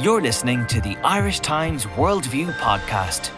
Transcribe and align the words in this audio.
You're 0.00 0.22
listening 0.22 0.66
to 0.68 0.80
the 0.80 0.96
Irish 1.04 1.40
Times 1.40 1.84
Worldview 1.84 2.52
podcast. 2.54 3.30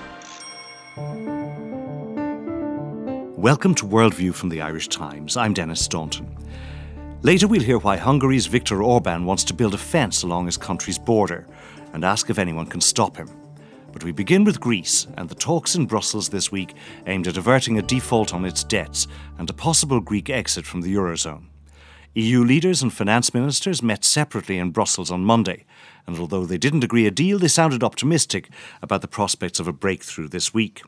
Welcome 3.36 3.74
to 3.74 3.84
Worldview 3.84 4.34
from 4.34 4.50
the 4.50 4.60
Irish 4.60 4.88
Times. 4.88 5.36
I'm 5.36 5.52
Denis 5.52 5.84
Staunton. 5.84 6.34
Later, 7.22 7.48
we'll 7.48 7.60
hear 7.60 7.78
why 7.78 7.96
Hungary's 7.96 8.46
Viktor 8.46 8.82
Orban 8.84 9.24
wants 9.24 9.42
to 9.44 9.54
build 9.54 9.74
a 9.74 9.78
fence 9.78 10.22
along 10.22 10.46
his 10.46 10.56
country's 10.56 10.98
border 10.98 11.46
and 11.92 12.04
ask 12.04 12.30
if 12.30 12.38
anyone 12.38 12.66
can 12.66 12.80
stop 12.80 13.16
him. 13.16 13.28
But 13.92 14.04
we 14.04 14.12
begin 14.12 14.44
with 14.44 14.60
Greece 14.60 15.08
and 15.16 15.28
the 15.28 15.34
talks 15.34 15.74
in 15.74 15.86
Brussels 15.86 16.28
this 16.28 16.52
week 16.52 16.74
aimed 17.06 17.26
at 17.26 17.36
averting 17.36 17.78
a 17.78 17.82
default 17.82 18.32
on 18.32 18.44
its 18.44 18.62
debts 18.62 19.08
and 19.38 19.50
a 19.50 19.54
possible 19.54 20.00
Greek 20.00 20.30
exit 20.30 20.64
from 20.64 20.82
the 20.82 20.94
Eurozone. 20.94 21.46
EU 22.16 22.44
leaders 22.44 22.80
and 22.80 22.92
finance 22.92 23.34
ministers 23.34 23.82
met 23.82 24.04
separately 24.04 24.56
in 24.56 24.70
Brussels 24.70 25.10
on 25.10 25.24
Monday, 25.24 25.64
and 26.06 26.16
although 26.16 26.46
they 26.46 26.58
didn't 26.58 26.84
agree 26.84 27.08
a 27.08 27.10
deal, 27.10 27.40
they 27.40 27.48
sounded 27.48 27.82
optimistic 27.82 28.48
about 28.80 29.00
the 29.00 29.08
prospects 29.08 29.58
of 29.58 29.66
a 29.66 29.72
breakthrough 29.72 30.28
this 30.28 30.54
week. 30.54 30.82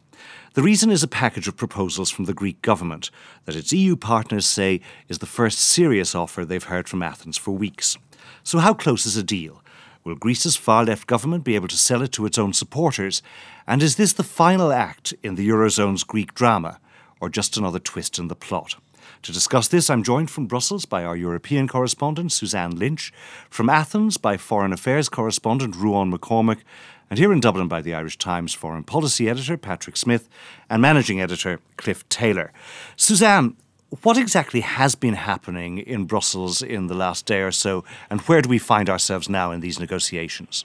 The 0.55 0.63
reason 0.63 0.89
is 0.89 1.03
a 1.03 1.09
package 1.09 1.49
of 1.49 1.57
proposals 1.57 2.11
from 2.11 2.27
the 2.27 2.33
Greek 2.33 2.63
government 2.63 3.11
that 3.45 3.57
its 3.57 3.73
EU 3.73 3.97
partners 3.97 4.47
say 4.47 4.81
is 5.09 5.19
the 5.19 5.27
first 5.27 5.59
serious 5.59 6.15
offer 6.15 6.45
they've 6.45 6.63
heard 6.63 6.89
from 6.89 7.03
Athens 7.03 7.37
for 7.37 7.51
weeks. 7.51 7.99
So, 8.45 8.59
how 8.59 8.73
close 8.73 9.05
is 9.05 9.17
a 9.17 9.25
deal? 9.25 9.65
Will 10.05 10.15
Greece's 10.15 10.55
far 10.55 10.85
left 10.85 11.09
government 11.09 11.43
be 11.43 11.57
able 11.57 11.67
to 11.67 11.77
sell 11.77 12.03
it 12.03 12.13
to 12.13 12.27
its 12.27 12.39
own 12.39 12.53
supporters? 12.53 13.21
And 13.67 13.83
is 13.83 13.97
this 13.97 14.13
the 14.13 14.23
final 14.23 14.73
act 14.73 15.13
in 15.25 15.35
the 15.35 15.49
Eurozone's 15.49 16.05
Greek 16.05 16.35
drama, 16.35 16.79
or 17.21 17.29
just 17.29 17.57
another 17.57 17.81
twist 17.81 18.17
in 18.17 18.29
the 18.29 18.37
plot? 18.37 18.77
To 19.27 19.33
discuss 19.33 19.67
this, 19.67 19.91
I'm 19.91 20.05
joined 20.05 20.31
from 20.31 20.47
Brussels 20.47 20.85
by 20.85 21.03
our 21.05 21.17
European 21.17 21.67
correspondent, 21.67 22.31
Suzanne 22.31 22.77
Lynch, 22.77 23.13
from 23.51 23.69
Athens 23.69 24.19
by 24.19 24.37
Foreign 24.37 24.73
Affairs 24.73 25.09
correspondent, 25.09 25.75
Ruadhán 25.75 26.15
MacCormaic, 26.15 26.61
and 27.11 27.19
here 27.19 27.33
in 27.33 27.41
Dublin 27.41 27.67
by 27.67 27.83
the 27.83 27.93
Irish 27.93 28.19
Times 28.19 28.55
Foreign 28.55 28.85
Policy 28.85 29.29
editor, 29.29 29.57
Patrick 29.57 29.97
Smyth, 29.97 30.29
and 30.71 30.81
managing 30.81 31.21
editor, 31.21 31.59
Cliff 31.77 32.09
Taylor. 32.09 32.53
Suzanne, 32.95 33.57
what 34.03 34.17
exactly 34.17 34.61
has 34.61 34.95
been 34.95 35.15
happening 35.15 35.79
in 35.79 36.05
Brussels 36.05 36.63
in 36.63 36.87
the 36.87 36.95
last 36.95 37.27
day 37.27 37.41
or 37.41 37.51
so, 37.51 37.83
and 38.09 38.21
where 38.21 38.41
do 38.41 38.49
we 38.49 38.59
find 38.59 38.89
ourselves 38.89 39.29
now 39.29 39.51
in 39.51 39.59
these 39.59 39.81
negotiations? 39.81 40.65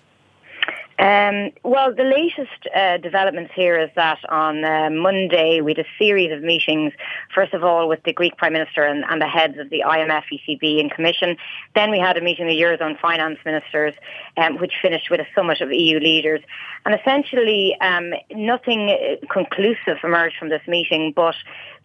Um, 0.99 1.51
well, 1.63 1.93
the 1.93 2.03
latest 2.03 2.67
uh, 2.75 2.97
developments 2.97 3.51
here 3.55 3.79
is 3.79 3.89
that 3.95 4.19
on 4.29 4.63
uh, 4.63 4.89
Monday 4.91 5.61
we 5.61 5.71
had 5.71 5.79
a 5.79 5.89
series 5.97 6.31
of 6.31 6.43
meetings, 6.43 6.93
first 7.33 7.53
of 7.53 7.63
all 7.63 7.87
with 7.87 8.03
the 8.03 8.13
Greek 8.13 8.37
Prime 8.37 8.53
Minister 8.53 8.83
and, 8.83 9.03
and, 9.09 9.21
the 9.21 9.27
heads 9.27 9.57
of 9.57 9.69
the 9.69 9.83
IMF, 9.85 10.23
ECB 10.31 10.79
and 10.79 10.91
Commission. 10.91 11.37
Then 11.73 11.89
we 11.91 11.99
had 11.99 12.17
a 12.17 12.21
meeting 12.21 12.45
of 12.45 12.53
Eurozone 12.53 12.99
finance 12.99 13.39
ministers, 13.45 13.95
um, 14.37 14.57
which 14.57 14.73
finished 14.81 15.09
with 15.09 15.19
a 15.19 15.27
summit 15.33 15.61
of 15.61 15.71
EU 15.71 15.99
leaders. 15.99 16.41
And 16.85 16.93
essentially, 16.93 17.75
um, 17.81 18.13
nothing 18.31 19.17
conclusive 19.31 19.97
emerged 20.03 20.37
from 20.37 20.49
this 20.49 20.61
meeting, 20.67 21.13
but 21.15 21.35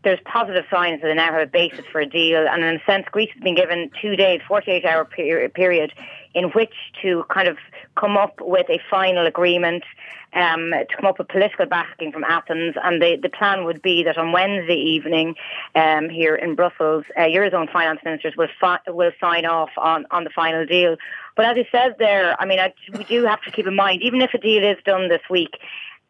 there's 0.05 0.20
positive 0.25 0.64
signs 0.70 1.00
that 1.00 1.08
they 1.08 1.14
now 1.14 1.33
have 1.33 1.48
a 1.48 1.50
basis 1.50 1.84
for 1.91 2.00
a 2.00 2.06
deal. 2.06 2.47
And 2.47 2.62
in 2.62 2.77
a 2.77 2.84
sense, 2.84 3.06
Greece 3.11 3.30
has 3.34 3.42
been 3.42 3.56
given 3.56 3.91
two 4.00 4.14
days, 4.14 4.41
48 4.47 4.84
hour 4.84 5.05
period 5.05 5.92
in 6.34 6.50
which 6.50 6.75
to 7.03 7.25
kind 7.28 7.48
of 7.48 7.56
come 7.97 8.16
up 8.16 8.38
with 8.41 8.69
a 8.69 8.78
final 8.91 9.27
agreement, 9.27 9.83
um, 10.34 10.70
to 10.70 10.97
come 10.97 11.06
up 11.06 11.19
with 11.19 11.28
political 11.28 11.64
backing 11.66 12.12
from 12.12 12.25
Athens. 12.25 12.75
And 12.84 13.00
the, 13.00 13.16
the 13.20 13.30
plan 13.30 13.64
would 13.64 13.80
be 13.80 14.05
that 14.05 14.19
on 14.19 14.33
Wednesday 14.33 14.77
evening 14.77 15.34
um, 15.75 16.08
here 16.08 16.36
in 16.36 16.55
Brussels, 16.55 17.05
uh, 17.16 17.22
Eurozone 17.22 17.72
finance 17.72 18.00
ministers 18.05 18.34
will, 18.36 18.48
fi- 18.60 18.78
will 18.86 19.12
sign 19.19 19.47
off 19.47 19.70
on, 19.78 20.06
on 20.10 20.25
the 20.25 20.31
final 20.31 20.66
deal. 20.66 20.97
But 21.36 21.47
as 21.47 21.56
I 21.56 21.69
said 21.72 21.97
there, 21.98 22.41
I 22.41 22.44
mean, 22.44 22.58
I, 22.58 22.72
we 22.97 23.05
do 23.05 23.25
have 23.25 23.42
to 23.42 23.50
keep 23.50 23.66
in 23.66 23.75
mind, 23.75 24.03
even 24.03 24.20
if 24.20 24.34
a 24.34 24.38
deal 24.38 24.62
is 24.62 24.77
done 24.84 25.08
this 25.08 25.22
week, 25.31 25.58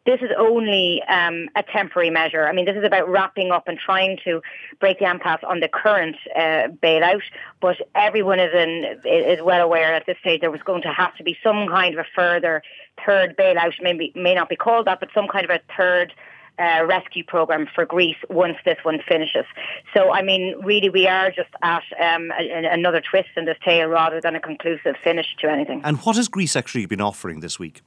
this 0.07 0.21
is 0.21 0.29
only 0.39 1.03
um, 1.09 1.49
a 1.57 1.63
temporary 1.63 2.09
measure. 2.09 2.47
I 2.47 2.53
mean, 2.53 2.65
this 2.65 2.77
is 2.77 2.85
about 2.85 3.09
wrapping 3.09 3.51
up 3.51 3.67
and 3.67 3.77
trying 3.77 4.17
to 4.23 4.41
break 4.79 4.99
the 4.99 5.11
impasse 5.11 5.41
on 5.45 5.59
the 5.59 5.67
current 5.67 6.15
uh, 6.33 6.69
bailout. 6.81 7.21
But 7.61 7.75
everyone 7.93 8.39
is 8.39 8.53
in 8.53 9.01
is 9.03 9.41
well 9.43 9.61
aware 9.61 9.93
at 9.93 10.05
this 10.05 10.17
stage 10.21 10.39
there 10.39 10.49
was 10.49 10.61
going 10.61 10.81
to 10.83 10.93
have 10.93 11.13
to 11.17 11.23
be 11.23 11.37
some 11.43 11.67
kind 11.67 11.93
of 11.93 11.99
a 11.99 12.07
further 12.15 12.63
third 13.05 13.35
bailout. 13.37 13.73
Maybe 13.81 14.13
may 14.15 14.33
not 14.33 14.47
be 14.47 14.55
called 14.55 14.87
that, 14.87 15.01
but 15.01 15.09
some 15.13 15.27
kind 15.27 15.43
of 15.43 15.51
a 15.51 15.59
third. 15.77 16.13
Uh, 16.59 16.83
rescue 16.87 17.23
program 17.23 17.67
for 17.75 17.85
Greece 17.85 18.17
once 18.31 18.57
this 18.65 18.79
one 18.81 18.99
finishes. 19.07 19.45
So, 19.93 20.11
I 20.11 20.23
mean, 20.23 20.55
really, 20.63 20.89
we 20.89 21.07
are 21.07 21.29
just 21.29 21.51
at 21.61 21.83
um, 22.01 22.31
a, 22.31 22.65
another 22.71 22.99
twist 22.99 23.29
in 23.37 23.45
this 23.45 23.59
tale 23.63 23.87
rather 23.89 24.19
than 24.19 24.33
a 24.33 24.39
conclusive 24.39 24.95
finish 25.03 25.27
to 25.41 25.51
anything. 25.51 25.81
And 25.83 25.97
what 25.97 26.15
has 26.15 26.27
Greece 26.27 26.55
actually 26.55 26.87
been 26.87 26.99
offering 26.99 27.41
this 27.41 27.59
week? 27.59 27.83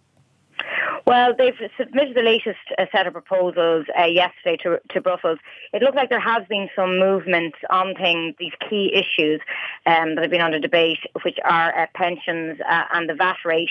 Well, 1.10 1.34
they've 1.36 1.58
submitted 1.76 2.14
the 2.14 2.22
latest 2.22 2.60
uh, 2.78 2.86
set 2.92 3.08
of 3.08 3.14
proposals 3.14 3.84
uh, 3.98 4.04
yesterday 4.04 4.56
to, 4.62 4.80
to 4.90 5.00
Brussels. 5.00 5.40
It 5.72 5.82
looks 5.82 5.96
like 5.96 6.08
there 6.08 6.20
has 6.20 6.46
been 6.48 6.68
some 6.76 7.00
movement 7.00 7.56
on 7.68 7.96
things, 7.96 8.36
these 8.38 8.52
key 8.68 8.94
issues 8.94 9.40
um, 9.86 10.14
that 10.14 10.22
have 10.22 10.30
been 10.30 10.40
under 10.40 10.60
debate, 10.60 11.00
which 11.24 11.36
are 11.44 11.76
uh, 11.76 11.86
pensions 11.96 12.60
uh, 12.60 12.84
and 12.94 13.10
the 13.10 13.14
VAT 13.14 13.38
rate. 13.44 13.70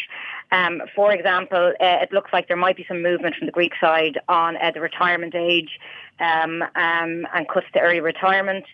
Um, 0.52 0.82
for 0.94 1.14
example, 1.14 1.72
uh, 1.80 2.00
it 2.02 2.12
looks 2.12 2.34
like 2.34 2.50
there 2.50 2.58
might 2.58 2.76
be 2.76 2.84
some 2.90 3.02
movement 3.02 3.36
from 3.38 3.46
the 3.46 3.54
Greek 3.54 3.72
side 3.80 4.20
on 4.28 4.58
uh, 4.58 4.72
the 4.74 4.82
retirement 4.82 5.34
age 5.34 5.80
um, 6.20 6.62
um, 6.76 7.26
and 7.34 7.48
cuts 7.48 7.68
to 7.72 7.80
early 7.80 8.02
retirement. 8.02 8.66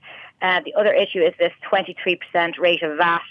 the 0.42 0.74
other 0.76 0.92
issue 0.92 1.22
is 1.22 1.36
this 1.38 1.54
23% 1.72 2.58
rate 2.58 2.82
of 2.82 2.98
VAT 2.98 3.22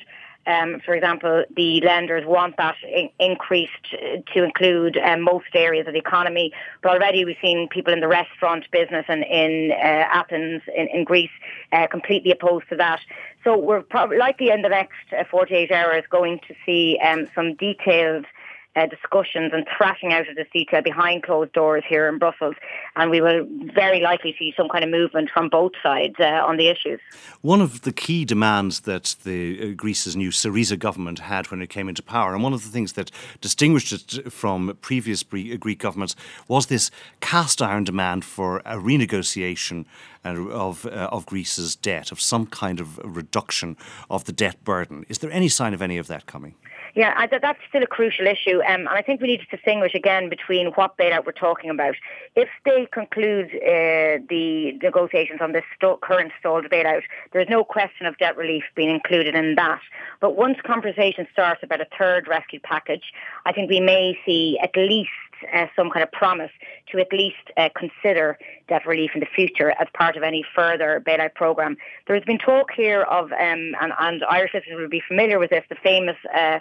um, 0.47 0.81
for 0.85 0.95
example, 0.95 1.45
the 1.57 1.81
lenders 1.81 2.27
want 2.27 2.57
that 2.57 2.77
in- 2.83 3.11
increased 3.19 3.73
to 3.91 4.45
include 4.45 4.97
um, 4.99 5.23
most 5.23 5.47
areas 5.55 5.87
of 5.87 5.93
the 5.93 5.99
economy. 5.99 6.53
But 6.83 6.93
already 6.93 7.25
we've 7.25 7.37
seen 7.41 7.69
people 7.69 7.93
in 7.93 8.01
the 8.01 8.09
restaurant 8.09 8.71
business 8.71 9.05
and 9.09 9.25
in 9.25 9.73
uh, 9.73 9.75
Athens, 9.75 10.63
in, 10.77 10.89
in 10.89 11.05
Greece, 11.05 11.31
uh, 11.73 11.87
completely 11.87 12.31
opposed 12.31 12.69
to 12.69 12.77
that. 12.77 13.01
So 13.43 13.57
we're 13.57 13.85
likely 14.17 14.51
in 14.51 14.63
the 14.63 14.69
next 14.69 15.13
uh, 15.17 15.25
48 15.31 15.71
hours 15.71 16.05
going 16.11 16.41
to 16.49 16.55
see 16.65 16.99
um, 17.05 17.29
some 17.35 17.55
detailed 17.55 18.27
uh, 18.77 18.87
discussions 18.87 19.53
and 19.53 19.67
thrashing 19.77 20.13
out 20.13 20.29
of 20.29 20.37
this 20.37 20.47
detail 20.53 20.83
behind 20.83 21.23
closed 21.23 21.53
doors 21.53 21.85
here 21.89 22.09
in 22.09 22.19
Brussels. 22.19 22.57
And 22.97 23.11
we 23.11 23.21
will 23.21 23.47
very 23.75 24.01
likely 24.01 24.35
see 24.39 24.53
some 24.57 24.69
kind 24.69 24.85
of 24.85 24.91
movement 24.91 25.31
from 25.33 25.49
both 25.49 25.73
sides 25.83 26.15
uh, 26.19 26.45
on 26.45 26.57
the 26.57 26.69
issues. 26.69 27.01
One 27.43 27.61
of 27.61 27.83
the 27.83 27.93
key 27.93 28.25
demands 28.25 28.81
that 28.81 29.17
the 29.25 29.73
uh, 29.73 29.75
Greece's 29.75 30.17
new 30.17 30.31
Syriza 30.31 30.79
government 30.79 31.21
had 31.21 31.51
when 31.51 31.63
it 31.63 31.69
came 31.69 31.89
into 31.89 32.03
power, 32.03 32.35
and 32.35 32.43
one 32.43 32.53
of 32.53 32.65
the 32.65 32.71
things 32.71 32.95
that 32.95 33.11
distinguished 33.41 33.93
it 33.93 34.33
from 34.33 34.77
previous 34.81 35.23
uh, 35.23 35.57
Greek 35.59 35.79
governments, 35.79 36.17
was 36.49 36.67
this 36.67 36.91
cast 37.21 37.63
iron 37.63 37.85
demand 37.85 38.25
for 38.25 38.59
a 38.65 38.77
renegotiation 38.77 39.85
uh, 40.25 40.49
of, 40.51 40.87
uh, 40.87 41.09
of 41.13 41.27
Greece's 41.27 41.77
debt, 41.77 42.11
of 42.11 42.21
some 42.21 42.47
kind 42.47 42.81
of 42.81 42.99
reduction 42.99 43.77
of 44.09 44.25
the 44.25 44.33
debt 44.33 44.63
burden. 44.65 45.05
Is 45.09 45.19
there 45.19 45.31
any 45.31 45.49
sign 45.49 45.75
of 45.75 45.83
any 45.83 45.99
of 45.99 46.07
that 46.07 46.27
coming? 46.27 46.55
Yeah, 46.95 47.13
I, 47.17 47.27
that's 47.27 47.59
still 47.69 47.83
a 47.83 47.89
crucial 47.89 48.25
issue, 48.25 48.61
um, 48.63 48.87
and 48.87 48.89
I 48.89 49.03
think 49.03 49.21
we 49.21 49.27
need 49.27 49.41
to 49.41 49.57
distinguish 49.57 49.95
again 49.95 50.29
between 50.29 50.69
what 50.75 50.97
bailout 50.97 51.27
we're 51.27 51.33
talking 51.33 51.69
about. 51.69 51.97
If 52.37 52.49
they 52.65 52.87
conclude 52.93 53.47
uh, 53.47 54.23
the 54.29 54.79
negotiations 54.81 55.41
on 55.41 55.53
this 55.53 55.65
st- 55.75 56.01
current 56.03 56.31
stalled 56.39 56.67
bailout, 56.67 57.03
there 57.33 57.43
is 57.43 57.49
no 57.51 57.65
question 57.65 58.07
of 58.07 58.17
debt 58.19 58.37
relief 58.37 58.63
being 58.77 58.91
included 58.91 59.35
in 59.35 59.57
that. 59.57 59.81
But 60.21 60.37
once 60.37 60.59
conversation 60.65 61.27
starts 61.33 61.65
about 61.65 61.81
a 61.81 61.87
third 61.99 62.29
rescue 62.29 62.61
package, 62.61 63.13
I 63.45 63.51
think 63.51 63.71
we 63.71 63.81
may 63.81 64.17
see 64.25 64.57
at 64.63 64.77
least 64.77 65.11
uh, 65.53 65.67
some 65.77 65.91
kind 65.91 66.03
of 66.03 66.13
promise 66.13 66.51
to 66.91 66.99
at 66.99 67.13
least 67.13 67.51
uh, 67.57 67.69
consider 67.77 68.39
debt 68.69 68.87
relief 68.87 69.11
in 69.15 69.21
the 69.21 69.27
future 69.27 69.73
as 69.81 69.89
part 69.95 70.17
of 70.17 70.23
any 70.23 70.45
further 70.55 71.03
bailout 71.07 71.35
programme. 71.35 71.77
There 72.07 72.17
has 72.17 72.25
been 72.25 72.39
talk 72.39 72.71
here 72.75 73.03
of, 73.03 73.33
um, 73.33 73.75
and, 73.81 73.93
and, 73.99 74.25
Irish 74.25 74.53
citizens 74.53 74.81
will 74.81 74.89
be 74.89 75.03
familiar 75.07 75.39
with 75.39 75.51
this, 75.51 75.65
the 75.69 75.77
famous 75.77 76.17
uh, 76.35 76.59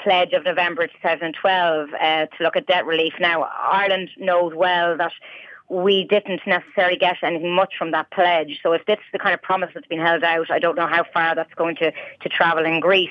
pledge 0.00 0.32
of 0.32 0.44
November 0.44 0.86
2012 0.86 1.88
uh, 1.92 2.26
to 2.26 2.42
look 2.42 2.56
at 2.56 2.66
debt 2.66 2.86
relief. 2.86 3.14
Now, 3.20 3.42
Ireland 3.42 4.10
knows 4.18 4.52
well 4.54 4.96
that 4.96 5.12
we 5.72 6.04
didn't 6.04 6.42
necessarily 6.46 6.98
get 6.98 7.16
anything 7.22 7.54
much 7.54 7.72
from 7.78 7.92
that 7.92 8.10
pledge. 8.10 8.60
So 8.62 8.72
if 8.72 8.84
this 8.84 8.98
is 8.98 9.12
the 9.12 9.18
kind 9.18 9.32
of 9.32 9.40
promise 9.40 9.70
that's 9.72 9.86
been 9.86 10.00
held 10.00 10.22
out, 10.22 10.50
I 10.50 10.58
don't 10.58 10.76
know 10.76 10.86
how 10.86 11.04
far 11.14 11.34
that's 11.34 11.54
going 11.54 11.76
to, 11.76 11.90
to 11.90 12.28
travel 12.28 12.64
in 12.66 12.80
Greece. 12.80 13.10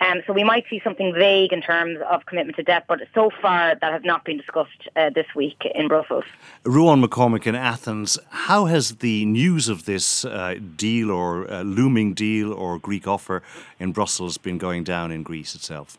Um, 0.00 0.22
so 0.26 0.32
we 0.32 0.44
might 0.44 0.64
see 0.70 0.80
something 0.82 1.12
vague 1.12 1.52
in 1.52 1.60
terms 1.60 1.98
of 2.08 2.24
commitment 2.24 2.56
to 2.56 2.62
debt, 2.62 2.84
but 2.88 3.00
so 3.14 3.30
far 3.42 3.74
that 3.74 3.92
has 3.92 4.02
not 4.04 4.24
been 4.24 4.38
discussed 4.38 4.88
uh, 4.96 5.10
this 5.10 5.26
week 5.34 5.66
in 5.74 5.88
Brussels. 5.88 6.24
Ruadhán 6.64 7.04
MacCormaic 7.04 7.46
in 7.46 7.56
Athens, 7.56 8.18
how 8.30 8.66
has 8.66 8.96
the 8.96 9.26
news 9.26 9.68
of 9.68 9.84
this 9.84 10.24
uh, 10.24 10.54
deal 10.76 11.10
or 11.10 11.50
uh, 11.50 11.62
looming 11.62 12.14
deal 12.14 12.52
or 12.52 12.78
Greek 12.78 13.08
offer 13.08 13.42
in 13.80 13.92
Brussels 13.92 14.38
been 14.38 14.56
going 14.56 14.84
down 14.84 15.10
in 15.10 15.24
Greece 15.24 15.54
itself? 15.56 15.98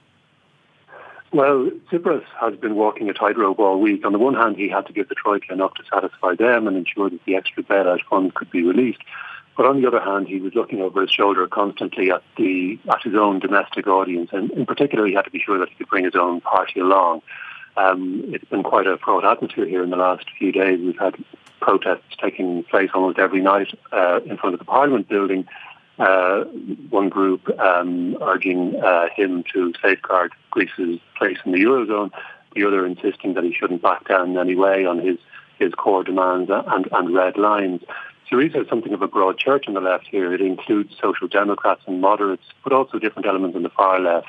Well, 1.32 1.70
Tsipras 1.92 2.24
has 2.40 2.56
been 2.56 2.76
walking 2.76 3.10
a 3.10 3.14
tightrope 3.14 3.60
all 3.60 3.80
week. 3.80 4.04
On 4.04 4.14
the 4.14 4.20
one 4.20 4.34
hand, 4.34 4.58
he 4.58 4.68
had 4.68 4.88
to 4.88 4.94
give 4.94 5.10
the 5.10 5.16
Troika 5.16 5.54
enough 5.54 5.76
to 5.76 5.84
satisfy 5.92 6.34
them 6.34 6.68
and 6.68 6.76
ensure 6.76 7.10
that 7.10 7.24
the 7.26 7.36
extra 7.36 7.62
bailout 7.62 8.02
funds 8.10 8.34
could 8.34 8.50
be 8.50 8.64
released. 8.64 9.02
But 9.56 9.68
on 9.68 9.80
the 9.80 9.88
other 9.88 10.00
hand, 10.00 10.28
he 10.28 10.40
was 10.40 10.56
looking 10.56 10.82
over 10.82 11.02
his 11.02 11.12
shoulder 11.12 11.46
constantly 11.48 12.10
at 12.12 12.24
the 12.38 12.80
at 12.90 13.04
his 13.04 13.14
own 13.14 13.40
domestic 13.40 13.88
audience, 13.88 14.30
and 14.32 14.50
in 14.52 14.66
particular, 14.66 15.06
he 15.06 15.14
had 15.14 15.26
to 15.26 15.32
be 15.32 15.40
sure 15.40 15.60
that 15.60 15.70
he 15.70 15.76
could 15.76 15.90
bring 15.90 16.06
his 16.06 16.16
own 16.16 16.42
party 16.42 16.80
along. 16.80 17.22
Um, 17.78 18.24
it's 18.28 18.46
been 18.46 18.64
quite 18.64 18.88
a 18.88 18.98
fraught 18.98 19.26
atmosphere 19.26 19.66
here 19.66 19.84
in 19.84 19.90
the 19.90 19.98
last 19.98 20.26
few 20.38 20.52
days. 20.52 20.80
We've 20.80 20.98
had 20.98 21.16
protests 21.60 22.16
taking 22.22 22.64
place 22.64 22.90
almost 22.94 23.20
every 23.20 23.42
night 23.42 23.68
uh, 23.92 24.22
in 24.26 24.38
front 24.38 24.54
of 24.54 24.60
the 24.60 24.66
Parliament 24.66 25.10
building. 25.10 25.46
Uh, 26.00 26.46
one 26.90 27.10
group 27.10 27.50
um, 27.60 28.18
urging 28.22 28.82
uh, 28.82 29.08
him 29.14 29.44
to 29.54 29.74
safeguard 29.82 30.32
Greece's 30.50 31.00
place 31.18 31.38
in 31.46 31.52
the 31.52 31.58
eurozone, 31.58 32.10
the 32.56 32.66
other 32.66 32.86
insisting 32.86 33.34
that 33.34 33.44
he 33.44 33.54
shouldn't 33.54 33.82
back 33.82 34.08
down 34.08 34.32
in 34.32 34.38
any 34.38 34.56
way 34.56 34.86
on 34.86 35.00
his 35.00 35.18
his 35.60 35.74
core 35.74 36.06
demands 36.06 36.50
and, 36.50 36.88
and 36.94 37.14
red 37.14 37.38
lines. 37.38 37.82
Syriza 38.32 38.62
is 38.62 38.70
something 38.70 38.94
of 38.94 39.02
a 39.02 39.08
broad 39.08 39.40
church 39.40 39.66
on 39.68 39.74
the 39.74 39.82
left 39.82 40.08
here. 40.08 40.34
It 40.34 40.42
includes 40.42 40.96
social 41.02 41.28
democrats 41.28 41.82
and 41.88 42.00
moderates, 42.00 42.44
but 42.64 42.74
also 42.74 43.00
different 43.00 43.26
elements 43.26 43.56
on 43.56 43.64
the 43.64 43.70
far 43.70 44.00
left 44.00 44.28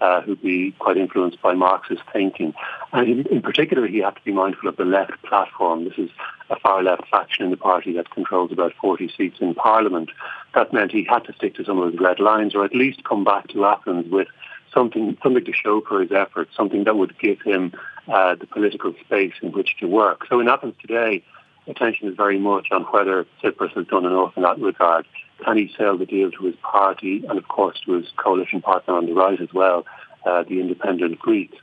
uh, 0.00 0.22
who'd 0.22 0.40
be 0.40 0.72
quite 0.78 0.96
influenced 0.96 1.42
by 1.42 1.52
Marxist 1.52 2.02
thinking. 2.12 2.54
And 2.92 3.08
in, 3.08 3.26
in, 3.26 3.42
particular, 3.42 3.86
he 3.86 3.98
had 3.98 4.16
to 4.16 4.24
be 4.24 4.32
mindful 4.32 4.68
of 4.70 4.76
the 4.76 4.84
left 4.84 5.22
platform. 5.22 5.84
This 5.84 5.98
is 5.98 6.10
a 6.48 6.58
far 6.60 6.82
left 6.82 7.08
faction 7.10 7.44
in 7.44 7.50
the 7.50 7.58
party 7.58 7.92
that 7.94 8.10
controls 8.10 8.52
about 8.52 8.72
40 8.80 9.12
seats 9.16 9.36
in 9.40 9.54
parliament. 9.54 10.10
That 10.54 10.72
meant 10.72 10.92
he 10.92 11.04
had 11.04 11.24
to 11.24 11.34
stick 11.34 11.54
to 11.56 11.64
some 11.64 11.78
of 11.78 11.92
his 11.92 12.00
red 12.00 12.20
lines, 12.20 12.54
or 12.54 12.64
at 12.64 12.74
least 12.74 13.04
come 13.04 13.22
back 13.22 13.48
to 13.48 13.66
Athens 13.66 14.10
with 14.10 14.28
something 14.72 15.18
something 15.22 15.44
to 15.44 15.52
show 15.52 15.82
for 15.82 16.00
his 16.00 16.10
efforts, 16.10 16.56
something 16.56 16.84
that 16.84 16.96
would 16.96 17.18
give 17.18 17.42
him 17.42 17.72
uh, 18.08 18.34
the 18.34 18.46
political 18.46 18.94
space 19.04 19.34
in 19.42 19.52
which 19.52 19.76
to 19.80 19.86
work. 19.86 20.26
So 20.30 20.40
in 20.40 20.48
Athens 20.48 20.74
today, 20.80 21.22
attention 21.66 22.08
is 22.08 22.16
very 22.16 22.38
much 22.38 22.68
on 22.70 22.82
whether 22.84 23.26
Tsipras 23.42 23.72
has 23.72 23.86
done 23.86 24.04
enough 24.04 24.32
in 24.36 24.42
that 24.42 24.58
regard. 24.60 25.06
Can 25.44 25.56
he 25.56 25.72
sell 25.76 25.96
the 25.96 26.06
deal 26.06 26.30
to 26.30 26.44
his 26.44 26.56
party 26.56 27.24
and, 27.28 27.38
of 27.38 27.48
course, 27.48 27.80
to 27.86 27.92
his 27.92 28.06
coalition 28.16 28.60
partner 28.62 28.94
on 28.94 29.06
the 29.06 29.12
right 29.12 29.40
as 29.40 29.52
well, 29.52 29.84
uh, 30.24 30.44
the 30.44 30.60
independent 30.60 31.18
Greeks? 31.18 31.56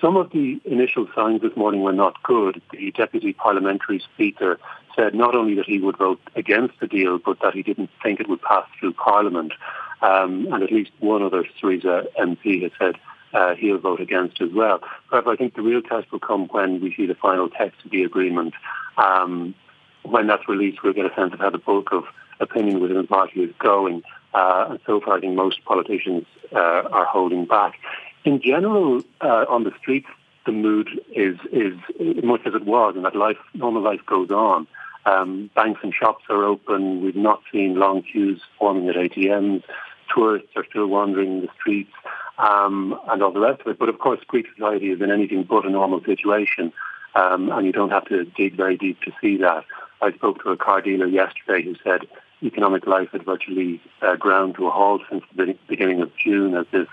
Some 0.00 0.16
of 0.16 0.30
the 0.30 0.58
initial 0.64 1.06
signs 1.14 1.42
this 1.42 1.54
morning 1.56 1.82
were 1.82 1.92
not 1.92 2.22
good. 2.22 2.62
The 2.72 2.90
deputy 2.92 3.34
parliamentary 3.34 4.02
speaker 4.14 4.58
said 4.96 5.14
not 5.14 5.34
only 5.34 5.54
that 5.56 5.66
he 5.66 5.78
would 5.78 5.98
vote 5.98 6.20
against 6.34 6.80
the 6.80 6.86
deal, 6.86 7.18
but 7.18 7.38
that 7.42 7.52
he 7.52 7.62
didn't 7.62 7.90
think 8.02 8.18
it 8.18 8.28
would 8.28 8.40
pass 8.40 8.66
through 8.78 8.94
Parliament. 8.94 9.52
Um, 10.00 10.48
and 10.50 10.62
at 10.62 10.72
least 10.72 10.90
one 11.00 11.22
other 11.22 11.44
Syriza 11.60 12.06
MP 12.18 12.62
has 12.62 12.72
said 12.78 12.94
uh, 13.32 13.54
he'll 13.54 13.78
vote 13.78 14.00
against 14.00 14.40
as 14.40 14.50
well. 14.52 14.80
However, 15.10 15.30
I 15.30 15.36
think 15.36 15.54
the 15.54 15.62
real 15.62 15.82
test 15.82 16.10
will 16.12 16.20
come 16.20 16.48
when 16.48 16.80
we 16.80 16.94
see 16.94 17.06
the 17.06 17.14
final 17.14 17.48
text 17.48 17.84
of 17.84 17.90
the 17.90 18.02
agreement. 18.02 18.54
Um, 18.96 19.54
when 20.02 20.26
that's 20.26 20.48
released, 20.48 20.82
we'll 20.82 20.92
get 20.92 21.06
a 21.06 21.14
sense 21.14 21.32
of 21.32 21.40
how 21.40 21.50
the 21.50 21.58
bulk 21.58 21.92
of 21.92 22.04
opinion 22.40 22.80
within 22.80 22.96
the 22.96 23.04
party 23.04 23.42
is 23.42 23.54
going. 23.58 24.02
Uh, 24.32 24.66
and 24.70 24.80
so 24.86 25.00
far, 25.00 25.16
I 25.16 25.20
think 25.20 25.34
most 25.34 25.64
politicians 25.64 26.26
uh, 26.52 26.58
are 26.90 27.04
holding 27.04 27.44
back. 27.44 27.74
In 28.24 28.40
general, 28.40 29.02
uh, 29.20 29.46
on 29.48 29.64
the 29.64 29.72
streets, 29.78 30.08
the 30.46 30.52
mood 30.52 30.88
is 31.14 31.38
is 31.52 31.74
much 32.24 32.40
as 32.46 32.54
it 32.54 32.64
was, 32.64 32.94
and 32.96 33.04
that 33.04 33.14
life, 33.14 33.36
normal 33.54 33.82
life, 33.82 34.00
goes 34.06 34.30
on. 34.30 34.66
Um, 35.06 35.50
banks 35.54 35.80
and 35.82 35.94
shops 35.94 36.24
are 36.28 36.44
open. 36.44 37.02
We've 37.02 37.16
not 37.16 37.42
seen 37.52 37.76
long 37.76 38.02
queues 38.02 38.40
forming 38.58 38.88
at 38.88 38.96
ATMs. 38.96 39.62
Tourists 40.14 40.50
are 40.56 40.64
still 40.68 40.86
wandering 40.86 41.42
the 41.42 41.48
streets 41.58 41.92
um, 42.40 42.98
and 43.08 43.22
all 43.22 43.32
the 43.32 43.40
rest 43.40 43.60
of 43.60 43.66
it. 43.68 43.78
But 43.78 43.88
of 43.88 43.98
course, 43.98 44.20
Greek 44.26 44.46
society 44.54 44.90
is 44.90 45.00
in 45.00 45.10
anything 45.10 45.44
but 45.44 45.66
a 45.66 45.70
normal 45.70 46.02
situation, 46.02 46.72
um, 47.14 47.50
and 47.50 47.66
you 47.66 47.72
don't 47.72 47.90
have 47.90 48.06
to 48.06 48.24
dig 48.24 48.56
very 48.56 48.76
deep 48.76 49.00
to 49.02 49.12
see 49.20 49.36
that. 49.38 49.64
I 50.02 50.12
spoke 50.12 50.42
to 50.42 50.50
a 50.50 50.56
car 50.56 50.80
dealer 50.80 51.06
yesterday 51.06 51.62
who 51.62 51.76
said 51.84 52.06
economic 52.42 52.86
life 52.86 53.10
had 53.12 53.24
virtually 53.24 53.82
uh, 54.00 54.16
ground 54.16 54.54
to 54.54 54.66
a 54.66 54.70
halt 54.70 55.02
since 55.10 55.22
the 55.36 55.56
beginning 55.68 56.00
of 56.00 56.10
June 56.16 56.54
as 56.54 56.66
this 56.72 56.88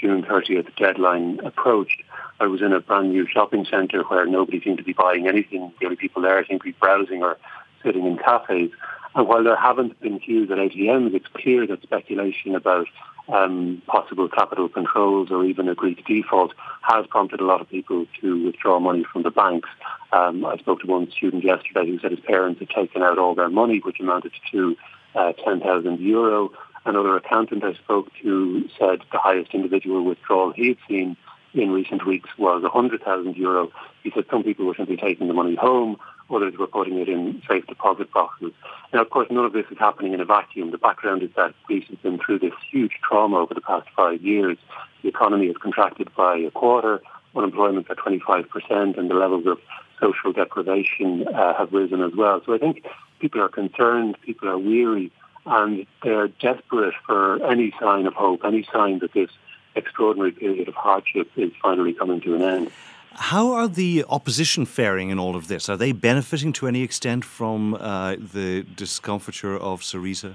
June 0.00 0.22
30th 0.22 0.74
deadline 0.76 1.40
approached. 1.44 2.02
I 2.40 2.46
was 2.46 2.62
in 2.62 2.72
a 2.72 2.80
brand 2.80 3.10
new 3.10 3.26
shopping 3.26 3.64
centre 3.64 4.02
where 4.02 4.26
nobody 4.26 4.60
seemed 4.60 4.78
to 4.78 4.84
be 4.84 4.92
buying 4.92 5.26
anything. 5.26 5.72
The 5.80 5.86
only 5.86 5.96
people 5.96 6.22
there 6.22 6.44
seemed 6.46 6.60
to 6.60 6.64
be 6.64 6.76
browsing 6.80 7.22
or 7.22 7.36
sitting 7.84 8.06
in 8.06 8.18
cafes. 8.18 8.70
And 9.14 9.28
while 9.28 9.44
there 9.44 9.56
haven't 9.56 10.00
been 10.00 10.18
queues 10.18 10.50
at 10.50 10.58
ATMs, 10.58 11.14
it's 11.14 11.26
clear 11.34 11.66
that 11.66 11.82
speculation 11.82 12.54
about 12.54 12.86
um, 13.28 13.82
possible 13.86 14.28
capital 14.28 14.68
controls 14.68 15.30
or 15.30 15.44
even 15.44 15.68
a 15.68 15.74
Greek 15.74 16.04
default 16.06 16.52
has 16.82 17.06
prompted 17.06 17.40
a 17.40 17.44
lot 17.44 17.60
of 17.60 17.68
people 17.68 18.06
to 18.20 18.44
withdraw 18.44 18.80
money 18.80 19.04
from 19.10 19.22
the 19.22 19.30
banks. 19.30 19.68
Um, 20.12 20.44
I 20.44 20.56
spoke 20.58 20.80
to 20.80 20.86
one 20.86 21.10
student 21.10 21.44
yesterday 21.44 21.86
who 21.86 21.98
said 22.00 22.10
his 22.10 22.20
parents 22.20 22.60
had 22.60 22.70
taken 22.70 23.02
out 23.02 23.18
all 23.18 23.34
their 23.34 23.48
money, 23.48 23.78
which 23.78 24.00
amounted 24.00 24.32
to 24.50 24.76
uh, 25.14 25.32
10,000 25.44 26.00
euro. 26.00 26.50
Another 26.84 27.16
accountant 27.16 27.62
I 27.62 27.74
spoke 27.74 28.08
to 28.22 28.68
said 28.78 29.00
the 29.12 29.18
highest 29.18 29.54
individual 29.54 30.04
withdrawal 30.04 30.52
he 30.52 30.68
had 30.68 30.78
seen 30.88 31.16
in 31.54 31.70
recent 31.70 32.06
weeks 32.06 32.30
was 32.38 32.62
100,000 32.62 33.36
euro. 33.36 33.70
He 34.02 34.10
said 34.10 34.24
some 34.30 34.42
people 34.42 34.66
were 34.66 34.74
simply 34.74 34.96
taking 34.96 35.28
the 35.28 35.34
money 35.34 35.54
home, 35.54 35.96
others 36.32 36.56
were 36.56 36.66
putting 36.66 36.98
it 36.98 37.08
in 37.08 37.42
safe 37.48 37.66
deposit 37.66 38.12
boxes. 38.12 38.52
Now, 38.92 39.02
of 39.02 39.10
course, 39.10 39.28
none 39.30 39.44
of 39.44 39.52
this 39.52 39.66
is 39.70 39.78
happening 39.78 40.14
in 40.14 40.20
a 40.20 40.24
vacuum. 40.24 40.70
The 40.70 40.78
background 40.78 41.22
is 41.22 41.30
that 41.36 41.54
Greece 41.64 41.86
has 41.88 41.98
been 41.98 42.18
through 42.18 42.40
this 42.40 42.54
huge 42.70 42.92
trauma 43.02 43.38
over 43.38 43.54
the 43.54 43.60
past 43.60 43.88
five 43.96 44.22
years. 44.22 44.58
The 45.02 45.08
economy 45.08 45.46
has 45.48 45.56
contracted 45.56 46.14
by 46.14 46.36
a 46.38 46.50
quarter, 46.50 47.02
unemployment 47.34 47.90
at 47.90 47.98
25%, 47.98 48.98
and 48.98 49.10
the 49.10 49.14
levels 49.14 49.46
of 49.46 49.58
social 50.00 50.32
deprivation 50.32 51.26
uh, 51.28 51.54
have 51.54 51.72
risen 51.72 52.02
as 52.02 52.12
well. 52.14 52.42
So 52.44 52.54
I 52.54 52.58
think 52.58 52.84
people 53.20 53.40
are 53.40 53.48
concerned, 53.48 54.16
people 54.22 54.48
are 54.48 54.58
weary, 54.58 55.10
and 55.46 55.86
they're 56.02 56.28
desperate 56.28 56.94
for 57.06 57.44
any 57.44 57.72
sign 57.80 58.06
of 58.06 58.14
hope, 58.14 58.42
any 58.44 58.66
sign 58.72 58.98
that 59.00 59.12
this 59.12 59.30
extraordinary 59.74 60.32
period 60.32 60.68
of 60.68 60.74
hardship 60.74 61.30
is 61.36 61.52
finally 61.62 61.94
coming 61.94 62.20
to 62.20 62.34
an 62.34 62.42
end. 62.42 62.70
How 63.14 63.52
are 63.52 63.68
the 63.68 64.04
opposition 64.08 64.64
faring 64.64 65.10
in 65.10 65.18
all 65.18 65.36
of 65.36 65.48
this? 65.48 65.68
Are 65.68 65.76
they 65.76 65.92
benefiting 65.92 66.52
to 66.54 66.66
any 66.66 66.82
extent 66.82 67.24
from 67.24 67.74
uh, 67.74 68.16
the 68.16 68.62
discomfiture 68.62 69.56
of 69.56 69.82
Syriza? 69.82 70.34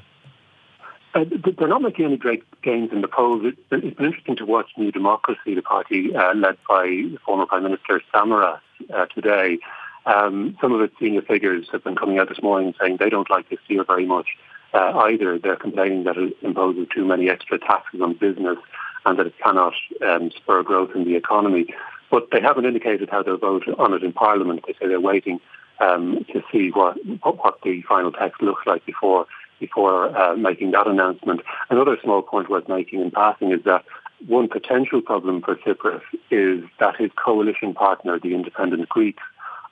Uh, 1.16 1.26
they're 1.58 1.68
not 1.68 1.82
making 1.82 2.06
any 2.06 2.18
great 2.18 2.44
gains 2.62 2.92
in 2.92 3.02
the 3.02 3.08
polls. 3.08 3.42
It's 3.44 3.60
been, 3.70 3.84
it's 3.84 3.98
been 3.98 4.06
interesting 4.06 4.36
to 4.36 4.46
watch 4.46 4.68
New 4.78 4.92
Democracy, 4.92 5.56
the 5.56 5.62
party 5.62 6.16
uh, 6.16 6.36
led 6.36 6.58
by 6.70 7.06
former 7.26 7.48
Prime 7.48 7.64
Minister 7.64 8.02
Samaras, 8.14 8.60
uh, 8.94 9.06
today. 9.08 9.58
Um, 10.06 10.56
some 10.62 10.72
of 10.74 10.82
its 10.82 10.94
senior 11.00 11.24
figures 11.24 11.68
have 11.72 11.84
been 11.84 11.96
coming 11.96 12.20
out 12.20 12.30
this 12.30 12.42
morning 12.42 12.74
saying 12.80 12.98
they 12.98 13.10
don't 13.10 13.30
like 13.30 13.50
this 13.50 13.60
deal 13.68 13.84
very 13.84 14.06
much 14.06 14.28
uh, 14.74 14.98
either. 15.00 15.40
They're 15.40 15.56
complaining 15.56 16.04
that 16.04 16.18
it 16.18 16.38
imposes 16.42 16.88
too 16.94 17.06
many 17.06 17.30
extra 17.30 17.58
taxes 17.58 18.02
on 18.02 18.14
business 18.14 18.58
and 19.06 19.18
that 19.18 19.28
it 19.28 19.34
cannot 19.44 19.74
um, 20.06 20.32
spur 20.32 20.64
growth 20.64 20.92
in 20.96 21.06
the 21.06 21.16
economy. 21.16 21.74
But 22.10 22.30
they 22.32 22.42
haven't 22.42 22.66
indicated 22.66 23.10
how 23.10 23.24
they'll 23.24 23.38
vote 23.38 23.64
on 23.78 23.94
it 23.94 24.04
in 24.04 24.14
Parliament. 24.14 24.64
They 24.66 24.74
say 24.74 24.88
they're 24.88 25.00
waiting 25.00 25.40
um, 25.80 26.26
to 26.34 26.42
see 26.52 26.70
what, 26.70 26.98
what 27.22 27.60
the 27.64 27.82
final 27.84 28.12
text 28.12 28.42
looks 28.42 28.66
like 28.66 28.86
before 28.86 29.26
before 29.60 30.16
uh, 30.16 30.36
making 30.36 30.70
that 30.70 30.86
announcement. 30.86 31.42
Another 31.72 31.98
small 32.04 32.22
point 32.22 32.48
worth 32.48 32.70
making 32.70 33.02
in 33.02 33.10
passing 33.10 33.52
is 33.52 33.64
that 33.64 33.84
one 34.28 34.48
potential 34.48 35.02
problem 35.02 35.42
for 35.42 35.56
Tsipras 35.56 36.02
is 36.32 36.64
that 36.80 36.96
his 36.96 37.12
coalition 37.16 37.74
partner, 37.74 38.20
the 38.20 38.34
Independent 38.34 38.88
Greeks, 38.90 39.24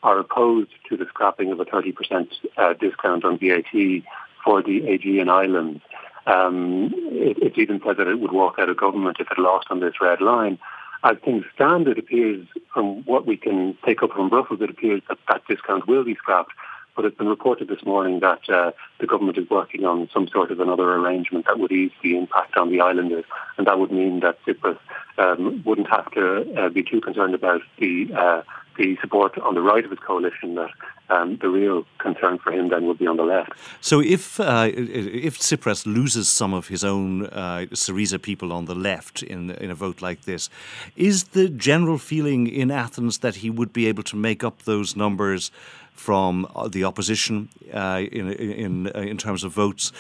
are 0.04 0.20
opposed 0.20 0.72
to 0.90 0.98
the 0.98 1.06
scrapping 1.06 1.52
of 1.52 1.60
a 1.60 1.66
30% 1.66 2.28
uh, 2.58 2.74
discount 2.74 3.26
on 3.26 3.40
VAT 3.40 4.04
for 4.44 4.62
the 4.62 4.88
Aegean 4.88 5.30
Islands. 5.30 5.82
Um, 6.28 6.92
it, 6.96 7.58
even 7.58 7.82
said 7.86 7.98
that 7.98 8.08
it 8.08 8.20
would 8.20 8.32
walk 8.32 8.56
out 8.60 8.70
of 8.70 8.78
government 8.78 9.18
if 9.20 9.28
it 9.32 9.40
lost 9.40 9.68
on 9.70 9.80
this 9.80 9.96
red 10.02 10.22
line. 10.22 10.60
As 11.06 11.18
things 11.24 11.46
stand, 11.54 11.88
it 11.88 12.00
appears 12.00 12.48
from 12.74 13.04
what 13.06 13.28
we 13.28 13.38
can 13.38 13.78
take 13.86 14.02
up 14.02 14.14
from 14.14 14.28
Brussels, 14.28 14.60
it 14.60 14.72
appears 14.72 15.04
that 15.08 15.20
that 15.28 15.44
discount 15.48 15.88
will 15.88 16.04
be 16.04 16.16
scrapped. 16.16 16.52
But 16.96 17.06
it's 17.06 17.16
been 17.16 17.28
reported 17.28 17.68
this 17.68 17.86
morning 17.86 18.22
that 18.22 18.50
uh, 18.50 18.72
the 19.00 19.06
government 19.06 19.38
is 19.38 19.48
working 19.48 19.86
on 19.86 20.10
some 20.12 20.28
sort 20.28 20.50
of 20.50 20.60
another 20.60 20.96
arrangement 20.96 21.46
that 21.46 21.60
would 21.60 21.72
ease 21.72 21.92
the 22.02 22.18
impact 22.18 22.58
on 22.58 22.72
the 22.72 22.82
islanders, 22.82 23.26
and 23.58 23.68
that 23.68 23.78
would 23.78 23.92
mean 23.92 24.22
that 24.22 24.44
Tsipras 24.46 24.80
um, 25.20 25.62
wouldn't 25.64 25.90
have 25.92 26.10
to 26.14 26.56
uh, 26.60 26.70
be 26.70 26.82
too 26.82 27.02
concerned 27.02 27.36
about 27.36 27.62
the 27.78 28.12
uh, 28.16 28.42
the 28.78 28.98
support 29.02 29.38
on 29.40 29.54
the 29.56 29.62
right 29.62 29.84
of 29.84 29.92
his 29.92 30.00
coalition 30.00 30.56
that 30.56 30.72
um, 31.10 31.38
the 31.42 31.50
real 31.50 31.86
concern 32.00 32.38
for 32.40 32.52
him 32.52 32.70
then 32.70 32.86
would 32.88 32.98
be 32.98 33.08
on 33.08 33.18
the 33.18 33.24
left. 33.24 33.52
So 33.82 34.02
if 34.02 34.40
uh, 34.40 34.70
if 34.74 35.38
Tsipras 35.40 35.86
loses 35.86 36.28
some 36.28 36.54
of 36.54 36.68
his 36.68 36.84
own 36.84 37.28
uh, 37.28 37.66
Syriza 37.72 38.22
people 38.22 38.52
on 38.52 38.66
the 38.66 38.76
left 38.76 39.24
in 39.24 39.52
in 39.52 39.70
a 39.72 39.76
vote 39.76 40.02
like 40.02 40.22
this, 40.24 40.50
is 40.96 41.26
the 41.26 41.50
general 41.50 41.98
feeling 41.98 42.48
in 42.48 42.72
Athens 42.72 43.20
that 43.20 43.36
he 43.36 43.50
would 43.50 43.72
be 43.74 43.88
able 43.88 44.04
to 44.04 44.16
make 44.16 44.44
up 44.44 44.64
those 44.64 44.96
numbers 44.96 45.52
from 45.94 46.48
uh, 46.56 46.68
the 46.68 46.84
opposition 46.84 47.50
uh, 47.74 48.02
in 48.12 48.32
in 48.32 48.88
uh, 48.88 49.00
in 49.00 49.18
terms 49.18 49.44
of 49.44 49.52
votes 49.52 49.92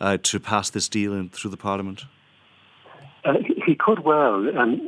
uh, 0.00 0.16
to 0.22 0.40
pass 0.40 0.70
this 0.70 0.88
deal 0.88 1.12
in, 1.12 1.28
through 1.28 1.50
the 1.50 1.56
parliament? 1.56 2.04
he 3.66 3.74
could 3.74 4.04
well, 4.04 4.48
and 4.48 4.80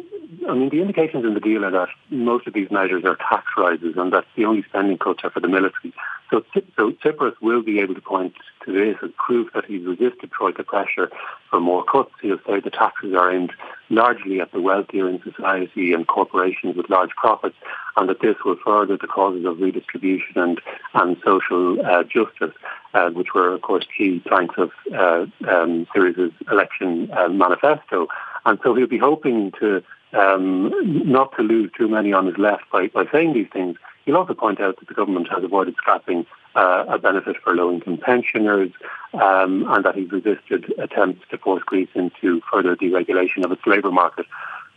I 0.47 0.53
mean, 0.55 0.69
the 0.69 0.83
indications 0.83 1.25
in 1.25 1.33
the 1.33 1.41
deal 1.41 1.65
are 1.65 1.71
that 1.71 1.89
most 2.11 2.47
of 2.47 2.53
these 2.53 2.71
measures 2.71 3.05
are 3.05 3.17
tax 3.17 3.47
rises 3.57 3.95
and 3.97 4.13
that 4.13 4.27
the 4.37 4.45
only 4.45 4.63
spending 4.63 4.99
cuts 4.99 5.21
are 5.25 5.31
for 5.31 5.41
the 5.41 5.49
military. 5.49 5.95
So, 6.31 6.45
so 6.77 6.91
Tsipras 6.91 7.35
will 7.41 7.63
be 7.63 7.81
able 7.81 7.95
to 7.95 8.03
point 8.03 8.35
to 8.67 8.73
this 8.73 8.97
as 9.03 9.11
proof 9.17 9.51
that 9.55 9.65
he's 9.65 9.87
resisted 9.87 10.31
Troika 10.31 10.65
pressure 10.65 11.11
for 11.49 11.61
more 11.61 11.83
cuts. 11.83 12.11
He'll 12.21 12.39
say 12.47 12.61
the 12.61 12.69
taxes 12.69 13.15
are 13.15 13.33
aimed 13.33 13.53
largely 13.89 14.39
at 14.39 14.53
the 14.53 14.61
wealthier 14.61 15.09
in 15.09 15.23
society 15.23 15.95
and 15.95 16.07
corporations 16.07 16.77
with 16.77 16.91
large 16.91 17.13
profits, 17.17 17.57
and 17.97 18.07
that 18.11 18.21
this 18.21 18.37
will 18.45 18.57
further 18.63 18.99
the 18.99 19.07
causes 19.07 19.47
of 19.47 19.59
redistribution 19.61 20.37
and, 20.37 20.61
and 20.93 21.17
social 21.25 21.81
uh, 21.87 22.03
justice, 22.03 22.55
uh, 22.93 23.09
which 23.11 23.33
were, 23.35 23.55
of 23.55 23.63
course, 23.63 23.87
key 23.97 24.21
planks 24.27 24.57
of 24.59 24.71
uh, 24.95 25.25
um, 25.49 25.87
Syriza's 25.95 26.35
election 26.53 27.11
uh, 27.13 27.29
manifesto. 27.29 28.09
And 28.45 28.59
so 28.63 28.75
he'll 28.75 28.87
be 28.87 28.99
hoping 28.99 29.53
to 29.61 29.83
um, 30.13 30.73
not 31.11 31.37
to 31.37 31.43
lose 31.43 31.71
too 31.77 31.89
many 31.89 32.13
on 32.13 32.27
his 32.27 32.39
left 32.39 32.65
by, 32.73 32.89
by 32.89 33.05
saying 33.13 33.35
these 33.35 33.49
things. 33.53 33.77
He'll 34.05 34.17
also 34.17 34.35
point 34.35 34.61
out 34.61 34.79
that 34.79 34.89
the 34.89 34.95
government 34.95 35.29
has 35.31 35.45
avoided 35.45 35.75
scrapping 35.77 36.25
uh, 36.55 36.85
a 36.89 36.99
benefit 36.99 37.37
for 37.45 37.55
low-income 37.55 37.99
pensioners 37.99 38.71
um, 39.13 39.67
and 39.69 39.85
that 39.85 39.95
he's 39.95 40.11
resisted 40.11 40.73
attempts 40.79 41.29
to 41.31 41.39
force 41.39 41.63
Greece 41.65 41.91
into 41.95 42.41
further 42.51 42.75
deregulation 42.75 43.45
of 43.45 43.53
its 43.53 43.67
labour 43.67 43.93
market. 43.93 44.27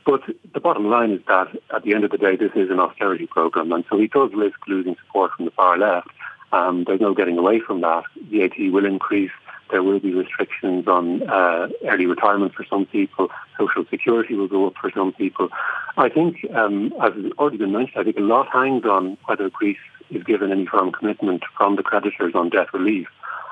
But 0.06 0.22
the 0.54 0.60
bottom 0.60 0.90
line 0.90 1.12
is 1.12 1.22
that 1.28 1.48
at 1.74 1.84
the 1.84 1.94
end 1.94 2.04
of 2.04 2.12
the 2.12 2.18
day, 2.18 2.36
this 2.36 2.52
is 2.56 2.70
an 2.70 2.80
austerity 2.80 3.28
programme, 3.28 3.72
and 3.72 3.86
so 3.90 3.98
he 3.98 4.08
does 4.08 4.32
risk 4.34 4.58
losing 4.68 4.96
support 5.06 5.32
from 5.34 5.46
the 5.46 5.52
far 5.52 5.78
left. 5.78 6.10
Um, 6.52 6.84
there's 6.86 7.00
no 7.00 7.14
getting 7.14 7.38
away 7.38 7.60
from 7.60 7.82
that. 7.82 8.04
VAT 8.30 8.58
will 8.72 8.86
increase 8.86 9.32
there 9.72 9.84
will 9.84 10.00
be 10.00 10.14
restrictions 10.14 10.88
on 10.88 11.24
uh, 11.30 11.70
early 11.86 12.06
retirement 12.06 12.54
for 12.54 12.66
some 12.70 12.86
people. 12.86 13.30
Social 13.58 13.86
security 13.90 14.36
will 14.36 14.48
go 14.48 14.68
up 14.68 14.74
for 14.80 14.92
some 14.92 15.14
people. 15.14 15.50
I 15.98 16.10
think, 16.10 16.46
um, 16.54 16.94
as 17.02 17.14
has 17.14 17.32
already 17.38 17.58
been 17.58 17.72
mentioned, 17.72 18.00
I 18.00 18.04
think 18.04 18.18
a 18.18 18.22
lot 18.22 18.48
hangs 18.50 18.86
on 18.86 19.18
whether 19.26 19.50
Greece 19.50 19.78
is 20.10 20.24
given 20.24 20.52
any 20.52 20.66
firm 20.66 20.92
commitment 20.92 21.44
from 21.58 21.76
the 21.76 21.84
creditors 21.84 22.36
on 22.36 22.50
debt 22.50 22.74
relief. 22.74 23.08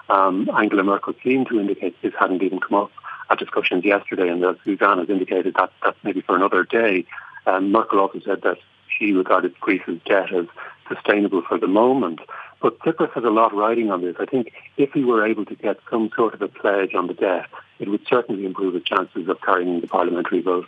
Um, 0.09 0.49
Angela 0.57 0.83
Merkel 0.83 1.13
seemed 1.23 1.47
to 1.47 1.59
indicate 1.59 1.95
this 2.01 2.13
hadn't 2.19 2.41
even 2.41 2.59
come 2.59 2.79
up 2.83 2.91
at 3.29 3.37
discussions 3.37 3.85
yesterday, 3.85 4.27
and 4.27 4.43
as 4.43 4.55
Suzanne 4.65 4.97
has 4.97 5.09
indicated, 5.09 5.55
that 5.55 5.71
that's 5.83 5.97
maybe 6.03 6.21
for 6.21 6.35
another 6.35 6.63
day. 6.63 7.05
Um, 7.45 7.71
Merkel 7.71 7.99
also 7.99 8.19
said 8.19 8.41
that 8.41 8.57
she 8.87 9.11
regarded 9.13 9.57
Greece's 9.59 9.99
debt 10.05 10.33
as 10.33 10.47
sustainable 10.87 11.43
for 11.47 11.57
the 11.57 11.67
moment. 11.67 12.19
But 12.61 12.79
Tsipras 12.79 13.11
has 13.13 13.23
a 13.23 13.29
lot 13.29 13.53
riding 13.55 13.89
on 13.89 14.01
this. 14.01 14.15
I 14.19 14.25
think 14.25 14.51
if 14.77 14.91
he 14.91 15.03
were 15.03 15.25
able 15.25 15.45
to 15.45 15.55
get 15.55 15.77
some 15.89 16.09
sort 16.15 16.33
of 16.33 16.41
a 16.41 16.47
pledge 16.47 16.93
on 16.93 17.07
the 17.07 17.13
debt, 17.13 17.45
it 17.79 17.89
would 17.89 18.05
certainly 18.07 18.45
improve 18.45 18.73
his 18.73 18.83
chances 18.83 19.29
of 19.29 19.39
carrying 19.41 19.79
the 19.79 19.87
parliamentary 19.87 20.41
vote. 20.41 20.67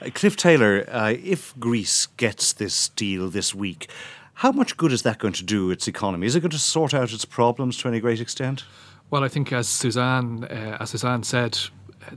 Uh, 0.00 0.10
Cliff 0.14 0.36
Taylor, 0.36 0.84
uh, 0.88 1.14
if 1.22 1.56
Greece 1.58 2.06
gets 2.16 2.52
this 2.52 2.88
deal 2.90 3.28
this 3.28 3.54
week, 3.54 3.88
how 4.34 4.52
much 4.52 4.76
good 4.76 4.92
is 4.92 5.02
that 5.02 5.18
going 5.18 5.34
to 5.34 5.44
do 5.44 5.70
its 5.70 5.88
economy? 5.88 6.26
Is 6.26 6.36
it 6.36 6.40
going 6.40 6.50
to 6.50 6.58
sort 6.58 6.94
out 6.94 7.12
its 7.12 7.24
problems 7.24 7.76
to 7.78 7.88
any 7.88 8.00
great 8.00 8.20
extent? 8.20 8.64
Well, 9.10 9.24
I 9.24 9.28
think 9.28 9.52
as 9.52 9.68
Suzanne, 9.68 10.44
uh, 10.44 10.78
as 10.80 10.90
Suzanne 10.90 11.22
said, 11.22 11.58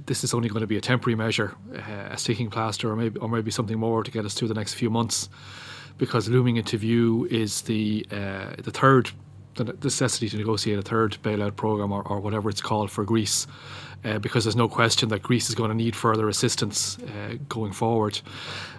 this 0.06 0.24
is 0.24 0.34
only 0.34 0.50
going 0.50 0.62
to 0.62 0.68
be 0.68 0.78
a 0.78 0.82
temporary 0.82 1.16
measure, 1.16 1.56
uh, 1.76 2.10
a 2.12 2.18
sticking 2.18 2.50
plaster, 2.50 2.92
or 2.92 2.96
maybe, 2.96 3.20
or 3.20 3.30
maybe 3.30 3.52
something 3.52 3.80
more 3.80 4.04
to 4.04 4.12
get 4.12 4.26
us 4.26 4.34
through 4.34 4.48
the 4.48 4.54
next 4.54 4.74
few 4.74 4.90
months 4.90 5.30
because 5.98 6.30
looming 6.30 6.58
into 6.58 6.78
view 6.78 7.28
is 7.30 7.62
the 7.62 8.06
uh, 8.12 8.56
the 8.58 8.72
third 8.72 9.12
the 9.56 9.66
necessity 9.84 10.30
to 10.30 10.38
negotiate 10.38 10.80
a 10.80 10.82
third 10.82 11.18
bailout 11.24 11.56
program 11.56 11.92
or, 11.92 12.02
or 12.04 12.20
whatever 12.20 12.50
it's 12.50 12.62
called 12.62 12.90
for 12.90 13.04
Greece. 13.04 13.48
Uh, 14.04 14.18
because 14.18 14.46
there's 14.46 14.56
no 14.56 14.68
question 14.68 15.10
that 15.10 15.22
Greece 15.22 15.48
is 15.48 15.54
going 15.54 15.70
to 15.70 15.76
need 15.76 15.96
further 15.96 16.28
assistance 16.28 16.98
uh, 16.98 17.36
going 17.48 17.72
forward. 17.72 18.20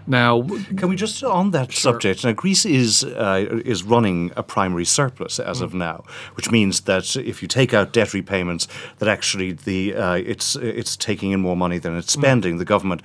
Now, 0.04 0.42
can 0.76 0.88
we 0.88 0.97
just 0.97 1.23
on 1.23 1.52
that 1.52 1.71
sure. 1.71 1.92
subject? 1.92 2.25
Now, 2.25 2.33
Greece 2.33 2.66
is 2.66 3.04
uh, 3.04 3.61
is 3.64 3.85
running 3.85 4.33
a 4.37 4.42
primary 4.42 4.85
surplus 4.85 5.38
as 5.38 5.61
mm. 5.61 5.62
of 5.62 5.75
now, 5.75 6.02
which 6.35 6.50
means 6.50 6.81
that 6.83 7.14
if 7.14 7.40
you 7.40 7.47
take 7.47 7.73
out 7.73 7.92
debt 7.92 8.12
repayments, 8.12 8.66
that 8.99 9.09
actually 9.09 9.52
the 9.52 9.95
uh, 9.95 10.14
it's 10.14 10.57
it's 10.57 10.97
taking 10.97 11.31
in 11.31 11.40
more 11.40 11.57
money 11.57 11.78
than 11.78 11.97
it's 11.97 12.16
mm. 12.16 12.19
spending. 12.19 12.57
Mm. 12.57 12.59
The 12.59 12.64
government 12.64 13.02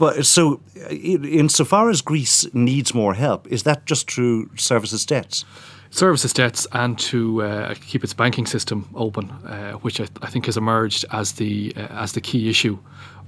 but 0.00 0.24
so, 0.24 0.62
insofar 0.88 1.90
as 1.90 2.00
Greece 2.00 2.46
needs 2.54 2.94
more 2.94 3.12
help, 3.12 3.46
is 3.48 3.64
that 3.64 3.84
just 3.84 4.10
through 4.10 4.48
services 4.56 5.04
debts? 5.04 5.44
Services 5.90 6.32
debts 6.32 6.66
and 6.72 6.98
to 7.00 7.42
uh, 7.42 7.74
keep 7.74 8.02
its 8.02 8.14
banking 8.14 8.46
system 8.46 8.88
open, 8.94 9.30
uh, 9.30 9.72
which 9.72 10.00
I, 10.00 10.06
I, 10.22 10.30
think 10.30 10.46
has 10.46 10.56
emerged 10.56 11.04
as 11.12 11.32
the 11.32 11.74
uh, 11.76 12.02
as 12.04 12.12
the 12.12 12.22
key 12.22 12.48
issue 12.48 12.78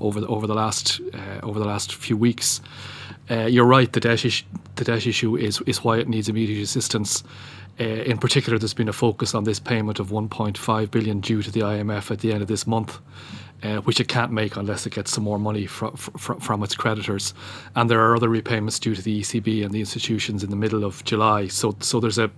over 0.01 0.19
the, 0.19 0.27
over 0.29 0.47
the 0.47 0.55
last 0.55 0.99
uh, 1.13 1.47
over 1.47 1.59
the 1.59 1.67
last 1.67 1.95
few 1.95 2.17
weeks. 2.17 2.63
Uh, 3.31 3.41
you're 3.41 3.67
right. 3.67 3.93
The 3.93 4.01
debt 4.01 4.25
issue, 4.25 4.47
the 4.77 4.85
debt 4.85 5.07
issue 5.07 5.37
is 5.37 5.61
is 5.67 5.85
why 5.85 5.99
it 5.99 6.09
needs 6.09 6.31
immediate 6.31 6.63
assistance. 6.63 7.23
Uh, 7.79 7.85
in 7.85 8.17
particular, 8.17 8.59
there's 8.59 8.73
been 8.73 8.89
a 8.89 8.95
focus 8.95 9.35
on 9.35 9.45
this 9.45 9.61
payment 9.61 10.01
of 10.01 10.09
1.5 10.09 10.91
billion 10.91 11.21
due 11.21 11.43
to 11.43 11.51
the 11.51 11.61
IMF 11.61 12.11
at 12.11 12.21
the 12.21 12.33
end 12.33 12.41
of 12.41 12.49
this 12.49 12.67
month 12.67 12.99
uh, 13.63 13.77
which 13.79 14.01
it 14.01 14.09
can't 14.09 14.33
make 14.33 14.57
unless 14.57 14.87
it 14.87 14.93
gets 14.93 15.13
some 15.13 15.25
more 15.25 15.39
money 15.39 15.67
fr- 15.67 15.97
fr- 15.97 16.35
from 16.35 16.63
its 16.63 16.75
creditors. 16.75 17.35
And 17.77 17.89
there 17.89 18.01
are 18.01 18.17
other 18.17 18.29
repayments 18.29 18.79
due 18.79 18.95
to 18.95 19.03
the 19.03 19.21
ECB 19.21 19.65
and 19.65 19.73
the 19.73 19.81
institutions 19.81 20.43
in 20.43 20.51
the 20.51 20.57
middle 20.57 20.85
of 20.85 21.05
July. 21.05 21.49
So, 21.49 21.77
so 21.81 22.01
there's 22.01 22.19
a 22.19 22.31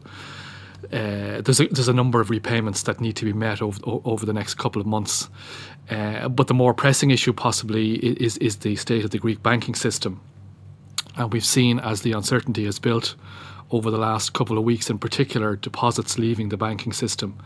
uh, 0.92 1.40
there's 1.40 1.60
a 1.60 1.66
there's 1.68 1.88
a 1.88 1.94
number 1.94 2.20
of 2.20 2.28
repayments 2.28 2.82
that 2.82 3.00
need 3.00 3.16
to 3.16 3.24
be 3.24 3.32
met 3.32 3.62
over 3.62 3.80
over 3.84 4.26
the 4.26 4.34
next 4.34 4.54
couple 4.54 4.80
of 4.80 4.86
months. 4.86 5.28
Uh, 5.90 6.28
but 6.28 6.46
the 6.46 6.54
more 6.54 6.74
pressing 6.74 7.10
issue 7.10 7.32
possibly 7.32 7.94
is 7.94 8.36
is 8.38 8.56
the 8.56 8.76
state 8.76 9.04
of 9.04 9.10
the 9.10 9.18
Greek 9.18 9.42
banking 9.42 9.74
system, 9.74 10.20
and 11.16 11.32
we've 11.32 11.44
seen 11.44 11.78
as 11.80 12.02
the 12.02 12.12
uncertainty 12.12 12.64
has 12.64 12.78
built 12.78 13.14
over 13.70 13.90
the 13.90 13.98
last 13.98 14.34
couple 14.34 14.58
of 14.58 14.64
weeks, 14.64 14.90
in 14.90 14.98
particular, 14.98 15.56
deposits 15.56 16.18
leaving 16.18 16.50
the 16.50 16.56
banking 16.56 16.92
system. 16.92 17.38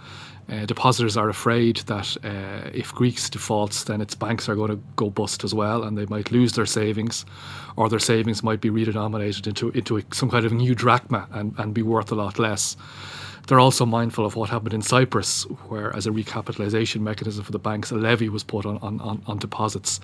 Uh, 0.51 0.65
depositors 0.65 1.17
are 1.17 1.29
afraid 1.29 1.77
that 1.87 2.17
uh, 2.25 2.71
if 2.73 2.93
Greece 2.95 3.29
defaults, 3.29 3.85
then 3.85 4.01
its 4.01 4.15
banks 4.15 4.49
are 4.49 4.55
going 4.55 4.71
to 4.71 4.81
go 4.97 5.11
bust 5.11 5.45
as 5.45 5.55
well, 5.55 5.83
and 5.83 5.99
they 5.99 6.07
might 6.07 6.31
lose 6.31 6.53
their 6.53 6.67
savings, 6.67 7.27
or 7.77 7.89
their 7.91 7.99
savings 7.99 8.43
might 8.43 8.61
be 8.61 8.71
redenominated 8.71 9.47
into 9.47 9.69
into 9.71 9.99
a, 9.99 10.03
some 10.13 10.31
kind 10.31 10.47
of 10.47 10.53
new 10.53 10.75
drachma 10.75 11.29
and, 11.33 11.55
and 11.59 11.75
be 11.75 11.83
worth 11.83 12.11
a 12.11 12.15
lot 12.15 12.39
less. 12.39 12.77
They're 13.49 13.59
also 13.59 13.87
mindful 13.87 14.27
of 14.27 14.37
what 14.37 14.51
happened 14.51 14.75
in 14.75 14.83
Cyprus, 14.83 15.45
where, 15.69 15.95
as 15.97 16.07
a 16.07 16.11
recapitalisation 16.11 17.01
mechanism 17.01 17.45
for 17.45 17.51
the 17.51 17.59
banks, 17.59 17.91
a 17.91 17.95
levy 17.95 18.29
was 18.29 18.45
put 18.45 18.67
on, 18.67 18.77
on, 18.77 19.23
on 19.27 19.39
deposits. 19.39 20.01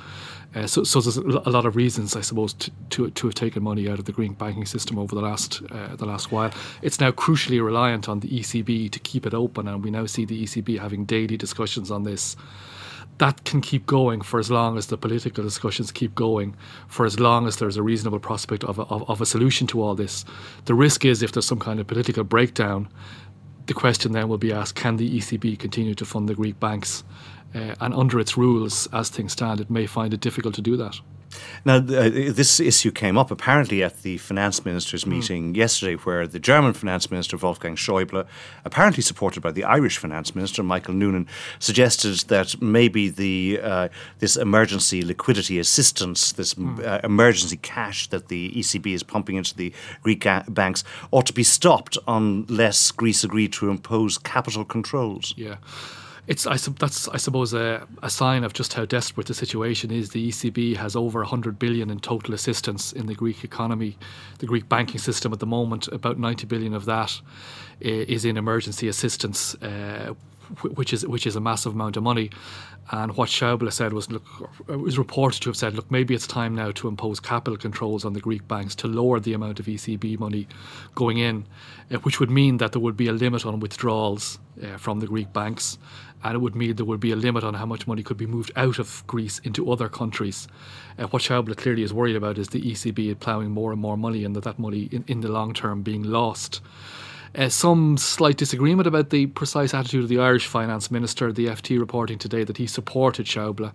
Uh, 0.55 0.67
so, 0.67 0.83
so 0.83 1.03
there's 1.03 1.19
a 1.19 1.51
lot 1.51 1.67
of 1.67 1.77
reasons, 1.77 2.17
I 2.17 2.23
suppose, 2.23 2.55
to, 2.55 2.71
to, 2.91 3.11
to, 3.11 3.27
have 3.27 3.35
taken 3.35 3.63
money 3.63 3.87
out 3.87 3.99
of 3.99 4.07
the 4.07 4.13
Greek 4.13 4.39
banking 4.39 4.65
system 4.65 4.99
over 4.99 5.15
the 5.15 5.21
last 5.21 5.63
uh, 5.71 5.95
the 5.95 6.07
last 6.07 6.33
while. 6.33 6.53
It's 6.81 7.01
now 7.01 7.11
crucially 7.11 7.63
reliant 7.63 8.09
on 8.09 8.21
the 8.21 8.29
ECB 8.29 8.91
to 8.91 8.99
keep 8.99 9.27
it 9.27 9.35
open, 9.35 9.69
and 9.69 9.85
we 9.85 9.91
now 9.91 10.07
see 10.07 10.25
the 10.25 10.43
ECB 10.43 10.81
having 10.81 11.05
daily 11.05 11.37
discussions 11.37 11.91
on 11.91 12.05
this 12.05 12.37
that 13.19 13.45
can 13.45 13.61
keep 13.61 13.87
going 13.87 14.21
for 14.21 14.41
as 14.41 14.51
long 14.51 14.77
as 14.77 14.89
the 14.89 14.97
political 14.97 15.45
discussions 15.45 15.93
keep 15.93 16.15
going, 16.15 16.57
for 16.89 17.07
as 17.07 17.21
long 17.21 17.47
as 17.47 17.59
there's 17.59 17.77
a 17.77 17.83
reasonable 17.83 18.19
prospect 18.19 18.65
of 18.65 18.79
a, 18.79 18.83
of, 18.83 19.09
of, 19.09 19.21
a 19.21 19.27
solution 19.27 19.67
to 19.69 19.81
all 19.81 19.95
this. 19.95 20.25
The 20.65 20.75
risk 20.75 21.05
is 21.05 21.23
if 21.23 21.33
there's 21.33 21.47
some 21.47 21.61
kind 21.61 21.79
of 21.79 21.87
political 21.87 22.25
breakdown, 22.25 22.89
the 23.67 23.75
question 23.75 24.13
then 24.13 24.29
will 24.29 24.39
be 24.39 24.53
asked 24.53 24.75
can 24.75 24.97
the 24.97 25.19
ECB 25.19 25.59
continue 25.59 25.95
to 25.95 26.05
fund 26.05 26.29
the 26.29 26.35
Greek 26.35 26.59
banks? 26.61 27.05
Uh, 27.55 27.75
and 27.81 27.95
under 27.95 28.19
its 28.19 28.37
rules, 28.37 28.89
as 28.93 29.09
things 29.09 29.33
stand, 29.33 29.61
it 29.61 29.71
may 29.71 29.87
find 29.87 30.13
it 30.13 30.21
difficult 30.21 30.55
to 30.55 30.63
do 30.63 30.77
that. 30.77 30.97
Now, 31.65 31.77
uh, 31.77 32.11
this 32.11 32.61
issue 32.61 32.91
came 32.91 33.17
up 33.17 33.31
apparently 33.31 33.83
at 33.83 34.03
the 34.03 34.19
finance 34.19 34.65
ministers' 34.65 35.05
hmm. 35.05 35.11
meeting 35.11 35.53
mm. 35.53 35.57
yesterday, 35.57 35.95
where 35.95 36.27
the 36.27 36.39
German 36.39 36.73
finance 36.73 37.11
minister 37.11 37.37
Wolfgang 37.37 37.77
Schäuble, 37.77 38.27
apparently 38.65 39.03
supported 39.03 39.43
by 39.43 39.51
the 39.51 39.65
Irish 39.65 39.99
finance 39.99 40.35
minister 40.35 40.63
Michael 40.63 40.95
Noonan, 40.95 41.27
suggested 41.59 42.29
that 42.29 42.61
maybe 42.61 43.09
the 43.09 43.61
uh, 43.63 43.89
this 44.19 44.37
emergency 44.37 45.03
liquidity 45.03 45.59
assistance, 45.59 46.33
this 46.33 46.55
mm. 46.55 46.85
uh, 46.85 47.01
emergency 47.05 47.57
cash 47.57 48.09
that 48.09 48.29
the 48.29 48.53
ECB 48.53 48.95
is 48.95 49.03
pumping 49.03 49.37
into 49.37 49.57
the 49.57 49.73
Greek 50.03 50.27
banks, 50.49 50.85
ought 51.11 51.27
to 51.27 51.33
be 51.33 51.45
stopped 51.45 51.97
unless 52.07 52.91
Greece 52.91 53.25
agreed 53.25 53.53
to 53.55 53.71
impose 53.71 54.19
capital 54.19 54.65
controls. 54.65 55.35
Yeah 55.37 55.57
it's 56.27 56.47
I, 56.47 56.57
that's 56.57 57.09
I 57.09 57.19
suppose 57.19 57.53
a, 57.53 57.87
a, 58.03 58.09
sign 58.09 58.45
of 58.45 58.53
just 58.55 58.73
how 58.75 58.85
desperate 58.87 59.27
the 59.27 59.35
situation 59.35 59.91
is. 59.91 60.11
The 60.11 60.29
ECB 60.29 60.77
has 60.77 60.97
over 60.97 61.21
100 61.21 61.59
billion 61.59 61.91
in 61.91 62.01
total 62.01 62.33
assistance 62.33 62.93
in 62.93 63.07
the 63.07 63.15
Greek 63.15 63.45
economy, 63.45 63.99
the 64.39 64.47
Greek 64.47 64.69
banking 64.69 64.99
system 64.99 65.33
at 65.33 65.41
the 65.41 65.47
moment. 65.47 65.89
About 65.89 66.19
90 66.19 66.47
billion 66.47 66.73
of 66.73 66.87
that 66.87 67.21
is 67.81 68.25
in 68.25 68.37
emergency 68.37 68.89
assistance, 68.89 69.55
uh, 69.57 70.15
which 70.63 70.93
is 70.93 71.07
which 71.07 71.27
is 71.27 71.37
a 71.37 71.41
massive 71.41 71.75
amount 71.75 71.97
of 71.97 72.03
money. 72.03 72.31
And 72.91 73.17
what 73.17 73.31
Schäuble 73.31 73.73
said 73.73 73.93
was, 73.93 74.11
look, 74.11 74.25
was 74.69 74.99
reported 74.99 75.41
to 75.43 75.49
have 75.49 75.57
said, 75.57 75.75
look, 75.75 75.91
maybe 75.91 76.15
it's 76.15 76.27
time 76.27 76.55
now 76.55 76.71
to 76.73 76.89
impose 76.89 77.19
capital 77.19 77.57
controls 77.57 78.05
on 78.05 78.13
the 78.13 78.21
Greek 78.21 78.47
banks 78.47 78.75
to 78.77 78.89
lower 78.89 79.21
the 79.21 79.33
amount 79.33 79.59
of 79.59 79.67
ECB 79.67 80.19
money 80.19 80.47
going 80.95 81.19
in, 81.19 81.47
uh, 81.91 81.97
which 81.99 82.21
would 82.21 82.31
mean 82.31 82.59
that 82.59 82.73
there 82.73 82.83
would 82.83 82.97
be 82.97 83.09
a 83.09 83.13
limit 83.13 83.47
on 83.47 83.59
withdrawals 83.61 84.39
uh, 84.63 84.77
from 84.77 85.01
the 85.01 85.07
Greek 85.07 85.33
banks 85.33 85.79
and 86.25 86.35
it 86.35 86.39
would 86.39 86.57
mean 86.57 86.75
there 86.75 86.87
would 86.87 87.01
be 87.01 87.13
a 87.13 87.17
limit 87.17 87.45
on 87.45 87.55
how 87.55 87.67
much 87.67 87.87
money 87.87 88.03
could 88.03 88.17
be 88.17 88.27
moved 88.27 88.51
out 88.57 88.79
of 88.79 89.07
Greece 89.07 89.39
into 89.41 89.71
other 89.71 89.91
countries. 89.91 90.49
Uh, 90.99 91.07
what 91.09 91.23
Schäuble 91.23 91.55
clearly 91.55 91.83
is 91.83 91.93
worried 91.93 92.17
about 92.17 92.39
is 92.39 92.49
the 92.49 92.63
ECB 92.63 93.21
ploughing 93.21 93.51
more 93.51 93.73
and 93.73 93.81
more 93.81 93.99
money 93.99 94.25
and 94.25 94.35
that 94.35 94.45
that 94.45 94.59
money 94.59 94.89
in, 94.91 95.05
in 95.07 95.21
the 95.21 95.29
long 95.29 95.53
term 95.53 95.83
being 95.83 96.03
lost. 96.03 96.63
Uh, 97.37 97.49
some 97.49 97.97
slight 97.97 98.37
disagreement 98.37 98.87
about 98.87 99.11
the 99.11 99.27
precise 99.27 99.75
attitude 99.75 100.05
of 100.05 100.09
the 100.09 100.21
Irish 100.21 100.47
finance 100.47 100.91
minister. 100.91 101.33
The 101.33 101.47
FT 101.47 101.81
reporting 101.81 102.17
today 102.17 102.45
that 102.45 102.59
he 102.59 102.67
supported 102.69 103.27
Schäuble. 103.27 103.73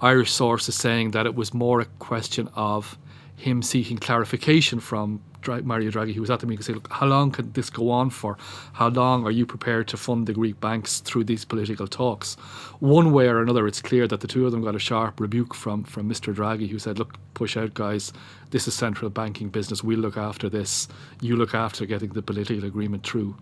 Irish 0.00 0.32
sources 0.32 0.74
saying 0.74 1.10
that 1.10 1.26
it 1.26 1.34
was 1.34 1.52
more 1.52 1.80
a 1.80 1.84
question 1.98 2.48
of 2.54 2.96
him 3.36 3.62
seeking 3.62 3.98
clarification 3.98 4.80
from 4.80 5.20
Mario 5.46 5.90
Draghi, 5.90 6.14
who 6.14 6.20
was 6.20 6.30
at 6.30 6.40
the 6.40 6.46
meeting, 6.46 6.62
say, 6.62 6.72
look, 6.72 6.90
how 6.90 7.06
long 7.06 7.30
can 7.30 7.52
this 7.52 7.68
go 7.68 7.90
on 7.90 8.10
for? 8.10 8.38
How 8.72 8.88
long 8.88 9.26
are 9.26 9.30
you 9.30 9.44
prepared 9.44 9.88
to 9.88 9.96
fund 9.96 10.26
the 10.26 10.32
Greek 10.32 10.60
banks 10.60 11.00
through 11.00 11.24
these 11.24 11.44
political 11.44 11.86
talks? 11.86 12.34
One 12.80 13.12
way 13.12 13.28
or 13.28 13.42
another, 13.42 13.66
it's 13.66 13.82
clear 13.82 14.08
that 14.08 14.20
the 14.20 14.26
two 14.26 14.46
of 14.46 14.52
them 14.52 14.62
got 14.62 14.74
a 14.74 14.78
sharp 14.78 15.20
rebuke 15.20 15.54
from, 15.54 15.84
from 15.84 16.08
Mr. 16.08 16.34
Draghi, 16.34 16.68
who 16.68 16.78
said, 16.78 16.98
look, 16.98 17.18
push 17.34 17.56
out, 17.56 17.74
guys. 17.74 18.12
This 18.50 18.66
is 18.66 18.74
central 18.74 19.10
banking 19.10 19.48
business. 19.48 19.84
We'll 19.84 19.98
look 19.98 20.16
after 20.16 20.48
this. 20.48 20.88
You 21.20 21.36
look 21.36 21.54
after 21.54 21.84
getting 21.84 22.10
the 22.10 22.22
political 22.22 22.64
agreement 22.64 23.04
through. 23.04 23.36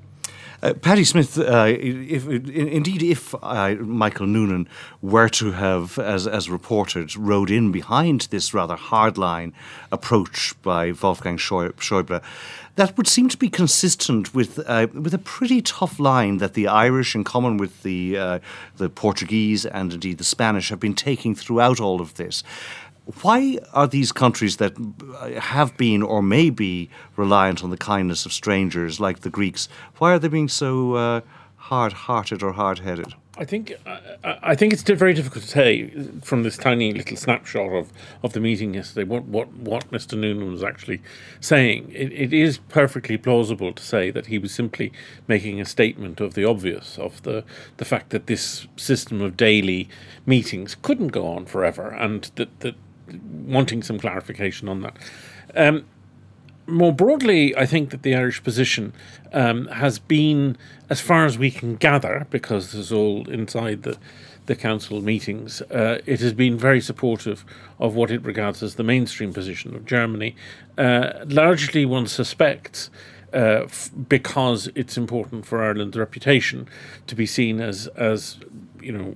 Uh, 0.63 0.75
Paddy 0.75 1.03
Smyth, 1.03 1.39
uh, 1.39 1.67
if, 1.69 2.29
indeed, 2.29 3.03
if 3.03 3.35
uh, 3.43 3.75
Michael 3.81 4.29
Noonan 4.29 4.69
were 5.01 5.29
to 5.31 5.51
have, 5.53 5.99
as, 5.99 6.29
as 6.29 6.49
reported, 6.49 7.17
rode 7.17 7.51
in 7.51 7.73
behind 7.73 8.23
this 8.31 8.55
rather 8.55 8.77
hardline 8.77 9.53
approach 9.91 10.55
by 10.63 10.93
Wolfgang 10.93 11.37
Schäuble, 11.37 12.23
that 12.77 12.97
would 12.97 13.09
seem 13.09 13.29
to 13.29 13.37
be 13.37 13.49
consistent 13.49 14.35
with 14.35 14.59
uh, 14.67 14.87
with 14.95 15.13
a 15.13 15.19
pretty 15.19 15.61
tough 15.61 15.99
line 15.99 16.39
that 16.39 16.55
the 16.55 16.69
Irish, 16.69 17.15
in 17.15 17.25
common 17.25 17.57
with 17.57 17.83
the 17.83 18.17
uh, 18.17 18.39
the 18.77 18.89
Portuguese 18.89 19.67
and 19.67 19.93
indeed 19.93 20.19
the 20.19 20.25
Spanish, 20.25 20.71
have 20.71 20.81
been 20.81 20.95
taking 20.95 21.35
throughout 21.35 21.81
all 21.81 22.01
of 22.01 22.15
this 22.15 22.45
why 23.23 23.59
are 23.73 23.87
these 23.87 24.13
countries 24.13 24.57
that 24.57 24.73
have 25.39 25.77
been 25.77 26.03
or 26.03 26.23
may 26.23 26.51
be 26.51 26.91
reliant 27.17 27.63
on 27.63 27.71
the 27.71 27.77
kindness 27.77 28.27
of 28.27 28.33
strangers, 28.33 29.01
like 29.01 29.21
the 29.21 29.31
Greeks, 29.31 29.69
why 29.99 30.13
are 30.13 30.19
they 30.19 30.29
being 30.29 30.49
so 30.49 30.95
uh, 30.95 31.21
hard-hearted 31.57 32.43
or 32.43 32.53
hard-headed? 32.53 33.15
I 33.39 33.47
think 33.47 33.73
I, 33.87 34.39
I 34.43 34.55
think 34.55 34.75
it's 34.75 34.83
very 34.83 35.15
difficult 35.15 35.45
to 35.45 35.51
say 35.51 35.89
from 36.23 36.43
this 36.43 36.59
tiny 36.59 36.93
little 36.93 37.17
snapshot 37.17 37.73
of, 37.73 37.91
of 38.23 38.35
the 38.35 38.41
meeting 38.41 38.75
yesterday 38.75 39.05
what, 39.05 39.25
what, 39.25 39.51
what 39.55 39.91
Mr. 39.91 40.19
Noonan 40.19 40.53
was 40.53 40.63
actually 40.63 41.01
saying. 41.41 41.91
It, 41.95 42.13
it 42.13 42.33
is 42.35 42.59
perfectly 42.59 43.17
plausible 43.17 43.73
to 43.73 43.83
say 43.83 44.11
that 44.11 44.27
he 44.27 44.39
was 44.39 44.53
simply 44.53 44.93
making 45.29 45.61
a 45.61 45.65
statement 45.65 46.21
of 46.21 46.35
the 46.35 46.45
obvious, 46.45 46.99
of 46.99 47.23
the, 47.23 47.43
the 47.79 47.87
fact 47.87 48.11
that 48.11 48.27
this 48.27 48.67
system 48.77 49.23
of 49.23 49.37
daily 49.37 49.89
meetings 50.27 50.77
couldn't 50.83 51.09
go 51.09 51.27
on 51.27 51.47
forever, 51.47 51.89
and 51.89 52.31
that, 52.35 52.61
that 52.61 52.75
wanting 53.47 53.83
some 53.83 53.99
clarification 53.99 54.69
on 54.69 54.83
that. 54.83 54.97
Um, 55.55 55.85
more 56.67 56.93
broadly, 56.93 57.57
I 57.57 57.67
think 57.67 57.91
that 57.91 58.03
the 58.03 58.15
Irish 58.15 58.43
position 58.43 58.93
um, 59.33 59.67
has 59.67 59.99
been, 59.99 60.57
as 60.89 61.01
far 61.01 61.27
as 61.27 61.37
we 61.37 61.51
can 61.51 61.77
gather, 61.77 62.27
because 62.31 62.73
this 62.73 62.81
is 62.81 62.93
all 62.93 63.29
inside 63.29 63.83
the 63.83 63.99
the 64.47 64.57
council 64.57 65.01
meetings, 65.01 65.63
uh, 65.63 66.01
it 66.05 66.21
has 66.21 66.33
been 66.33 66.59
very 66.59 66.81
supportive 66.81 67.45
of 67.79 67.95
what 67.95 68.11
it 68.11 68.25
regards 68.25 68.61
as 68.61 68.75
the 68.75 68.83
mainstream 68.83 69.33
position 69.33 69.75
of 69.75 69.87
Germany. 69.87 70.35
Uh, 70.77 71.25
largely, 71.27 71.87
one 71.87 72.07
suspects. 72.07 72.91
Uh, 73.35 73.63
f- 73.65 73.91
because 74.09 74.69
it's 74.75 74.99
important 74.99 75.47
for 75.47 75.63
Ireland's 75.63 75.97
reputation 75.97 76.69
to 77.07 77.15
be 77.15 77.25
seen 77.25 77.63
as, 77.63 77.87
as 77.97 78.37
you 78.79 78.93
know, 78.93 79.15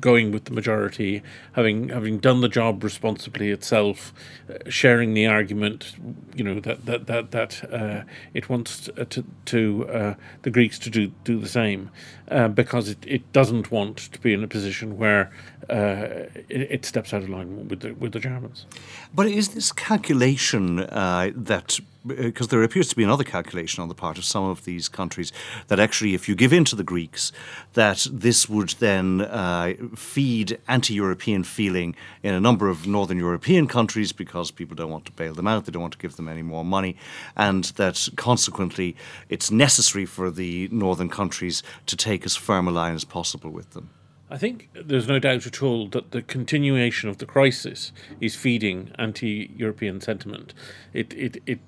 going 0.00 0.32
with 0.32 0.44
the 0.44 0.52
majority, 0.52 1.22
having 1.52 1.88
having 1.88 2.18
done 2.18 2.40
the 2.40 2.48
job 2.48 2.82
responsibly 2.82 3.50
itself, 3.50 4.12
uh, 4.48 4.68
sharing 4.68 5.14
the 5.14 5.26
argument, 5.26 5.94
you 6.34 6.44
know 6.44 6.60
that 6.60 6.86
that 6.86 7.06
that 7.06 7.30
that 7.30 7.72
uh, 7.72 8.02
it 8.34 8.48
wants 8.48 8.80
to 8.80 9.04
to, 9.04 9.24
to 9.46 9.88
uh, 9.88 10.14
the 10.42 10.50
Greeks 10.50 10.78
to 10.80 10.90
do 10.90 11.12
do 11.24 11.38
the 11.38 11.48
same, 11.48 11.90
uh, 12.30 12.48
because 12.48 12.88
it, 12.88 12.98
it 13.06 13.32
doesn't 13.32 13.70
want 13.70 13.96
to 13.98 14.20
be 14.20 14.32
in 14.32 14.42
a 14.42 14.48
position 14.48 14.96
where 14.96 15.32
uh, 15.68 16.26
it, 16.48 16.70
it, 16.70 16.84
steps 16.84 17.12
out 17.12 17.22
of 17.22 17.28
line 17.28 17.68
with 17.68 17.80
the 17.80 17.92
with 17.94 18.12
the 18.12 18.20
Germans. 18.20 18.66
But 19.14 19.26
is 19.26 19.48
this 19.48 19.72
calculation 19.72 20.80
uh, 20.80 21.30
that 21.34 21.80
because 22.06 22.48
there 22.48 22.62
appears 22.62 22.88
to 22.88 22.96
be 22.96 23.04
another 23.04 23.24
calculation 23.24 23.82
on 23.82 23.88
the 23.88 23.94
part 23.94 24.18
of 24.18 24.24
some 24.24 24.44
of 24.44 24.64
these 24.64 24.88
countries 24.88 25.32
that 25.68 25.80
actually, 25.80 26.14
if 26.14 26.28
you 26.28 26.34
give 26.34 26.52
in 26.52 26.64
to 26.66 26.76
the 26.76 26.84
Greeks, 26.84 27.32
that 27.74 28.06
this 28.10 28.48
would 28.48 28.70
then 28.78 29.22
uh, 29.22 29.74
feed 29.94 30.58
anti-European 30.68 31.44
feeling 31.44 31.94
in 32.22 32.34
a 32.34 32.40
number 32.40 32.68
of 32.68 32.86
northern 32.86 33.18
European 33.18 33.66
countries 33.66 34.12
because 34.12 34.50
people 34.50 34.76
don't 34.76 34.90
want 34.90 35.06
to 35.06 35.12
bail 35.12 35.34
them 35.34 35.46
out, 35.46 35.66
they 35.66 35.72
don't 35.72 35.82
want 35.82 35.92
to 35.92 35.98
give 35.98 36.16
them 36.16 36.28
any 36.28 36.42
more 36.42 36.64
money, 36.64 36.96
and 37.36 37.64
that 37.76 38.08
consequently 38.16 38.96
it's 39.28 39.50
necessary 39.50 40.06
for 40.06 40.30
the 40.30 40.68
northern 40.70 41.08
countries 41.08 41.62
to 41.86 41.96
take 41.96 42.24
as 42.24 42.36
firm 42.36 42.68
a 42.68 42.70
line 42.70 42.94
as 42.94 43.04
possible 43.04 43.50
with 43.50 43.70
them. 43.70 43.90
I 44.28 44.38
think 44.38 44.68
there's 44.74 45.06
no 45.06 45.20
doubt 45.20 45.46
at 45.46 45.62
all 45.62 45.86
that 45.88 46.10
the 46.10 46.22
continuation 46.22 47.08
of 47.08 47.18
the 47.18 47.26
crisis 47.26 47.92
is 48.20 48.34
feeding 48.34 48.90
anti-European 48.98 50.00
sentiment. 50.00 50.52
It 50.92 51.12
it 51.14 51.42
it 51.46 51.60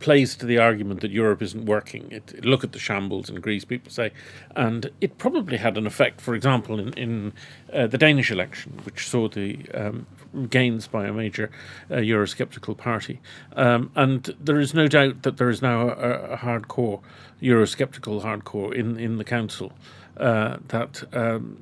plays 0.00 0.36
to 0.36 0.46
the 0.46 0.58
argument 0.58 1.00
that 1.00 1.10
Europe 1.10 1.40
isn't 1.42 1.66
working. 1.66 2.10
It, 2.10 2.44
look 2.44 2.64
at 2.64 2.72
the 2.72 2.78
shambles 2.78 3.30
in 3.30 3.40
Greece, 3.40 3.64
people 3.64 3.90
say, 3.90 4.10
and 4.54 4.90
it 5.00 5.18
probably 5.18 5.56
had 5.56 5.78
an 5.78 5.86
effect. 5.86 6.20
For 6.20 6.34
example, 6.34 6.78
in 6.78 6.92
in 6.94 7.32
uh, 7.72 7.86
the 7.86 7.98
Danish 7.98 8.30
election, 8.30 8.80
which 8.84 9.08
saw 9.08 9.28
the 9.28 9.66
um, 9.74 10.06
gains 10.50 10.86
by 10.88 11.06
a 11.06 11.12
major 11.12 11.50
uh, 11.90 11.96
Eurosceptical 11.96 12.76
party, 12.76 13.20
um, 13.56 13.90
and 13.94 14.34
there 14.40 14.60
is 14.60 14.74
no 14.74 14.88
doubt 14.88 15.22
that 15.22 15.36
there 15.36 15.50
is 15.50 15.62
now 15.62 15.88
a, 15.88 16.34
a 16.34 16.36
hardcore 16.36 17.00
Eurosceptical 17.42 18.22
hardcore 18.22 18.74
in 18.74 18.98
in 18.98 19.18
the 19.18 19.24
council 19.24 19.72
uh, 20.16 20.56
that. 20.68 21.04
Um, 21.12 21.58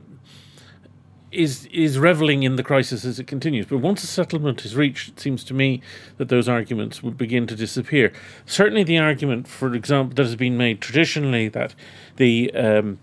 is 1.32 1.66
is 1.66 1.98
reveling 1.98 2.42
in 2.42 2.56
the 2.56 2.62
crisis 2.62 3.04
as 3.04 3.18
it 3.18 3.26
continues. 3.26 3.66
But 3.66 3.78
once 3.78 4.04
a 4.04 4.06
settlement 4.06 4.64
is 4.64 4.76
reached, 4.76 5.08
it 5.08 5.20
seems 5.20 5.42
to 5.44 5.54
me 5.54 5.82
that 6.18 6.28
those 6.28 6.48
arguments 6.48 7.02
would 7.02 7.16
begin 7.16 7.46
to 7.46 7.56
disappear. 7.56 8.12
Certainly, 8.46 8.84
the 8.84 8.98
argument, 8.98 9.48
for 9.48 9.74
example, 9.74 10.14
that 10.14 10.26
has 10.26 10.36
been 10.36 10.56
made 10.56 10.80
traditionally 10.80 11.48
that 11.48 11.74
the 12.16 12.52
um, 12.54 12.98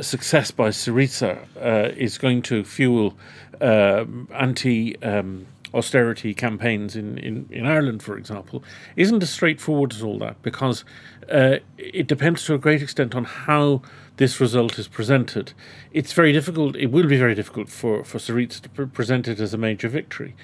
success 0.00 0.50
by 0.50 0.68
Syriza 0.68 1.46
uh, 1.60 1.92
is 1.96 2.18
going 2.18 2.42
to 2.42 2.64
fuel 2.64 3.14
uh, 3.60 4.04
anti. 4.34 5.00
Um, 5.02 5.46
austerity 5.74 6.32
campaigns 6.32 6.96
in, 6.96 7.18
in, 7.18 7.46
in 7.50 7.66
Ireland, 7.66 8.02
for 8.02 8.16
example, 8.16 8.64
isn't 8.96 9.22
as 9.22 9.28
straightforward 9.28 9.92
as 9.92 10.02
all 10.02 10.18
that 10.18 10.40
because 10.42 10.82
uh, 11.30 11.56
it 11.76 12.06
depends 12.06 12.44
to 12.46 12.54
a 12.54 12.58
great 12.58 12.82
extent 12.82 13.14
on 13.14 13.24
how 13.24 13.82
this 14.18 14.40
result 14.40 14.78
is 14.78 14.88
presented. 14.88 15.52
It's 15.92 16.12
very 16.12 16.32
difficult, 16.32 16.76
it 16.76 16.90
will 16.90 17.06
be 17.06 17.16
very 17.16 17.34
difficult 17.34 17.68
for, 17.68 18.04
for 18.04 18.18
Syriza 18.18 18.60
to 18.60 18.86
present 18.86 19.26
it 19.26 19.40
as 19.40 19.54
a 19.54 19.58
major 19.58 19.88
victory. 19.88 20.34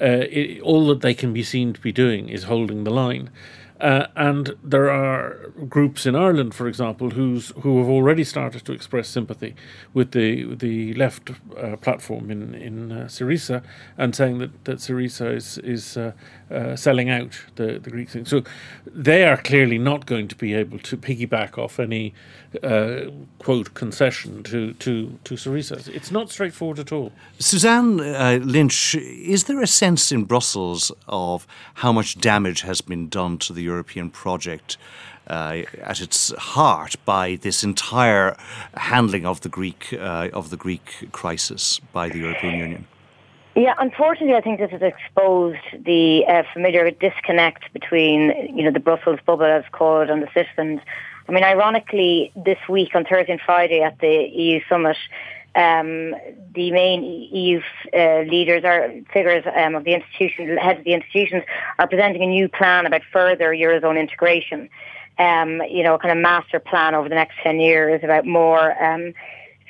Uh, 0.00 0.26
it, 0.30 0.60
all 0.62 0.86
that 0.88 1.02
they 1.02 1.14
can 1.14 1.32
be 1.32 1.42
seen 1.42 1.72
to 1.72 1.80
be 1.80 1.92
doing 1.92 2.28
is 2.28 2.44
holding 2.44 2.84
the 2.84 2.90
line. 2.90 3.30
Uh, 3.84 4.06
and 4.16 4.56
there 4.64 4.90
are 4.90 5.50
groups 5.68 6.06
in 6.06 6.16
Ireland, 6.16 6.54
for 6.54 6.66
example, 6.66 7.10
who's 7.10 7.52
who 7.60 7.76
have 7.80 7.88
already 7.90 8.24
started 8.24 8.64
to 8.64 8.72
express 8.72 9.08
sympathy 9.08 9.54
with 9.92 10.12
the 10.12 10.54
the 10.54 10.94
left 10.94 11.30
uh, 11.30 11.76
platform 11.76 12.30
in 12.30 12.54
in 12.54 12.92
uh, 12.92 13.04
Syriza, 13.08 13.62
and 13.98 14.16
saying 14.16 14.38
that 14.38 14.64
that 14.64 14.78
Syriza 14.78 15.36
is 15.36 15.58
is 15.58 15.98
uh, 15.98 16.12
uh, 16.50 16.76
selling 16.76 17.10
out 17.10 17.44
the 17.56 17.78
the 17.78 17.90
Greek 17.90 18.08
thing. 18.08 18.24
So 18.24 18.42
they 18.86 19.26
are 19.26 19.36
clearly 19.36 19.76
not 19.76 20.06
going 20.06 20.28
to 20.28 20.36
be 20.36 20.54
able 20.54 20.78
to 20.78 20.96
piggyback 20.96 21.58
off 21.58 21.78
any 21.78 22.14
uh, 22.62 23.10
quote 23.38 23.74
concession 23.74 24.42
to 24.44 24.72
to 24.72 25.18
to 25.24 25.34
Syriza. 25.34 25.88
It's 25.88 26.10
not 26.10 26.30
straightforward 26.30 26.78
at 26.78 26.90
all. 26.90 27.12
Suzanne 27.38 27.98
Lynch, 28.50 28.94
is 28.94 29.44
there 29.44 29.60
a 29.60 29.66
sense 29.66 30.10
in 30.10 30.24
Brussels 30.24 30.90
of 31.06 31.46
how 31.74 31.92
much 31.92 32.18
damage 32.18 32.62
has 32.62 32.80
been 32.80 33.08
done 33.10 33.36
to 33.38 33.52
the 33.52 33.73
European 33.74 34.10
project 34.10 34.76
uh, 35.26 35.62
at 35.82 36.00
its 36.00 36.32
heart 36.54 36.96
by 37.04 37.36
this 37.46 37.64
entire 37.64 38.36
handling 38.76 39.24
of 39.26 39.40
the 39.40 39.48
Greek 39.48 39.92
uh, 39.92 40.28
of 40.32 40.50
the 40.50 40.56
Greek 40.56 41.08
crisis 41.12 41.80
by 41.92 42.08
the 42.08 42.18
European 42.18 42.54
Union. 42.66 42.86
Yeah, 43.56 43.74
unfortunately, 43.78 44.34
I 44.34 44.40
think 44.40 44.58
this 44.58 44.72
has 44.72 44.82
exposed 44.82 45.64
the 45.84 46.24
uh, 46.26 46.42
familiar 46.52 46.90
disconnect 46.90 47.72
between 47.72 48.20
you 48.56 48.64
know 48.64 48.72
the 48.72 48.80
Brussels 48.88 49.20
bubble, 49.24 49.46
as 49.60 49.64
called, 49.70 50.10
and 50.10 50.22
the 50.22 50.28
citizens. 50.34 50.80
I 51.28 51.32
mean, 51.32 51.44
ironically, 51.44 52.32
this 52.36 52.58
week 52.68 52.94
on 52.94 53.04
Thursday 53.04 53.32
and 53.32 53.40
Friday 53.40 53.80
at 53.80 53.98
the 54.00 54.28
EU 54.30 54.60
summit, 54.68 54.96
um, 55.54 56.14
the 56.54 56.70
main 56.70 57.02
EU 57.04 57.60
uh, 57.96 58.20
leaders 58.22 58.64
or 58.64 58.92
figures 59.12 59.44
um, 59.56 59.74
of 59.74 59.84
the 59.84 59.94
institutions, 59.94 60.58
heads 60.60 60.80
of 60.80 60.84
the 60.84 60.94
institutions, 60.94 61.44
are 61.78 61.86
presenting 61.86 62.22
a 62.22 62.26
new 62.26 62.48
plan 62.48 62.86
about 62.86 63.02
further 63.12 63.50
eurozone 63.50 63.98
integration. 63.98 64.68
Um, 65.16 65.62
you 65.70 65.84
know, 65.84 65.96
kind 65.96 66.10
of 66.10 66.20
master 66.20 66.58
plan 66.58 66.94
over 66.96 67.08
the 67.08 67.14
next 67.14 67.36
ten 67.42 67.60
years 67.60 68.00
about 68.02 68.26
more 68.26 68.82
um, 68.82 69.14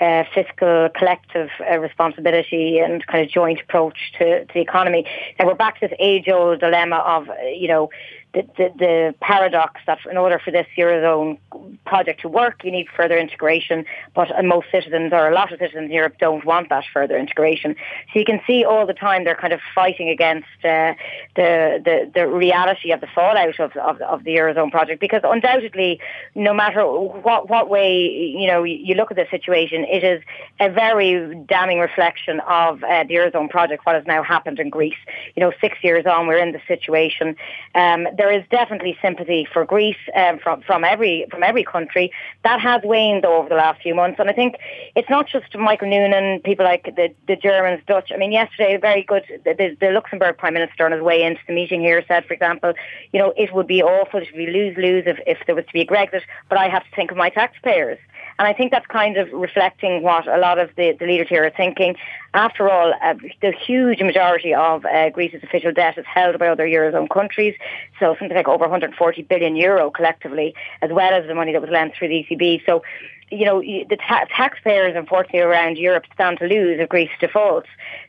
uh, 0.00 0.24
fiscal 0.34 0.88
collective 0.96 1.50
uh, 1.70 1.78
responsibility 1.78 2.78
and 2.78 3.06
kind 3.06 3.24
of 3.24 3.30
joint 3.30 3.60
approach 3.60 4.12
to, 4.18 4.44
to 4.46 4.54
the 4.54 4.60
economy. 4.60 5.06
And 5.38 5.46
we're 5.46 5.54
back 5.54 5.80
to 5.80 5.88
this 5.88 5.96
age-old 6.00 6.60
dilemma 6.60 6.96
of, 6.96 7.28
you 7.54 7.68
know, 7.68 7.90
the, 8.34 8.42
the, 8.56 8.72
the 8.78 9.14
paradox 9.20 9.80
that 9.86 9.98
in 10.10 10.16
order 10.16 10.38
for 10.38 10.50
this 10.50 10.66
eurozone 10.76 11.38
project 11.86 12.20
to 12.22 12.28
work, 12.28 12.64
you 12.64 12.70
need 12.70 12.88
further 12.96 13.16
integration. 13.16 13.84
But 14.14 14.28
most 14.44 14.66
citizens, 14.70 15.12
or 15.12 15.28
a 15.28 15.34
lot 15.34 15.52
of 15.52 15.58
citizens 15.60 15.86
in 15.86 15.92
Europe, 15.92 16.16
don't 16.18 16.44
want 16.44 16.68
that 16.68 16.84
further 16.92 17.16
integration. 17.16 17.76
So 18.12 18.18
you 18.18 18.24
can 18.24 18.40
see 18.46 18.64
all 18.64 18.86
the 18.86 18.94
time 18.94 19.24
they're 19.24 19.36
kind 19.36 19.52
of 19.52 19.60
fighting 19.74 20.08
against 20.08 20.48
uh, 20.64 20.94
the, 21.36 21.80
the 21.84 22.10
the 22.14 22.26
reality 22.26 22.90
of 22.90 23.00
the 23.00 23.06
fallout 23.14 23.58
of, 23.60 23.76
of, 23.76 24.00
of 24.00 24.24
the 24.24 24.34
eurozone 24.34 24.70
project 24.70 25.00
because 25.00 25.22
undoubtedly, 25.24 26.00
no 26.34 26.52
matter 26.52 26.84
what 26.84 27.48
what 27.48 27.70
way 27.70 27.96
you 28.02 28.46
know 28.46 28.64
you 28.64 28.94
look 28.94 29.10
at 29.10 29.16
the 29.16 29.26
situation, 29.30 29.84
it 29.84 30.02
is 30.02 30.22
a 30.60 30.68
very 30.68 31.34
damning 31.46 31.78
reflection 31.78 32.40
of 32.40 32.82
uh, 32.82 33.04
the 33.04 33.14
eurozone 33.14 33.48
project. 33.48 33.86
What 33.86 33.94
has 33.94 34.06
now 34.06 34.22
happened 34.22 34.58
in 34.58 34.70
Greece? 34.70 34.94
You 35.36 35.40
know, 35.40 35.52
six 35.60 35.78
years 35.82 36.06
on, 36.06 36.26
we're 36.26 36.38
in 36.38 36.52
the 36.52 36.60
situation. 36.66 37.36
Um, 37.74 38.06
there 38.24 38.32
is 38.32 38.44
definitely 38.50 38.96
sympathy 39.02 39.46
for 39.52 39.66
Greece 39.66 39.98
um, 40.16 40.38
from 40.38 40.62
from 40.62 40.82
every 40.82 41.26
from 41.30 41.42
every 41.42 41.62
country. 41.62 42.10
That 42.42 42.58
has 42.58 42.80
waned 42.82 43.26
over 43.26 43.50
the 43.50 43.54
last 43.54 43.82
few 43.82 43.94
months, 43.94 44.18
and 44.18 44.30
I 44.30 44.32
think 44.32 44.54
it's 44.96 45.10
not 45.10 45.28
just 45.28 45.54
Michael 45.54 45.90
Noonan, 45.90 46.40
people 46.40 46.64
like 46.64 46.84
the 46.96 47.14
the 47.28 47.36
Germans, 47.36 47.82
Dutch. 47.86 48.10
I 48.14 48.16
mean, 48.16 48.32
yesterday, 48.32 48.78
very 48.78 49.02
good. 49.02 49.24
The, 49.44 49.76
the 49.78 49.90
Luxembourg 49.90 50.38
Prime 50.38 50.54
Minister 50.54 50.86
on 50.86 50.92
his 50.92 51.02
way 51.02 51.22
into 51.22 51.42
the 51.46 51.52
meeting 51.52 51.82
here 51.82 52.02
said, 52.08 52.24
for 52.24 52.32
example, 52.32 52.72
you 53.12 53.20
know, 53.20 53.34
it 53.36 53.52
would 53.52 53.66
be 53.66 53.82
awful, 53.82 54.20
would 54.20 54.32
be 54.32 54.46
lose 54.46 54.74
lose 54.78 55.04
if, 55.06 55.18
if 55.26 55.38
there 55.44 55.54
was 55.54 55.66
to 55.66 55.72
be 55.74 55.82
a 55.82 55.86
Grexit, 55.86 56.22
but 56.48 56.56
I 56.56 56.70
have 56.70 56.84
to 56.84 56.96
think 56.96 57.10
of 57.10 57.18
my 57.18 57.28
taxpayers. 57.28 57.98
And 58.38 58.48
I 58.48 58.52
think 58.52 58.72
that's 58.72 58.86
kind 58.86 59.16
of 59.16 59.32
reflecting 59.32 60.02
what 60.02 60.26
a 60.26 60.38
lot 60.38 60.58
of 60.58 60.70
the, 60.76 60.92
the 60.98 61.06
leaders 61.06 61.28
here 61.28 61.44
are 61.44 61.50
thinking. 61.50 61.96
After 62.34 62.68
all, 62.68 62.92
uh, 63.00 63.14
the 63.40 63.52
huge 63.52 64.00
majority 64.02 64.52
of 64.52 64.84
uh, 64.84 65.10
Greece's 65.10 65.42
official 65.44 65.72
debt 65.72 65.96
is 65.98 66.04
held 66.06 66.38
by 66.38 66.48
other 66.48 66.66
Eurozone 66.66 67.08
countries, 67.08 67.54
so 68.00 68.16
something 68.18 68.36
like 68.36 68.48
over 68.48 68.64
140 68.64 69.22
billion 69.22 69.54
euro 69.54 69.90
collectively, 69.90 70.54
as 70.82 70.90
well 70.90 71.12
as 71.12 71.26
the 71.28 71.34
money 71.34 71.52
that 71.52 71.60
was 71.60 71.70
lent 71.70 71.94
through 71.94 72.08
the 72.08 72.26
ECB. 72.28 72.66
So 72.66 72.82
you 73.30 73.44
know, 73.44 73.60
the 73.60 73.96
ta- 73.96 74.26
taxpayers, 74.34 74.94
unfortunately, 74.96 75.40
around 75.40 75.78
Europe 75.78 76.04
stand 76.14 76.38
to 76.38 76.46
lose 76.46 76.78
if 76.78 76.88
Greece 76.88 77.10
defaults. 77.20 77.68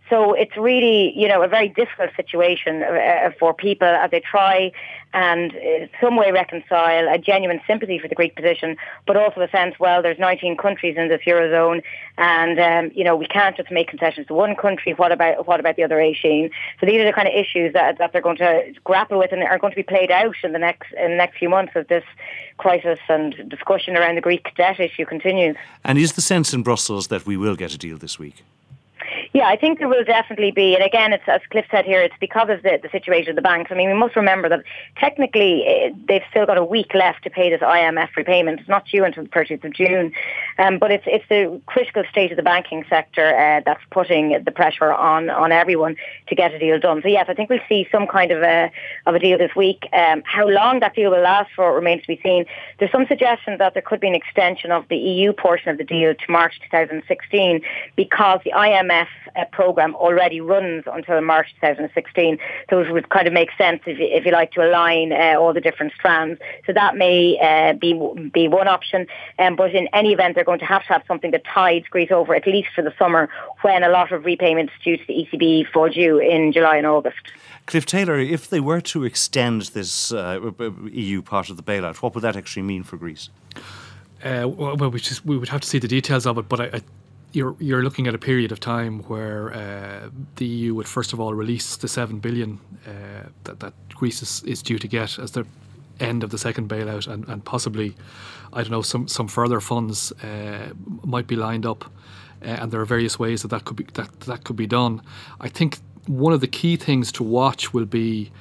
So 0.10 0.34
it's 0.34 0.56
really, 0.56 1.18
you 1.18 1.28
know, 1.28 1.42
a 1.42 1.48
very 1.48 1.70
difficult 1.70 2.12
situation 2.16 2.84
uh, 2.84 2.88
uh 2.88 3.32
for 3.40 3.54
people 3.54 3.88
as 3.88 4.12
they 4.12 4.20
try 4.20 4.72
and 5.16 5.54
in 5.54 5.90
some 6.02 6.18
way 6.18 6.30
reconcile 6.32 7.08
a 7.08 7.18
genuine 7.18 7.62
sympathy 7.66 7.98
for 7.98 8.10
the 8.10 8.16
Greek 8.16 8.36
position, 8.36 8.76
but 9.08 9.16
also 9.16 9.40
a 9.40 9.50
sense, 9.50 9.74
well, 9.80 10.02
there's 10.02 10.20
19 10.20 10.58
countries 10.58 10.98
in 10.98 11.08
this 11.08 11.22
eurozone, 11.26 11.82
and 12.18 12.60
um, 12.60 12.92
you 12.94 13.04
know 13.04 13.16
we 13.16 13.26
can't 13.26 13.56
just 13.56 13.72
make 13.72 13.88
concessions 13.88 14.28
to 14.28 14.34
one 14.34 14.58
country. 14.58 14.94
What 14.94 15.14
about 15.14 15.48
what 15.48 15.62
about 15.62 15.78
the 15.78 15.84
other 15.84 16.02
18? 16.02 16.52
So 16.82 16.86
these 16.86 17.00
are 17.00 17.06
the 17.06 17.14
kind 17.14 17.30
of 17.30 17.34
issues 17.34 17.72
that, 17.72 17.98
that 17.98 18.12
they're 18.12 18.22
going 18.22 18.38
to 18.38 18.74
grapple 18.84 19.18
with 19.18 19.32
and 19.32 19.42
are 19.42 19.58
going 19.58 19.72
to 19.72 19.78
be 19.78 19.84
played 19.84 20.12
out 20.12 20.36
in 20.44 20.52
the 20.52 20.60
next 20.60 20.92
in 21.00 21.12
the 21.12 21.18
next 21.18 21.38
few 21.38 21.48
months 21.48 21.72
as 21.76 21.88
this 21.88 22.04
crisis 22.58 23.00
and 23.08 23.50
discussion 23.50 23.96
around 23.96 24.16
the 24.16 24.22
Greek 24.22 24.54
debt 24.58 24.82
issue 24.82 25.06
continues. 25.06 25.56
And 25.86 25.98
is 25.98 26.14
the 26.14 26.22
sense 26.22 26.54
in 26.54 26.62
Brussels 26.62 27.08
that 27.08 27.26
we 27.26 27.38
will 27.38 27.56
get 27.56 27.74
a 27.74 27.78
deal 27.78 27.98
this 27.98 28.20
week? 28.20 28.44
Yeah, 29.36 29.50
I 29.50 29.58
think 29.58 29.80
there 29.80 29.90
will 29.90 30.06
definitely 30.06 30.52
be. 30.52 30.76
And 30.76 30.82
again, 30.82 31.12
it's 31.12 31.26
as 31.28 31.42
Cliff 31.52 31.66
said 31.70 31.84
here, 31.84 32.02
it's 32.02 32.16
because 32.22 32.50
of 32.50 32.64
the, 32.64 32.80
the 32.82 32.88
situation 32.88 33.32
of 33.32 33.36
the 33.36 33.42
banks. 33.42 33.70
I 33.70 33.76
mean, 33.76 33.90
we 33.90 33.94
must 33.94 34.16
remember 34.16 34.48
that 34.48 34.64
technically 34.96 35.66
uh, 35.68 35.94
they've 36.08 36.22
still 36.30 36.46
got 36.46 36.58
a 36.58 36.64
week 36.64 36.94
left 36.94 37.26
to 37.26 37.30
pay 37.30 37.50
this 37.50 37.60
IMF 37.60 38.16
repayment. 38.16 38.62
It's 38.62 38.70
not 38.70 38.86
due 38.86 39.04
until 39.04 39.24
the 39.24 39.30
30th 39.30 39.66
of 39.66 39.74
June. 39.74 40.14
Um, 40.58 40.80
but 40.80 40.90
it's 40.90 41.04
it's 41.06 41.26
the 41.28 41.60
critical 41.66 42.06
state 42.10 42.32
of 42.32 42.38
the 42.38 42.44
banking 42.44 42.86
sector 42.90 43.36
uh, 43.36 43.60
that's 43.66 43.82
putting 43.92 44.42
the 44.42 44.52
pressure 44.52 44.94
on, 44.94 45.30
on 45.30 45.52
everyone 45.52 45.98
to 46.28 46.36
get 46.36 46.54
a 46.54 46.60
deal 46.60 46.80
done. 46.80 47.02
So 47.02 47.10
yes, 47.10 47.26
I 47.28 47.34
think 47.34 47.50
we'll 47.50 47.60
see 47.68 47.90
some 47.92 48.08
kind 48.08 48.32
of 48.32 48.42
a 48.42 48.72
of 49.06 49.16
a 49.16 49.20
deal 49.20 49.38
this 49.38 49.54
week. 49.54 49.90
Um, 49.92 50.24
how 50.26 50.48
long 50.48 50.80
that 50.80 50.96
deal 50.96 51.12
will 51.12 51.22
last 51.22 51.50
for 51.58 51.76
remains 51.76 52.04
to 52.04 52.08
be 52.08 52.22
seen. 52.24 52.46
There's 52.80 52.94
some 52.94 53.06
suggestions 53.06 53.60
that 53.60 53.74
there 53.74 53.84
could 53.84 54.00
be 54.00 54.08
an 54.08 54.16
extension 54.16 54.72
of 54.72 54.88
the 54.88 54.96
EU 54.96 55.34
portion 55.34 55.68
of 55.68 55.78
the 55.78 55.84
deal 55.84 56.16
to 56.16 56.32
March 56.32 56.54
2016 56.72 57.60
because 57.98 58.40
the 58.46 58.52
IMF 58.52 59.08
uh, 59.36 59.46
program 59.52 59.96
already 59.96 60.42
runs 60.42 60.84
until 60.92 61.22
March 61.22 61.48
2016. 61.62 62.38
So 62.70 62.80
it 62.80 62.92
would 62.92 63.10
kind 63.10 63.28
of 63.28 63.34
make 63.34 63.50
sense 63.58 63.82
if 63.86 64.00
you, 64.00 64.06
if 64.06 64.26
you 64.26 64.32
like 64.32 64.52
to 64.52 64.62
align 64.62 65.12
uh, 65.12 65.36
all 65.40 65.54
the 65.54 65.62
different 65.62 65.94
strands. 65.98 66.40
So 66.66 66.74
that 66.74 66.96
may 66.96 67.38
uh, 67.40 67.74
be 67.74 67.94
be 68.34 68.48
one 68.48 68.68
option. 68.68 69.08
Um, 69.40 69.56
but 69.56 69.74
in 69.74 69.88
any 69.94 70.14
event, 70.14 70.36
they're 70.36 70.44
going 70.44 70.60
to 70.60 70.66
have 70.66 70.84
to 70.84 70.94
have 70.94 71.04
something 71.08 71.32
that 71.32 71.44
tides 71.46 71.88
Greece 71.88 72.12
over 72.12 72.36
at 72.36 72.48
least 72.48 72.70
for 72.76 72.82
the 72.82 72.94
summer 72.98 73.30
when 73.62 73.84
a 73.84 73.90
lot 73.90 74.12
of 74.12 74.26
repayments 74.26 74.74
due 74.84 74.98
to 74.98 75.04
the 75.08 75.14
ECB 75.14 75.68
fall 75.72 75.90
due 75.90 76.20
in 76.20 76.52
July 76.52 76.78
and 76.78 76.88
August. 76.88 77.32
Cliff 77.66 77.86
Taylor, 77.86 78.20
if 78.20 78.50
they 78.50 78.60
were 78.60 78.82
to 78.82 79.04
extend 79.04 79.64
this 79.74 80.12
uh, 80.12 80.52
EU 80.92 81.22
part 81.22 81.50
of 81.50 81.58
the 81.58 81.64
bailout, 81.64 81.96
what 81.98 82.14
would 82.14 82.22
that 82.22 82.36
actually 82.36 82.62
mean 82.62 82.84
for 82.84 82.98
Greece? 82.98 83.30
Uh, 84.24 84.48
well, 84.48 84.90
we 84.90 85.00
just 85.00 85.26
we 85.26 85.38
would 85.38 85.50
have 85.50 85.62
to 85.62 85.68
see 85.68 85.80
the 85.80 85.88
details 85.88 86.26
of 86.26 86.38
it, 86.38 86.50
but 86.50 86.60
I, 86.60 86.78
I 86.78 86.82
you're 87.36 87.56
you're 87.60 87.84
looking 87.84 88.08
at 88.08 88.16
a 88.16 88.18
period 88.18 88.52
of 88.52 88.60
time 88.60 89.00
where 89.04 89.54
uh, 89.54 90.10
the 90.38 90.46
EU 90.46 90.74
would 90.76 90.88
first 90.88 91.14
of 91.14 91.20
all 91.20 91.34
release 91.34 91.78
the 91.78 91.88
seven 91.88 92.20
billion 92.20 92.60
uh, 92.88 93.30
that 93.44 93.60
that 93.60 93.74
Greece 93.90 94.22
is, 94.22 94.44
is 94.44 94.62
due 94.62 94.80
to 94.80 94.88
get 94.88 95.20
as 95.20 95.32
the 95.32 95.46
end 96.00 96.24
of 96.24 96.30
the 96.30 96.38
second 96.38 96.70
bailout, 96.70 97.08
and, 97.08 97.28
and 97.28 97.44
possibly, 97.46 97.96
I 98.54 98.62
don't 98.62 98.72
know, 98.72 98.82
some 98.82 99.08
some 99.08 99.28
further 99.28 99.60
funds 99.62 100.12
uh, 100.24 100.70
might 101.04 101.28
be 101.28 101.36
lined 101.36 101.66
up, 101.66 101.86
uh, 102.42 102.48
and 102.48 102.72
there 102.72 102.82
are 102.82 102.86
various 102.86 103.20
ways 103.20 103.42
that 103.42 103.50
that 103.50 103.66
could 103.66 103.78
be 103.78 103.86
that 103.94 104.20
that 104.22 104.44
could 104.44 104.56
be 104.56 104.68
done. 104.68 105.02
I 105.42 105.50
think 105.50 105.80
one 106.08 106.34
of 106.34 106.42
the 106.42 106.48
key 106.48 106.76
things 106.78 107.12
to 107.14 107.24
watch 107.24 107.74
will 107.74 107.86
be 107.86 108.32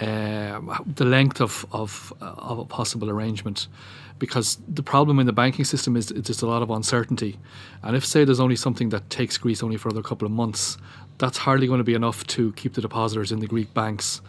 uh, 0.00 0.60
the 0.86 1.04
length 1.04 1.40
of, 1.40 1.66
of 1.72 2.12
of 2.20 2.58
a 2.58 2.64
possible 2.64 3.10
arrangement 3.10 3.68
because 4.18 4.58
the 4.68 4.82
problem 4.82 5.18
in 5.18 5.26
the 5.26 5.32
banking 5.32 5.64
system 5.64 5.96
is 5.96 6.10
it's 6.10 6.26
just 6.28 6.42
a 6.42 6.46
lot 6.46 6.62
of 6.62 6.70
uncertainty. 6.70 7.38
And 7.82 7.96
if, 7.96 8.04
say, 8.04 8.24
there's 8.24 8.40
only 8.40 8.56
something 8.56 8.90
that 8.90 9.10
takes 9.10 9.38
Greece 9.38 9.62
only 9.62 9.76
for 9.76 9.88
another 9.88 10.02
couple 10.02 10.26
of 10.26 10.32
months, 10.32 10.78
that's 11.18 11.38
hardly 11.38 11.66
going 11.66 11.78
to 11.78 11.84
be 11.84 11.94
enough 11.94 12.26
to 12.28 12.52
keep 12.52 12.74
the 12.74 12.80
depositors 12.80 13.32
in 13.32 13.40
the 13.40 13.46
Greek 13.46 13.72
banks. 13.74 14.20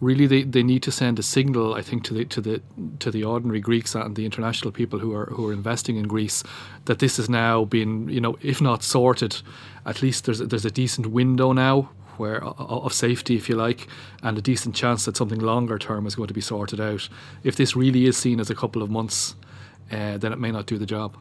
Really, 0.00 0.26
they, 0.26 0.42
they 0.42 0.62
need 0.62 0.82
to 0.82 0.90
send 0.90 1.18
a 1.18 1.22
signal, 1.22 1.74
I 1.74 1.82
think, 1.82 2.02
to 2.04 2.14
the 2.14 2.24
to 2.24 2.40
the 2.40 2.60
to 2.98 3.10
the 3.10 3.22
ordinary 3.22 3.60
Greeks 3.60 3.94
and 3.94 4.16
the 4.16 4.24
international 4.24 4.72
people 4.72 4.98
who 4.98 5.14
are 5.14 5.26
who 5.26 5.48
are 5.48 5.52
investing 5.52 5.96
in 5.96 6.08
Greece, 6.08 6.42
that 6.86 6.98
this 6.98 7.20
is 7.20 7.28
now 7.28 7.64
being, 7.64 8.08
you 8.08 8.20
know, 8.20 8.36
if 8.42 8.60
not 8.60 8.82
sorted, 8.82 9.42
at 9.86 10.02
least 10.02 10.24
there's 10.24 10.40
there's 10.40 10.64
a 10.64 10.72
decent 10.72 11.06
window 11.06 11.52
now 11.52 11.90
where 12.18 12.42
of 12.44 12.92
safety, 12.92 13.36
if 13.36 13.48
you 13.48 13.56
like, 13.56 13.88
and 14.22 14.38
a 14.38 14.42
decent 14.42 14.74
chance 14.74 15.04
that 15.04 15.16
something 15.16 15.40
longer 15.40 15.78
term 15.78 16.06
is 16.06 16.14
going 16.14 16.28
to 16.28 16.34
be 16.34 16.40
sorted 16.40 16.80
out. 16.80 17.08
If 17.42 17.56
this 17.56 17.76
really 17.76 18.06
is 18.06 18.16
seen 18.16 18.40
as 18.40 18.50
a 18.50 18.54
couple 18.54 18.82
of 18.82 18.90
months, 18.90 19.34
uh, 19.90 20.16
then 20.18 20.32
it 20.32 20.38
may 20.38 20.50
not 20.50 20.66
do 20.66 20.78
the 20.78 20.86
job. 20.86 21.16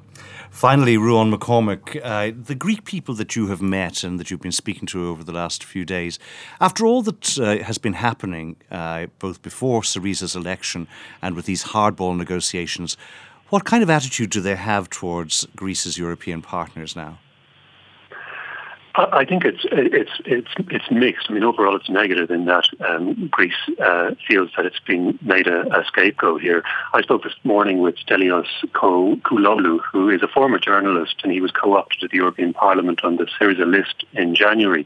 Finally, 0.49 0.97
Ruadhán 0.97 1.33
MacCormaic, 1.33 1.99
uh, 2.03 2.33
the 2.37 2.55
Greek 2.55 2.83
people 2.83 3.15
that 3.15 3.35
you 3.35 3.47
have 3.47 3.61
met 3.61 4.03
and 4.03 4.19
that 4.19 4.29
you've 4.29 4.41
been 4.41 4.51
speaking 4.51 4.85
to 4.87 5.07
over 5.07 5.23
the 5.23 5.31
last 5.31 5.63
few 5.63 5.85
days, 5.85 6.19
after 6.59 6.85
all 6.85 7.01
that 7.01 7.39
uh, 7.39 7.63
has 7.63 7.77
been 7.77 7.93
happening, 7.93 8.57
uh, 8.69 9.07
both 9.19 9.41
before 9.41 9.81
Syriza's 9.81 10.35
election 10.35 10.87
and 11.21 11.35
with 11.35 11.45
these 11.45 11.65
hardball 11.65 12.17
negotiations, 12.17 12.97
what 13.49 13.65
kind 13.65 13.83
of 13.83 13.89
attitude 13.89 14.29
do 14.29 14.41
they 14.41 14.55
have 14.55 14.89
towards 14.89 15.47
Greece's 15.55 15.97
European 15.97 16.41
partners 16.41 16.95
now? 16.95 17.17
I 18.95 19.23
think 19.23 19.45
it's 19.45 19.65
it's 19.71 20.11
it's 20.25 20.49
it's 20.69 20.91
mixed. 20.91 21.27
I 21.29 21.33
mean, 21.33 21.43
overall, 21.43 21.75
it's 21.75 21.89
negative 21.89 22.29
in 22.29 22.45
that 22.45 22.65
um, 22.85 23.27
Greece 23.31 23.53
uh, 23.81 24.11
feels 24.27 24.49
that 24.57 24.65
it's 24.65 24.79
been 24.79 25.17
made 25.21 25.47
a, 25.47 25.61
a, 25.73 25.85
scapegoat 25.85 26.41
here. 26.41 26.63
I 26.93 27.01
spoke 27.01 27.23
this 27.23 27.35
morning 27.43 27.79
with 27.79 27.95
Stelios 27.95 28.47
Kouloglou, 28.73 29.79
who 29.91 30.09
is 30.09 30.21
a 30.21 30.27
former 30.27 30.59
journalist, 30.59 31.15
and 31.23 31.31
he 31.31 31.39
was 31.39 31.51
co-opted 31.51 32.01
to 32.01 32.07
the 32.09 32.17
European 32.17 32.53
Parliament 32.53 33.03
on 33.03 33.15
the 33.15 33.27
Syriza 33.39 33.65
list 33.65 34.03
in 34.13 34.35
January. 34.35 34.85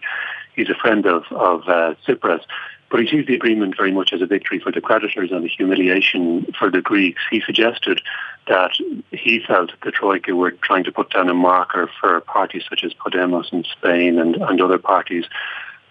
He's 0.56 0.70
a 0.70 0.76
friend 0.76 1.06
of 1.08 1.24
of 1.32 1.62
uh, 1.68 1.96
Tsipras. 2.06 2.42
But 2.96 3.04
he 3.04 3.10
sees 3.10 3.28
the 3.28 3.36
agreement 3.36 3.76
very 3.76 3.92
much 3.92 4.14
as 4.14 4.22
a 4.22 4.26
victory 4.26 4.58
for 4.58 4.72
the 4.72 4.80
creditors 4.80 5.30
and 5.30 5.44
a 5.44 5.50
humiliation 5.50 6.46
for 6.58 6.72
the 6.72 6.80
Greeks. 6.80 7.22
He 7.30 7.42
suggested 7.42 8.02
that 8.48 8.72
he 9.12 9.42
felt 9.46 9.72
the 9.84 9.92
Troika 9.92 10.34
were 10.34 10.52
trying 10.52 10.86
to 10.86 10.94
put 10.94 11.10
down 11.10 11.28
a 11.28 11.34
marker 11.34 11.90
for 12.00 12.22
parties 12.22 12.64
such 12.70 12.86
as 12.86 12.94
Podemos 12.94 13.52
in 13.52 13.66
Spain 13.66 14.18
and, 14.18 14.38
and 14.38 14.62
other 14.62 14.78
parties 14.78 15.26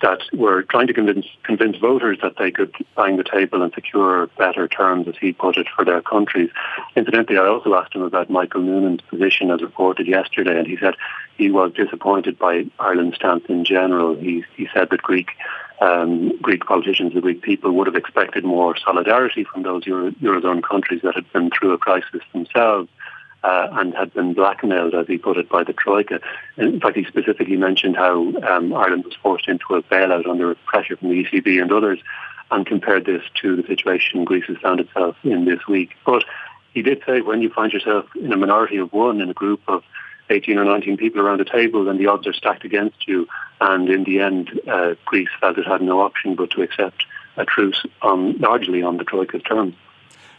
that 0.00 0.20
were 0.32 0.62
trying 0.62 0.86
to 0.86 0.94
convince, 0.94 1.26
convince 1.42 1.76
voters 1.76 2.18
that 2.22 2.38
they 2.38 2.50
could 2.50 2.74
bang 2.96 3.18
the 3.18 3.24
table 3.24 3.62
and 3.62 3.74
secure 3.74 4.26
better 4.38 4.66
terms, 4.66 5.06
as 5.06 5.14
he 5.20 5.34
put 5.34 5.58
it, 5.58 5.66
for 5.76 5.84
their 5.84 6.00
countries. 6.00 6.48
Incidentally, 6.96 7.36
I 7.36 7.46
also 7.46 7.74
asked 7.74 7.94
him 7.94 8.02
about 8.02 8.30
Michael 8.30 8.62
Noonan's 8.62 9.02
position 9.02 9.50
as 9.50 9.60
reported 9.60 10.06
yesterday, 10.06 10.58
and 10.58 10.66
he 10.66 10.78
said 10.78 10.94
he 11.36 11.50
was 11.50 11.72
disappointed 11.74 12.38
by 12.38 12.64
Ireland's 12.78 13.16
stance 13.16 13.44
in 13.50 13.66
general. 13.66 14.14
He, 14.16 14.42
he 14.56 14.68
said 14.72 14.88
that 14.88 15.02
Greek 15.02 15.28
um, 15.84 16.36
Greek 16.38 16.64
politicians, 16.64 17.14
the 17.14 17.20
Greek 17.20 17.42
people 17.42 17.72
would 17.72 17.86
have 17.86 17.96
expected 17.96 18.44
more 18.44 18.76
solidarity 18.76 19.44
from 19.44 19.62
those 19.62 19.86
Euro- 19.86 20.10
Eurozone 20.12 20.62
countries 20.62 21.02
that 21.02 21.14
had 21.14 21.30
been 21.32 21.50
through 21.50 21.72
a 21.72 21.78
crisis 21.78 22.22
themselves. 22.32 22.88
Uh, 23.42 23.68
and 23.72 23.94
had 23.94 24.10
been 24.14 24.32
blackmailed, 24.32 24.94
as 24.94 25.06
he 25.06 25.18
put 25.18 25.36
it, 25.36 25.46
by 25.50 25.62
the 25.62 25.74
Troika. 25.74 26.18
In 26.56 26.80
fact, 26.80 26.96
he 26.96 27.04
specifically 27.04 27.58
mentioned 27.58 27.94
how 27.94 28.32
um, 28.38 28.72
Ireland 28.72 29.04
was 29.04 29.12
forced 29.22 29.48
into 29.48 29.74
a 29.74 29.82
bailout 29.82 30.26
under 30.26 30.54
pressure 30.64 30.96
from 30.96 31.10
the 31.10 31.22
ECB 31.22 31.60
and 31.60 31.70
others. 31.70 31.98
and 32.50 32.66
compared 32.66 33.04
this 33.04 33.22
to 33.42 33.56
the 33.56 33.62
situation 33.66 34.24
Greece 34.24 34.44
has 34.46 34.56
found 34.58 34.80
itself 34.80 35.16
in 35.24 35.44
this 35.44 35.66
week. 35.68 35.90
But 36.06 36.24
he 36.72 36.82
did 36.82 37.02
say 37.06 37.20
when 37.20 37.42
you 37.42 37.50
find 37.50 37.72
yourself 37.72 38.06
in 38.16 38.32
a 38.32 38.36
minority 38.36 38.76
of 38.76 38.92
one 38.92 39.20
in 39.20 39.30
a 39.30 39.34
group 39.34 39.60
of 39.68 39.82
18 40.30 40.58
or 40.58 40.64
19 40.64 40.96
people 40.96 41.20
around 41.20 41.40
a 41.40 41.44
table, 41.44 41.84
then 41.84 41.98
the 41.98 42.06
odds 42.06 42.26
are 42.26 42.32
stacked 42.32 42.64
against 42.64 43.06
you. 43.06 43.26
And 43.60 43.88
in 43.88 44.04
the 44.04 44.20
end, 44.20 44.60
uh, 44.68 44.94
Greece 45.04 45.28
felt 45.40 45.58
it 45.58 45.66
had 45.66 45.82
no 45.82 46.00
option 46.00 46.34
but 46.34 46.50
to 46.52 46.62
accept 46.62 47.04
a 47.36 47.44
truce 47.44 47.84
on, 48.02 48.38
largely 48.38 48.82
on 48.82 48.96
the 48.96 49.04
Troika's 49.04 49.42
terms. 49.42 49.74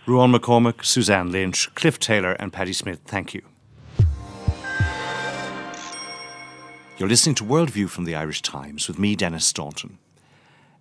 Ruadhán 0.05 0.35
MacCormaic, 0.35 0.85
Suzanne 0.85 1.31
Lynch, 1.31 1.73
Cliff 1.75 1.97
Taylor, 1.97 2.33
and 2.33 2.53
Paddy 2.53 2.73
Smyth, 2.73 2.99
thank 3.05 3.33
you. 3.33 3.41
You're 6.97 7.09
listening 7.09 7.35
to 7.35 7.43
Worldview 7.43 7.89
from 7.89 8.05
the 8.05 8.15
Irish 8.15 8.41
Times 8.41 8.87
with 8.87 8.97
me, 8.97 9.15
Denis 9.15 9.45
Staunton. 9.45 9.97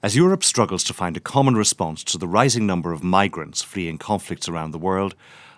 As 0.03 0.15
Europe 0.15 0.45
struggles 0.45 0.85
to 0.85 0.93
find 0.93 1.17
a 1.17 1.21
common 1.21 1.57
response 1.57 2.05
to 2.05 2.19
the 2.19 2.29
rising 2.29 2.67
number 2.67 2.93
of 2.93 3.03
migrants 3.03 3.63
fleeing 3.63 3.97
conflicts 3.97 4.49
around 4.49 4.71
the 4.71 4.79
world, 4.79 5.15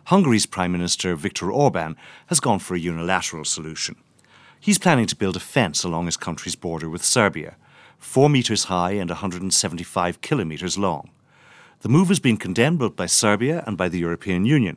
Hungary's 0.06 0.46
Prime 0.46 0.70
Minister 0.70 1.16
Viktor 1.16 1.50
Orban 1.50 1.96
has 2.28 2.38
gone 2.38 2.60
for 2.60 2.76
a 2.76 2.78
unilateral 2.78 3.44
solution. 3.44 3.96
He's 4.60 4.78
planning 4.78 5.06
to 5.06 5.16
build 5.16 5.34
a 5.34 5.40
fence 5.40 5.82
along 5.82 6.06
his 6.06 6.16
country's 6.16 6.54
border 6.54 6.88
with 6.88 7.04
Serbia, 7.04 7.56
four 7.98 8.30
metres 8.30 8.64
high 8.64 8.92
and 8.92 9.10
175 9.10 10.20
kilometres 10.20 10.78
long. 10.78 11.10
The 11.80 11.88
move 11.88 12.06
has 12.06 12.20
been 12.20 12.36
condemned 12.36 12.78
both 12.78 12.94
by 12.94 13.06
Serbia 13.06 13.64
and 13.66 13.76
by 13.76 13.88
the 13.88 13.98
European 13.98 14.44
Union. 14.44 14.76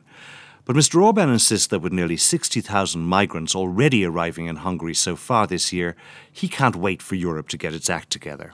But 0.64 0.74
Mr. 0.74 1.00
Orban 1.00 1.30
insists 1.30 1.68
that 1.68 1.78
with 1.78 1.92
nearly 1.92 2.16
60,000 2.16 3.00
migrants 3.00 3.54
already 3.54 4.04
arriving 4.04 4.46
in 4.46 4.56
Hungary 4.56 4.94
so 4.94 5.14
far 5.14 5.46
this 5.46 5.72
year, 5.72 5.94
he 6.32 6.48
can't 6.48 6.74
wait 6.74 7.00
for 7.00 7.14
Europe 7.14 7.46
to 7.50 7.56
get 7.56 7.72
its 7.72 7.88
act 7.88 8.10
together. 8.10 8.52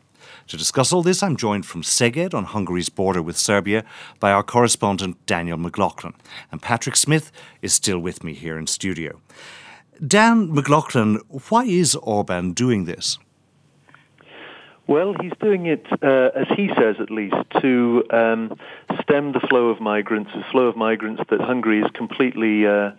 To 0.49 0.57
discuss 0.57 0.93
all 0.93 1.03
this, 1.03 1.23
I'm 1.23 1.37
joined 1.37 1.67
from 1.67 1.83
Szeged 1.83 2.35
on 2.35 2.45
Hungary's 2.45 2.89
border 2.89 3.23
with 3.23 3.37
Serbia 3.37 3.85
by 4.21 4.33
our 4.33 4.43
correspondent 4.43 5.25
Daniel 5.27 5.59
McLaughlin. 5.59 6.15
And 6.53 6.63
Patrick 6.63 6.97
Smyth 6.97 7.31
is 7.63 7.73
still 7.73 7.99
with 7.99 8.23
me 8.23 8.35
here 8.35 8.59
in 8.59 8.67
studio. 8.67 9.21
Dan 10.07 10.55
McLaughlin, 10.55 11.21
why 11.49 11.65
is 11.65 11.95
Orban 11.97 12.53
doing 12.53 12.85
this? 12.85 13.19
Well, 14.89 15.17
he's 15.21 15.33
doing 15.41 15.67
it, 15.67 15.85
uh, 16.01 16.31
as 16.37 16.47
he 16.57 16.69
says 16.79 16.97
at 17.01 17.11
least, 17.11 17.35
to 17.61 18.05
um, 18.11 18.57
stem 19.03 19.33
the 19.33 19.41
flow 19.49 19.69
of 19.69 19.81
migrants, 19.81 20.31
the 20.33 20.45
flow 20.53 20.67
of 20.69 20.77
migrants 20.77 21.23
that 21.29 21.41
Hungary 21.41 21.81
is 21.81 21.91
completely 21.93 22.67
uh, 22.67 22.93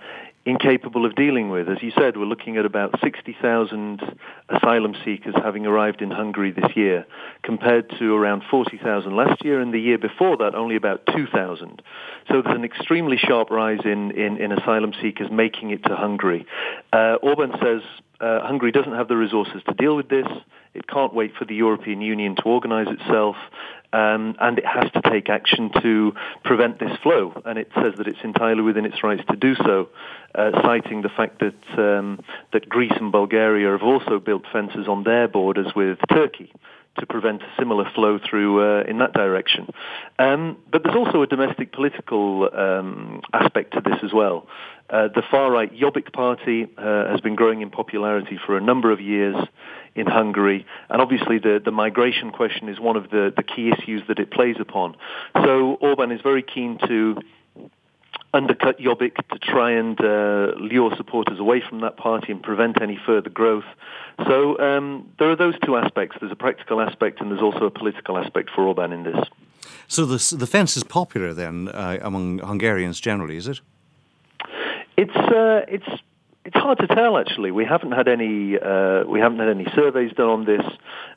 incapable 0.47 1.05
of 1.05 1.13
dealing 1.15 1.49
with. 1.49 1.67
As 1.67 1.83
you 1.83 1.91
said, 1.91 2.15
we're 2.15 2.25
looking 2.25 2.55
at 2.55 2.65
about 2.65 2.97
60,000 3.03 4.01
asylum 4.47 4.95
seekers 5.03 5.35
having 5.43 5.65
arrived 5.65 6.01
in 6.01 6.09
Hungary 6.09 6.51
this 6.51 6.71
year, 6.73 7.05
compared 7.43 7.89
to 7.99 8.15
around 8.15 8.43
40,000 8.49 9.13
last 9.13 9.43
year, 9.43 9.59
and 9.59 9.73
the 9.73 9.79
year 9.79 9.97
before 9.97 10.37
that 10.37 10.55
only 10.55 10.77
about 10.77 11.05
2,000. 11.13 11.81
So 12.29 12.41
there's 12.41 12.55
an 12.55 12.63
extremely 12.63 13.17
sharp 13.17 13.49
rise 13.51 13.81
in, 13.83 14.11
in, 14.11 14.37
in 14.37 14.53
asylum 14.53 14.93
seekers 15.01 15.29
making 15.29 15.71
it 15.71 15.83
to 15.83 15.95
Hungary. 15.97 16.45
Uh, 16.93 17.15
Orban 17.21 17.51
says 17.61 17.81
uh, 18.21 18.39
Hungary 18.47 18.71
doesn't 18.71 18.93
have 18.93 19.09
the 19.09 19.17
resources 19.17 19.61
to 19.67 19.73
deal 19.73 19.97
with 19.97 20.07
this. 20.07 20.27
It 20.73 20.87
can't 20.87 21.13
wait 21.13 21.33
for 21.37 21.43
the 21.43 21.55
European 21.55 22.01
Union 22.01 22.35
to 22.37 22.43
organize 22.43 22.87
itself, 22.87 23.35
um, 23.93 24.35
and 24.39 24.57
it 24.57 24.65
has 24.65 24.91
to 24.91 25.01
take 25.01 25.29
action 25.29 25.71
to 25.81 26.13
prevent 26.43 26.79
this 26.79 26.95
flow. 27.01 27.41
And 27.45 27.57
it 27.57 27.69
says 27.75 27.93
that 27.97 28.07
it's 28.07 28.19
entirely 28.23 28.61
within 28.61 28.85
its 28.85 29.03
rights 29.03 29.23
to 29.29 29.35
do 29.35 29.55
so, 29.55 29.89
uh, 30.35 30.51
citing 30.61 31.01
the 31.01 31.09
fact 31.09 31.39
that 31.39 31.79
um, 31.79 32.19
that 32.53 32.67
Greece 32.67 32.93
and 32.95 33.11
Bulgaria 33.11 33.71
have 33.71 33.83
also 33.83 34.19
built 34.19 34.43
fences 34.51 34.87
on 34.87 35.03
their 35.03 35.27
borders 35.27 35.67
with 35.75 35.99
Turkey 36.09 36.51
to 36.99 37.05
prevent 37.05 37.41
a 37.43 37.47
similar 37.59 37.89
flow 37.93 38.19
through 38.19 38.61
uh, 38.61 38.83
in 38.83 38.97
that 38.97 39.13
direction. 39.13 39.67
Um, 40.17 40.57
but 40.71 40.83
there's 40.83 40.95
also 40.95 41.21
a 41.21 41.27
domestic 41.27 41.71
political 41.71 42.49
um, 42.53 43.21
aspect 43.33 43.73
to 43.73 43.81
this 43.81 43.99
as 44.03 44.13
well. 44.13 44.47
Uh, 44.89 45.09
the 45.13 45.21
far-right 45.29 45.73
Jobbik 45.73 46.13
party 46.13 46.65
uh, 46.77 47.09
has 47.11 47.19
been 47.21 47.35
growing 47.35 47.61
in 47.61 47.69
popularity 47.69 48.39
for 48.45 48.57
a 48.57 48.61
number 48.61 48.91
of 48.91 49.01
years 49.01 49.35
in 49.97 50.05
Hungary, 50.05 50.65
and 50.89 51.01
obviously 51.01 51.39
the, 51.39 51.59
the 51.63 51.71
migration 51.71 52.31
question 52.31 52.69
is 52.69 52.79
one 52.79 52.95
of 52.95 53.09
the, 53.09 53.33
the 53.35 53.43
key 53.43 53.71
issues 53.71 54.03
that 54.07 54.19
it 54.19 54.31
plays 54.31 54.55
upon. 54.59 54.95
So 55.35 55.77
Orban 55.81 56.11
is 56.11 56.21
very 56.21 56.43
keen 56.43 56.77
to 56.87 57.17
undercut 58.33 58.79
Jobbik 58.79 59.15
to 59.31 59.39
try 59.39 59.71
and 59.71 59.99
uh, 59.99 60.53
lure 60.57 60.95
supporters 60.95 61.39
away 61.39 61.63
from 61.67 61.81
that 61.81 61.97
party 61.97 62.31
and 62.31 62.41
prevent 62.41 62.81
any 62.81 62.99
further 63.05 63.29
growth. 63.29 63.65
So 64.27 64.59
um, 64.59 65.11
there 65.17 65.31
are 65.31 65.35
those 65.35 65.55
two 65.65 65.77
aspects. 65.77 66.17
There's 66.19 66.31
a 66.31 66.35
practical 66.35 66.79
aspect 66.81 67.21
and 67.21 67.31
there's 67.31 67.41
also 67.41 67.65
a 67.65 67.71
political 67.71 68.17
aspect 68.17 68.49
for 68.53 68.65
Orban 68.67 68.93
in 68.93 69.03
this. 69.03 69.17
So 69.87 70.05
the, 70.05 70.35
the 70.35 70.47
fence 70.47 70.77
is 70.77 70.83
popular 70.83 71.33
then 71.33 71.69
uh, 71.69 71.97
among 72.01 72.39
Hungarians 72.39 72.99
generally, 72.99 73.37
is 73.37 73.47
it? 73.47 73.61
It's 74.97 75.15
uh, 75.15 75.61
it's 75.67 75.87
it's 76.47 76.55
hard 76.55 76.77
to 76.79 76.87
tell 76.87 77.17
actually. 77.17 77.51
We 77.51 77.65
haven't 77.65 77.91
had 77.91 78.07
any 78.07 78.57
uh, 78.57 79.03
we 79.03 79.19
haven't 79.19 79.39
had 79.39 79.49
any 79.49 79.67
surveys 79.75 80.13
done 80.13 80.29
on 80.29 80.45
this. 80.45 80.65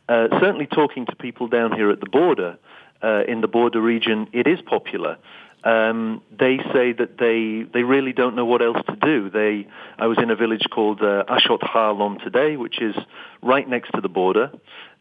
Uh, 0.08 0.26
certainly, 0.40 0.66
talking 0.66 1.06
to 1.06 1.14
people 1.14 1.46
down 1.46 1.72
here 1.72 1.90
at 1.90 2.00
the 2.00 2.10
border 2.10 2.58
uh, 3.00 3.22
in 3.28 3.40
the 3.40 3.46
border 3.46 3.80
region, 3.80 4.26
it 4.32 4.48
is 4.48 4.58
popular. 4.66 5.18
Um, 5.62 6.22
they 6.36 6.56
say 6.72 6.92
that 6.94 7.16
they 7.18 7.64
they 7.72 7.84
really 7.84 8.12
don't 8.12 8.34
know 8.34 8.44
what 8.44 8.60
else 8.60 8.78
to 8.88 8.96
do. 8.96 9.30
They 9.30 9.68
I 9.98 10.08
was 10.08 10.18
in 10.20 10.30
a 10.30 10.36
village 10.36 10.66
called 10.68 11.00
uh, 11.00 11.22
Ásotthalom 11.28 12.24
today, 12.24 12.56
which 12.56 12.82
is 12.82 12.96
right 13.40 13.68
next 13.68 13.92
to 13.92 14.00
the 14.00 14.08
border, 14.08 14.50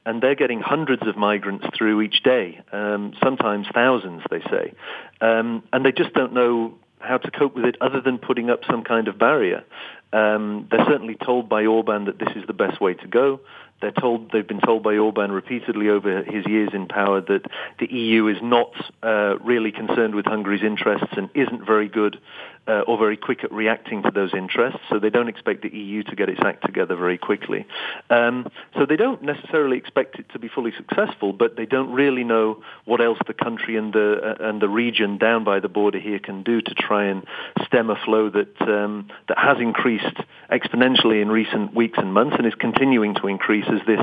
and 0.06 0.22
they're 0.22 0.36
getting 0.36 0.62
hundreds 0.62 1.08
of 1.08 1.18
migrants 1.18 1.65
through 1.76 2.02
each 2.02 2.22
day, 2.22 2.62
um, 2.72 3.13
sometimes 3.24 3.65
thousands, 3.74 4.22
they 4.30 4.42
say, 4.42 4.74
um, 5.22 5.63
and 5.74 5.84
they 5.84 5.92
just 5.92 6.13
don't 6.13 6.34
know 6.34 6.76
how 7.00 7.18
to 7.18 7.32
cope 7.32 7.56
with 7.56 7.65
it 7.65 7.78
other 7.82 8.02
than 8.02 8.18
putting 8.18 8.50
up 8.50 8.60
some 8.70 8.84
kind 8.84 9.08
of 9.08 9.18
barrier. 9.18 9.63
Um, 10.12 10.67
they're 10.72 10.86
certainly 10.86 11.15
told 11.15 11.50
by 11.50 11.65
Orban 11.65 12.06
that 12.06 12.17
this 12.17 12.30
is 12.36 12.45
the 12.48 12.54
best 12.54 12.82
way 12.82 12.95
to 12.95 13.08
go. 13.08 13.41
They're 13.82 13.91
told 13.91 14.32
they've 14.32 14.48
been 14.48 14.60
told 14.60 14.84
by 14.84 14.98
Orban 14.98 15.32
repeatedly 15.32 15.89
over 15.89 16.24
his 16.24 16.45
years 16.45 16.69
in 16.74 16.88
power 16.88 17.22
that 17.22 17.45
the 17.80 17.93
EU 17.93 18.28
is 18.28 18.38
not 18.41 18.74
uh, 19.02 19.38
really 19.39 19.72
concerned 19.72 20.15
with 20.15 20.26
Hungary's 20.26 20.63
interests 20.63 21.13
and 21.15 21.30
isn't 21.34 21.65
very 21.65 21.88
good 21.88 22.19
uh, 22.67 22.82
or 22.88 22.98
very 22.98 23.17
quick 23.17 23.43
at 23.43 23.52
reacting 23.52 24.04
to 24.04 24.12
those 24.12 24.34
interests. 24.34 24.80
So 24.89 25.00
they 25.00 25.10
don't 25.10 25.28
expect 25.28 25.63
the 25.63 25.76
EU 25.76 26.04
to 26.04 26.15
get 26.15 26.30
its 26.30 26.39
act 26.43 26.65
together 26.65 26.95
very 26.95 27.17
quickly. 27.17 27.65
Um, 28.10 28.48
so 28.76 28.86
they 28.86 28.95
don't 28.95 29.22
necessarily 29.24 29.78
expect 29.78 30.19
it 30.19 30.30
to 30.34 30.39
be 30.39 30.48
fully 30.48 30.72
successful, 30.78 31.34
but 31.34 31.56
they 31.56 31.65
don't 31.65 31.91
really 31.91 32.24
know 32.24 32.62
what 32.86 33.02
else 33.02 33.17
the 33.28 33.34
country 33.34 33.76
and 33.76 33.93
the 33.93 34.38
uh, 34.39 34.50
and 34.50 34.62
the 34.62 34.69
region 34.69 35.17
down 35.17 35.43
by 35.43 35.60
the 35.60 35.69
border 35.69 36.00
here 36.00 36.19
can 36.19 36.43
do 36.43 36.62
to 36.62 36.74
try 36.74 37.06
and 37.06 37.26
stem 37.65 37.89
a 37.89 37.95
flow 37.95 38.30
that 38.30 38.62
um, 38.62 39.10
that 39.28 39.38
has 39.38 39.58
increased 39.60 40.17
exponentially 40.52 41.22
in 41.22 41.30
recent 41.30 41.74
weeks 41.74 41.98
and 41.98 42.13
months 42.13 42.36
and 42.38 42.45
is 42.45 42.56
continuing 42.56 43.15
to 43.15 43.28
increase 43.28 43.65
as 43.67 43.86
this 43.86 44.02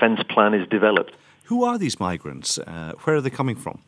fence 0.00 0.20
plan 0.28 0.54
is 0.54 0.66
developed. 0.68 1.12
Who 1.44 1.64
are 1.64 1.78
these 1.78 1.98
migrants? 1.98 2.58
Uh, 2.58 2.92
where 3.04 3.16
are 3.16 3.20
they 3.20 3.30
coming 3.30 3.56
from? 3.56 3.80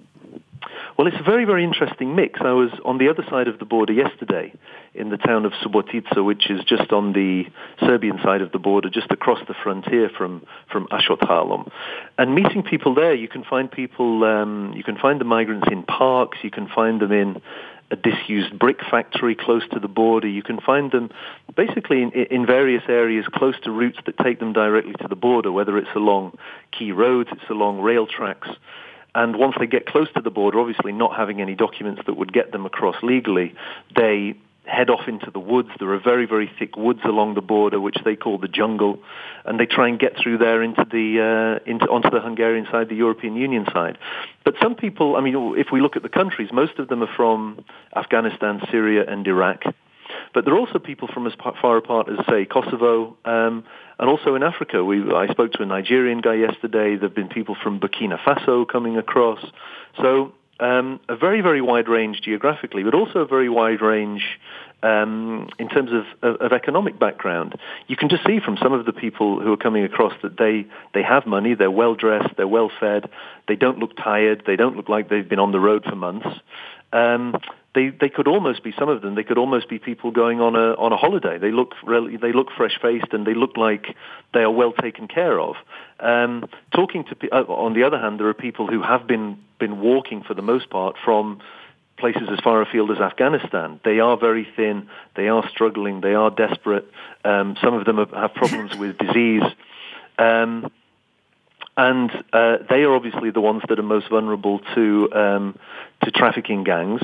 Well, 1.01 1.07
it's 1.07 1.17
a 1.19 1.23
very, 1.23 1.47
very 1.47 1.65
interesting 1.65 2.15
mix. 2.15 2.41
I 2.43 2.53
was 2.53 2.69
on 2.85 2.99
the 2.99 3.09
other 3.09 3.25
side 3.31 3.49
of 3.49 3.59
the 3.59 3.65
border 3.65 3.95
yesterday 3.95 4.53
in 4.93 5.09
the 5.09 5.17
town 5.17 5.47
of 5.47 5.53
Subotica, 5.53 6.23
which 6.23 6.51
is 6.51 6.61
just 6.65 6.93
on 6.93 7.15
the 7.15 7.45
Serbian 7.81 8.19
side 8.23 8.43
of 8.43 8.53
the 8.53 8.59
border, 8.59 8.91
just 8.91 9.11
across 9.11 9.39
the 9.49 9.55
frontier 9.63 10.11
from, 10.11 10.45
from 10.71 10.89
Ásotthalom. 10.89 11.71
And 12.19 12.35
meeting 12.35 12.63
people 12.63 12.95
there, 12.95 13.15
you 13.15 13.29
can 13.29 13.45
find 13.45 13.71
people, 13.71 14.25
um, 14.25 14.75
you 14.77 14.85
can 14.85 14.99
find 14.99 15.19
the 15.19 15.25
migrants 15.25 15.69
in 15.73 15.85
parks, 15.85 16.37
you 16.43 16.51
can 16.51 16.69
find 16.69 17.01
them 17.01 17.13
in 17.13 17.41
a 17.91 17.97
disused 17.97 18.59
brick 18.59 18.81
factory 18.91 19.35
close 19.35 19.67
to 19.73 19.81
the 19.81 19.89
border. 19.89 20.29
You 20.29 20.43
can 20.43 20.61
find 20.61 20.93
them 20.93 21.09
basically 21.57 22.03
in, 22.03 22.13
in, 22.13 22.45
various 22.45 22.83
areas 22.91 23.25
close 23.33 23.59
to 23.65 23.71
routes 23.71 23.99
that 24.05 24.19
take 24.19 24.39
them 24.39 24.53
directly 24.53 24.93
to 25.01 25.09
the 25.09 25.17
border, 25.17 25.51
whether 25.51 25.79
it's 25.79 25.97
along 25.97 26.37
key 26.79 26.93
roads, 26.93 27.31
it's 27.33 27.49
along 27.49 27.81
rail 27.81 28.07
tracks. 28.07 28.51
And 29.15 29.37
once 29.37 29.57
they 29.59 29.67
get 29.67 29.87
close 29.87 30.09
to 30.15 30.21
the 30.21 30.31
border, 30.31 30.61
obviously 30.61 30.93
not 30.93 31.17
having 31.17 31.41
any 31.41 31.55
documents 31.55 32.03
that 32.07 32.17
would 32.17 32.33
get 32.33 32.53
them 32.53 32.67
across 32.67 32.97
legally, 33.03 33.55
they 33.97 34.37
head 34.65 34.89
off 34.89 35.09
into 35.09 35.31
the 35.31 35.41
woods. 35.41 35.71
There 35.79 35.93
are 35.93 35.99
very, 35.99 36.27
very 36.27 36.51
thick 36.59 36.77
woods 36.77 37.01
along 37.05 37.35
the 37.35 37.41
border, 37.41 37.81
which 37.81 37.97
they 38.05 38.15
call 38.15 38.39
the 38.39 38.49
jungle, 38.49 39.01
and 39.45 39.59
they 39.59 39.67
try 39.67 39.89
and 39.89 39.99
get 39.99 40.17
through 40.17 40.39
there 40.39 40.63
into 40.63 40.85
the 40.85 41.61
uh, 41.67 41.71
into 41.71 41.87
onto 41.87 42.11
the 42.11 42.21
Hungarian 42.21 42.67
side, 42.71 42.89
the 42.89 42.95
European 42.95 43.37
Union 43.37 43.67
side. 43.73 43.99
But 44.45 44.55
some 44.63 44.75
people, 44.77 45.17
I 45.17 45.21
mean, 45.21 45.55
if 45.59 45.69
we 45.73 45.81
look 45.81 45.97
at 45.97 46.03
the 46.03 46.09
countries, 46.09 46.51
most 46.53 46.79
of 46.79 46.89
them 46.89 47.03
are 47.03 47.15
from 47.17 47.65
Afghanistan, 47.95 48.61
Syria, 48.71 49.05
and 49.09 49.27
Iraq. 49.27 49.65
But 50.33 50.45
there 50.45 50.55
are 50.55 50.59
also 50.59 50.79
people 50.79 51.09
from 51.13 51.27
as 51.27 51.33
far 51.61 51.77
apart 51.77 52.09
as, 52.09 52.25
say, 52.27 52.45
Kosovo, 52.45 53.17
um, 53.25 53.65
and 53.99 54.09
also 54.09 54.35
in 54.35 54.43
Africa. 54.43 54.85
We, 54.85 55.03
I 55.13 55.27
spoke 55.29 55.53
to 55.53 55.63
a 55.63 55.67
Nigerian 55.67 56.21
guy 56.21 56.35
yesterday. 56.35 56.97
There 56.97 57.09
have 57.09 57.15
been 57.15 57.29
people 57.29 57.57
from 57.63 57.81
Burkina 57.81 58.19
Faso 58.19 58.67
coming 58.67 58.97
across. 58.97 59.45
So 60.01 60.33
um, 60.61 61.01
a 61.09 61.17
very, 61.17 61.41
very 61.41 61.61
wide 61.61 61.89
range 61.89 62.21
geographically, 62.23 62.83
but 62.83 62.95
also 62.95 63.21
a 63.21 63.27
very 63.27 63.49
wide 63.49 63.81
range 63.81 64.23
um, 64.83 65.49
in 65.59 65.69
terms 65.69 65.91
of, 65.93 66.05
of, 66.23 66.41
of, 66.41 66.53
economic 66.53 66.99
background. 66.99 67.59
You 67.87 67.97
can 67.97 68.09
just 68.09 68.25
see 68.27 68.41
from 68.41 68.57
some 68.63 68.73
of 68.73 68.87
the 68.87 68.93
people 68.93 69.41
who 69.41 69.53
are 69.53 69.57
coming 69.57 69.85
across 69.85 70.13
that 70.23 70.39
they, 70.39 70.67
they 70.95 71.03
have 71.03 71.27
money, 71.27 71.55
they're 71.55 71.71
well 71.71 71.95
dressed, 71.95 72.37
they're 72.37 72.49
well 72.49 72.71
fed, 72.81 73.11
they 73.49 73.57
don't 73.57 73.79
look 73.79 73.97
tired, 73.97 74.45
they 74.47 74.57
don't 74.57 74.77
look 74.77 74.89
like 74.89 75.09
they've 75.11 75.29
been 75.29 75.39
on 75.39 75.53
the 75.53 75.61
road 75.61 75.85
for 75.85 75.97
months. 75.97 76.29
Um, 76.93 77.37
they 77.75 77.91
they 77.91 78.09
could 78.09 78.27
almost 78.27 78.65
be 78.65 78.73
some 78.79 78.89
of 78.89 79.03
them. 79.03 79.15
They 79.15 79.23
could 79.23 79.39
almost 79.39 79.69
be 79.69 79.79
people 79.79 80.11
going 80.11 80.41
on 80.41 80.57
a 80.57 80.75
on 80.75 80.93
a 80.93 80.97
holiday. 80.97 81.39
They 81.39 81.53
look 81.53 81.75
really, 81.85 82.17
they 82.17 82.33
look 82.33 82.49
fresh 82.57 82.79
faced 82.83 83.13
and 83.13 83.27
they 83.27 83.35
look 83.35 83.57
like 83.57 83.95
they 84.35 84.41
are 84.41 84.51
well 84.51 84.73
taken 84.73 85.07
care 85.07 85.39
of. 85.39 85.55
Um, 86.01 86.49
talking 86.75 87.05
to 87.05 87.29
uh, 87.33 87.43
on 87.45 87.75
the 87.75 87.85
other 87.85 87.99
hand, 87.99 88.19
there 88.19 88.29
are 88.29 88.35
people 88.35 88.67
who 88.67 88.83
have 88.83 89.07
been 89.07 89.39
been 89.59 89.81
walking 89.81 90.23
for 90.23 90.35
the 90.35 90.43
most 90.43 90.69
part 90.71 90.97
from 91.05 91.41
places 91.97 92.29
as 92.33 92.41
far 92.41 92.61
afield 92.63 92.91
as 92.91 92.99
Afghanistan. 92.99 93.79
They 93.85 94.01
are 94.01 94.17
very 94.17 94.49
thin. 94.57 94.89
They 95.15 95.29
are 95.29 95.49
struggling. 95.51 96.01
They 96.01 96.15
are 96.15 96.31
desperate. 96.31 96.91
Um, 97.25 97.57
some 97.63 97.75
of 97.75 97.85
them 97.85 97.99
have, 97.99 98.11
have 98.11 98.35
problems 98.35 98.75
with 98.77 98.97
disease. 98.99 99.43
Um, 100.19 100.73
and 101.81 102.11
uh, 102.35 102.59
they 102.69 102.83
are 102.83 102.95
obviously 102.95 103.31
the 103.31 103.41
ones 103.41 103.63
that 103.71 103.79
are 103.79 103.83
most 103.83 104.11
vulnerable 104.11 104.61
to 104.75 105.11
um, 105.15 105.59
to 106.05 106.11
trafficking 106.11 106.63
gangs. 106.63 107.01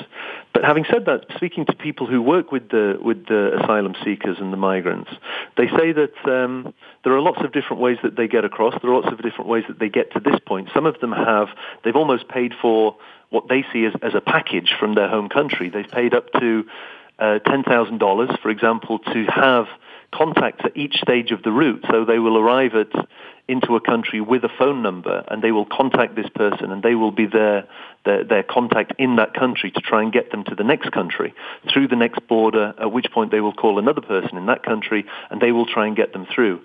But 0.52 0.64
having 0.64 0.84
said 0.90 1.06
that, 1.06 1.24
speaking 1.34 1.64
to 1.64 1.72
people 1.72 2.06
who 2.06 2.20
work 2.20 2.52
with 2.52 2.68
the 2.68 2.98
with 3.00 3.24
the 3.26 3.58
asylum 3.58 3.94
seekers 4.04 4.36
and 4.38 4.52
the 4.52 4.58
migrants, 4.58 5.10
they 5.56 5.68
say 5.68 5.92
that 5.92 6.14
um, 6.26 6.74
there 7.04 7.14
are 7.14 7.22
lots 7.22 7.40
of 7.42 7.52
different 7.52 7.80
ways 7.80 7.96
that 8.02 8.16
they 8.16 8.28
get 8.28 8.44
across. 8.44 8.74
There 8.82 8.90
are 8.90 9.00
lots 9.00 9.10
of 9.10 9.22
different 9.22 9.48
ways 9.48 9.64
that 9.68 9.78
they 9.78 9.88
get 9.88 10.12
to 10.12 10.20
this 10.20 10.38
point. 10.46 10.68
Some 10.74 10.84
of 10.84 11.00
them 11.00 11.12
have 11.12 11.48
they've 11.82 11.96
almost 11.96 12.28
paid 12.28 12.52
for 12.60 12.96
what 13.30 13.48
they 13.48 13.64
see 13.72 13.86
as, 13.86 13.94
as 14.02 14.14
a 14.14 14.20
package 14.20 14.74
from 14.78 14.94
their 14.94 15.08
home 15.08 15.30
country. 15.30 15.70
They've 15.70 15.88
paid 15.88 16.12
up 16.12 16.30
to 16.34 16.64
uh, 17.18 17.38
$10,000, 17.46 18.42
for 18.42 18.50
example, 18.50 18.98
to 18.98 19.24
have 19.24 19.66
contacts 20.12 20.60
at 20.64 20.76
each 20.76 20.96
stage 20.98 21.30
of 21.32 21.42
the 21.42 21.50
route. 21.50 21.84
So 21.90 22.04
they 22.04 22.18
will 22.18 22.38
arrive 22.38 22.74
at 22.74 22.92
into 23.48 23.76
a 23.76 23.80
country 23.80 24.20
with 24.20 24.42
a 24.44 24.48
phone 24.58 24.82
number 24.82 25.24
and 25.28 25.42
they 25.42 25.52
will 25.52 25.66
contact 25.66 26.16
this 26.16 26.28
person 26.34 26.72
and 26.72 26.82
they 26.82 26.94
will 26.94 27.12
be 27.12 27.26
their, 27.26 27.68
their, 28.04 28.24
their 28.24 28.42
contact 28.42 28.92
in 28.98 29.16
that 29.16 29.34
country 29.34 29.70
to 29.70 29.80
try 29.80 30.02
and 30.02 30.12
get 30.12 30.32
them 30.32 30.42
to 30.44 30.54
the 30.54 30.64
next 30.64 30.90
country 30.90 31.32
through 31.72 31.86
the 31.86 31.96
next 31.96 32.26
border, 32.26 32.74
at 32.80 32.90
which 32.90 33.06
point 33.12 33.30
they 33.30 33.40
will 33.40 33.52
call 33.52 33.78
another 33.78 34.00
person 34.00 34.36
in 34.36 34.46
that 34.46 34.64
country 34.64 35.04
and 35.30 35.40
they 35.40 35.52
will 35.52 35.66
try 35.66 35.86
and 35.86 35.96
get 35.96 36.12
them 36.12 36.26
through. 36.34 36.60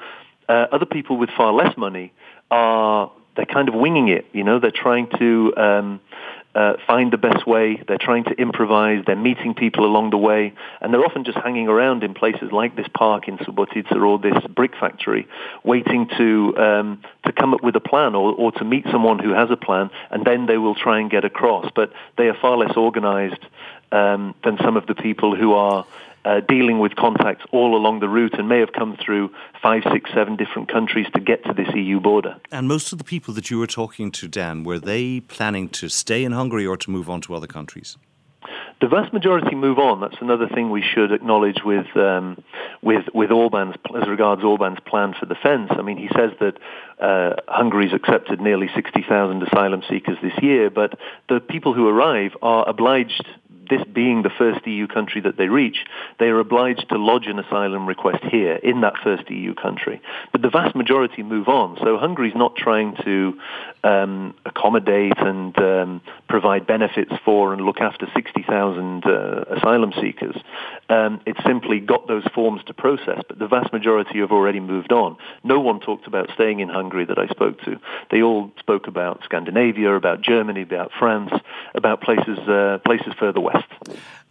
Uh, 0.50 0.68
other 0.72 0.88
people 0.88 1.18
with 1.18 1.30
far 1.38 1.54
less 1.54 1.78
money 1.78 2.12
are 2.50 3.12
they're 3.36 3.46
kind 3.46 3.70
of 3.70 3.76
winging 3.76 4.10
it. 4.10 4.26
You 4.34 4.44
know, 4.44 4.60
they're 4.60 4.72
trying 4.72 5.08
to 5.18 5.54
um, 5.56 6.02
uh, 6.54 6.74
find 6.86 7.12
the 7.12 7.18
best 7.18 7.48
way. 7.48 7.82
They're 7.88 7.98
trying 7.98 8.26
to 8.26 8.32
improvise. 8.32 9.04
They're 9.06 9.16
meeting 9.16 9.54
people 9.54 9.86
along 9.86 10.10
the 10.10 10.18
way, 10.18 10.54
and 10.82 10.94
they're 10.94 11.06
often 11.06 11.24
just 11.24 11.38
hanging 11.38 11.68
around 11.68 12.04
in 12.04 12.14
places 12.14 12.52
like 12.52 12.76
this 12.76 12.88
park 12.94 13.28
in 13.28 13.38
Subotica 13.38 13.96
or 14.02 14.20
this 14.20 14.38
brick 14.48 14.76
factory, 14.80 15.28
waiting 15.64 16.10
to 16.18 16.58
um, 16.58 17.04
to 17.26 17.32
come 17.32 17.54
up 17.54 17.64
with 17.64 17.76
a 17.76 17.80
plan 17.80 18.16
or, 18.16 18.34
or 18.34 18.52
to 18.54 18.64
meet 18.66 18.86
someone 18.92 19.20
who 19.20 19.32
has 19.32 19.50
a 19.50 19.58
plan, 19.58 19.90
and 20.10 20.26
then 20.26 20.46
they 20.46 20.58
will 20.58 20.76
try 20.76 21.00
and 21.00 21.10
get 21.10 21.24
across. 21.24 21.70
But 21.74 21.94
they 22.18 22.28
are 22.28 22.36
far 22.36 22.58
less 22.58 22.76
organized 22.76 23.46
um, 23.92 24.36
than 24.44 24.58
some 24.58 24.78
of 24.78 24.88
the 24.88 24.96
people 24.96 25.36
who 25.36 25.54
are 25.54 25.86
uh, 26.26 26.42
dealing 26.48 26.80
with 26.80 26.96
contacts 26.96 27.44
all 27.52 27.76
along 27.76 28.00
the 28.00 28.10
route 28.10 28.38
and 28.38 28.48
may 28.48 28.60
have 28.60 28.74
come 28.74 28.98
through 29.04 29.32
five, 29.62 29.84
six, 29.92 30.10
seven 30.14 30.36
different 30.36 30.72
countries 30.72 31.08
to 31.14 31.20
get 31.20 31.44
to 31.46 31.54
this 31.54 31.68
EU 31.74 32.00
border. 32.00 32.38
And 32.52 32.68
most 32.68 32.92
of 32.92 32.98
the 32.98 33.04
people 33.04 33.34
that 33.34 33.50
you 33.50 33.58
were 33.60 33.68
talking 33.68 34.12
to, 34.12 34.28
Dan, 34.28 34.64
were 34.64 34.80
they 34.80 35.20
planning 35.22 35.70
to 35.70 35.90
stay 35.90 36.24
in 36.24 36.32
Hungary 36.32 36.66
or 36.66 36.78
to 36.78 36.92
move 36.92 37.10
on 37.10 37.22
to 37.22 37.36
other 37.36 37.48
countries? 37.48 37.98
The 38.82 38.88
vast 38.88 39.14
majority 39.14 39.54
move 39.54 39.78
on. 39.78 40.00
That's 40.02 40.20
another 40.22 40.48
thing 40.48 40.72
we 40.72 40.82
should 40.82 41.12
acknowledge 41.12 41.60
with 41.64 41.86
um, 41.96 42.44
with 42.82 43.06
with 43.14 43.30
Orban's 43.30 43.76
as 43.96 44.08
regards 44.08 44.44
Orban's 44.44 44.80
plan 44.88 45.14
for 45.20 45.28
defence. 45.28 45.70
I 45.70 45.84
mean, 45.84 45.98
he 45.98 46.10
says 46.16 46.32
that 46.40 46.58
uh, 47.00 47.36
Hungary's 47.48 47.94
accepted 47.94 48.42
nearly 48.42 48.70
60,000 48.74 49.44
asylum 49.44 49.84
seekers 49.88 50.18
this 50.24 50.34
year, 50.42 50.72
but 50.72 50.98
the 51.30 51.40
people 51.40 51.76
who 51.76 51.88
arrive 51.88 52.32
are 52.42 52.68
obliged 52.68 53.24
this 53.72 53.82
being 53.92 54.22
the 54.22 54.30
first 54.38 54.68
EU 54.68 54.86
country 54.86 55.22
that 55.22 55.38
they 55.38 55.48
reach, 55.48 55.78
they 56.20 56.26
are 56.26 56.40
obliged 56.40 56.88
to 56.90 56.98
lodge 56.98 57.26
an 57.26 57.40
asylum 57.40 57.88
request 57.88 58.24
here 58.30 58.56
in 58.56 58.82
that 58.82 58.94
first 59.04 59.30
EU 59.32 59.56
country. 59.56 60.02
But 60.32 60.44
the 60.44 60.50
vast 60.50 60.76
majority 60.76 61.24
move 61.24 61.48
on. 61.48 61.78
So 61.82 61.98
Hungary's 61.98 62.36
not 62.36 62.56
trying 62.56 62.96
to 63.06 63.40
um, 63.84 64.36
accommodate 64.46 65.18
and 65.18 65.58
um, 65.58 66.02
provide 66.28 66.68
benefits 66.68 67.14
for 67.26 67.54
and 67.54 67.62
look 67.62 67.80
after 67.80 68.08
60,000 68.14 69.06
uh, 69.06 69.46
asylum 69.58 69.94
seekers. 70.00 70.36
Um, 70.90 71.22
it's 71.26 71.44
simply 71.46 71.80
got 71.80 72.08
those 72.08 72.26
forms 72.36 72.62
to 72.66 72.74
process, 72.74 73.22
but 73.28 73.40
the 73.40 73.48
vast 73.48 73.72
majority 73.72 74.20
have 74.20 74.32
already 74.32 74.60
moved 74.60 74.92
on. 74.92 75.16
No 75.44 75.60
one 75.60 75.80
talked 75.80 76.08
about 76.08 76.30
staying 76.34 76.60
in 76.60 76.70
Hungary 76.70 77.06
that 77.06 77.18
I 77.18 77.28
spoke 77.28 77.62
to. 77.62 77.80
They 78.12 78.22
all 78.22 78.52
spoke 78.60 78.88
about 78.88 79.24
Scandinavia, 79.24 79.96
about 79.96 80.22
Germany, 80.22 80.62
about 80.62 80.92
France, 81.00 81.32
about 81.74 82.02
places 82.02 82.38
uh, 82.40 82.80
places 82.86 83.14
further 83.20 83.40
west. 83.40 83.61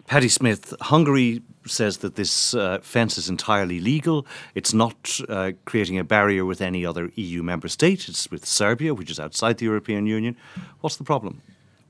Paddy 0.06 0.28
Smyth, 0.28 0.74
Hungary 0.80 1.40
says 1.66 1.98
that 1.98 2.16
this 2.16 2.54
uh, 2.54 2.78
fence 2.82 3.16
is 3.16 3.28
entirely 3.28 3.80
legal. 3.80 4.26
It's 4.54 4.74
not 4.74 5.20
uh, 5.28 5.52
creating 5.66 5.98
a 5.98 6.04
barrier 6.04 6.44
with 6.44 6.60
any 6.60 6.84
other 6.84 7.12
EU 7.14 7.42
member 7.42 7.68
state. 7.68 8.08
It's 8.08 8.30
with 8.30 8.44
Serbia, 8.44 8.94
which 8.94 9.10
is 9.10 9.20
outside 9.20 9.58
the 9.58 9.66
European 9.66 10.06
Union. 10.06 10.36
What's 10.80 10.96
the 10.96 11.04
problem? 11.04 11.42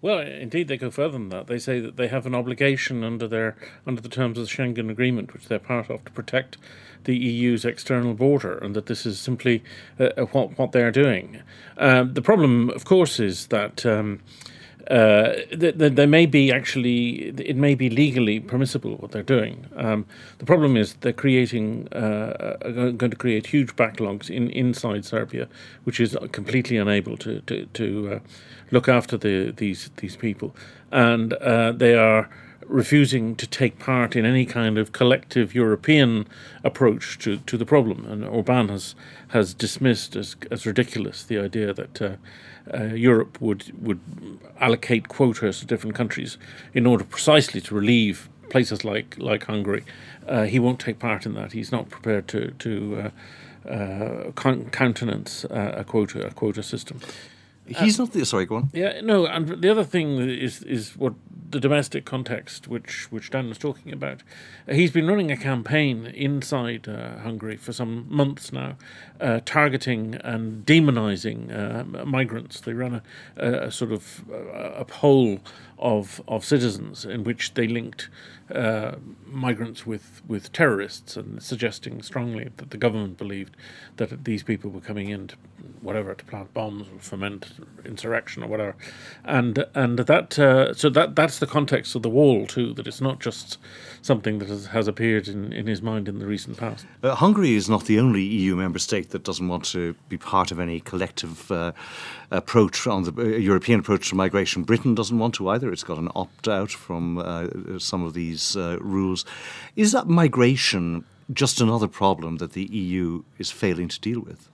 Well, 0.03 0.21
indeed, 0.21 0.69
they 0.69 0.79
go 0.79 0.91
further 0.91 1.13
than 1.13 1.29
that. 1.29 1.47
They 1.47 1.59
say 1.59 1.79
that 1.81 1.97
they 1.97 2.09
have 2.09 2.25
an 2.25 2.35
obligation 2.35 3.05
under 3.05 3.29
their 3.29 3.57
under 3.87 4.01
the 4.01 4.09
terms 4.09 4.39
of 4.39 4.47
the 4.47 4.51
Schengen 4.51 4.91
Agreement, 4.91 5.35
which 5.35 5.49
they're 5.49 5.59
part 5.59 5.91
of, 5.91 6.05
to 6.05 6.11
protect 6.11 6.57
the 7.05 7.17
EU's 7.17 7.67
external 7.67 8.15
border, 8.15 8.57
and 8.59 8.75
that 8.75 8.87
this 8.87 9.05
is 9.05 9.19
simply 9.19 9.63
uh, 9.99 10.11
uh 10.17 10.25
what 10.27 10.59
what 10.59 10.73
they're 10.73 10.91
doing. 10.91 11.43
Um, 11.77 12.15
the 12.15 12.23
problem, 12.23 12.71
of 12.71 12.85
course, 12.85 13.21
is 13.21 13.47
that. 13.49 13.85
Um, 13.85 14.21
uh, 14.91 15.35
there 15.53 16.07
may 16.07 16.27
be 16.27 16.53
actually, 16.53 17.29
it 17.39 17.57
may 17.57 17.77
be 17.77 17.89
legally 17.89 18.41
permissible 18.41 18.97
what 18.97 19.13
they're 19.13 19.23
doing. 19.23 19.67
Um, 19.77 20.05
the 20.39 20.45
problem 20.45 20.77
is 20.77 20.95
they're 20.95 21.13
creating, 21.13 21.87
uh, 21.93 22.57
going 22.97 23.11
to 23.11 23.17
create 23.17 23.47
huge 23.47 23.77
backlogs 23.77 24.29
in 24.29 24.51
inside 24.51 25.05
Serbia, 25.05 25.49
which 25.85 26.01
is 26.01 26.17
completely 26.33 26.77
unable 26.77 27.17
to 27.19 27.41
to, 27.43 27.67
to 27.67 28.15
uh, 28.15 28.19
look 28.73 28.89
after 28.89 29.17
the 29.17 29.53
these 29.57 29.91
these 29.99 30.17
people, 30.17 30.57
and 30.91 31.35
uh, 31.35 31.71
they 31.71 31.95
are 31.95 32.29
refusing 32.67 33.35
to 33.37 33.47
take 33.47 33.79
part 33.79 34.15
in 34.17 34.25
any 34.25 34.45
kind 34.45 34.79
of 34.79 34.93
collective 34.93 35.55
European 35.55 36.27
approach 36.63 37.19
to, 37.19 37.39
to 37.39 37.57
the 37.57 37.67
problem. 37.67 38.05
And 38.07 38.25
Orban 38.25 38.69
has, 38.69 38.95
has 39.29 39.55
dismissed 39.55 40.17
as, 40.17 40.37
as 40.51 40.67
ridiculous 40.67 41.25
the 41.25 41.39
idea 41.39 41.73
that 41.73 42.03
uh, 42.03 42.17
uh, 42.73 42.85
Europe 42.95 43.41
would, 43.41 43.73
would 43.83 44.01
allocate 44.61 45.09
quotas 45.09 45.61
to 45.61 45.67
different 45.67 45.97
countries 45.97 46.39
in 46.75 46.87
order 46.87 47.05
precisely 47.05 47.61
to 47.63 47.75
relieve 47.75 48.29
places 48.51 48.85
like, 48.85 49.17
like 49.19 49.45
Hungary. 49.45 49.85
Uh, 50.27 50.45
he 50.45 50.59
won't 50.59 50.81
take 50.81 50.99
part 50.99 51.27
in 51.27 51.35
that. 51.35 51.53
He's 51.53 51.73
not 51.73 51.89
prepared 51.89 52.29
to, 52.29 52.51
to 52.51 53.13
uh, 53.67 53.69
uh, 53.69 54.33
countenance 54.33 55.45
uh, 55.45 55.75
a 55.77 55.85
quota 55.85 56.27
a 56.27 56.31
quota 56.31 56.63
system. 56.63 57.01
He's 57.79 57.99
not 57.99 58.13
the 58.13 58.25
sorry. 58.25 58.47
Go 58.47 58.57
on. 58.57 58.71
Yeah, 58.73 59.01
no, 59.01 59.27
and 59.27 59.49
the 59.63 59.71
other 59.71 59.85
thing 59.85 60.19
is 60.19 60.63
is 60.63 60.97
what 60.97 61.15
the 61.51 61.61
domestic 61.61 62.05
context, 62.05 62.69
which 62.69 63.11
which 63.11 63.31
Dan 63.31 63.49
was 63.49 63.59
talking 63.59 63.93
about. 63.93 64.23
Uh, 64.69 64.75
he's 64.75 64.91
been 64.91 65.07
running 65.07 65.31
a 65.31 65.37
campaign 65.37 66.07
inside 66.07 66.89
uh, 66.89 67.19
Hungary 67.19 67.57
for 67.57 67.73
some 67.73 68.07
months 68.09 68.53
now, 68.53 68.77
uh, 69.21 69.41
targeting 69.45 70.15
and 70.17 70.65
demonizing 70.65 71.51
uh, 71.53 72.05
migrants. 72.05 72.61
They 72.61 72.73
run 72.73 73.03
a, 73.37 73.53
a 73.67 73.71
sort 73.71 73.93
of 73.93 74.25
a 74.31 74.85
poll 74.85 75.41
of 75.81 76.21
of 76.29 76.45
citizens 76.45 77.05
in 77.05 77.25
which 77.25 77.55
they 77.55 77.67
linked 77.67 78.09
uh, 78.55 78.97
migrants 79.27 79.87
with, 79.87 80.23
with 80.27 80.53
terrorists 80.53 81.17
and 81.17 81.41
suggesting 81.41 82.03
strongly 82.03 82.51
that 82.57 82.71
the 82.71 82.77
government 82.77 83.17
believed 83.17 83.57
that 83.97 84.25
these 84.25 84.43
people 84.43 84.71
were 84.71 84.81
coming 84.81 85.09
in 85.09 85.29
to 85.29 85.37
whatever 85.83 86.15
to 86.15 86.25
plant 86.25 86.53
bombs 86.53 86.89
or 86.89 86.99
foment 86.99 87.47
insurrection 87.85 88.43
or 88.43 88.47
whatever, 88.47 88.75
and 89.25 89.65
and 89.75 90.01
that 90.01 90.39
uh, 90.39 90.75
so 90.75 90.91
that 90.91 91.15
that's 91.15 91.39
the 91.39 91.47
context 91.47 91.95
of 91.95 92.03
the 92.03 92.11
wall 92.11 92.47
too. 92.47 92.75
That 92.75 92.87
it's 92.87 93.01
not 93.01 93.21
just 93.21 93.59
something 94.03 94.39
that 94.39 94.49
has, 94.49 94.67
has 94.67 94.89
appeared 94.89 95.29
in, 95.29 95.53
in 95.53 95.67
his 95.67 95.81
mind 95.81 96.09
in 96.09 96.19
the 96.19 96.27
recent 96.27 96.57
past. 96.57 96.87
Uh, 97.03 97.15
Hungary 97.15 97.55
is 97.55 97.69
not 97.69 97.85
the 97.85 97.99
only 97.99 98.23
EU 98.23 98.57
member 98.57 98.79
state 98.79 99.11
that 99.11 99.25
doesn't 99.25 99.49
want 99.49 99.65
to 99.67 99.95
be 100.09 100.17
part 100.17 100.51
of 100.51 100.59
any 100.59 100.81
collective 100.81 101.51
uh, 101.51 101.73
approach 102.31 102.87
on 102.87 103.05
the 103.05 103.13
uh, 103.17 103.25
European 103.25 103.81
approach 103.81 104.09
to 104.11 104.15
migration. 104.15 104.65
Britain 104.65 104.95
doesn't 104.95 105.19
want 105.19 105.35
to 105.35 105.49
either. 105.49 105.70
It's 105.73 105.85
got 105.85 105.99
an 105.99 106.09
opt 106.15 106.49
out 106.49 106.71
from 106.71 107.19
uh, 107.19 107.79
some 107.79 108.03
of 108.03 108.15
these 108.15 108.57
uh, 108.57 108.79
rules. 108.81 109.25
Is 109.77 109.93
that 109.93 110.07
migration 110.09 111.05
just 111.33 111.61
another 111.61 111.89
problem 111.89 112.39
that 112.39 112.53
the 112.53 112.65
EU 112.65 113.23
is 113.39 113.51
failing 113.51 113.89
to 113.89 114.01
deal 114.01 114.21
with? 114.21 114.49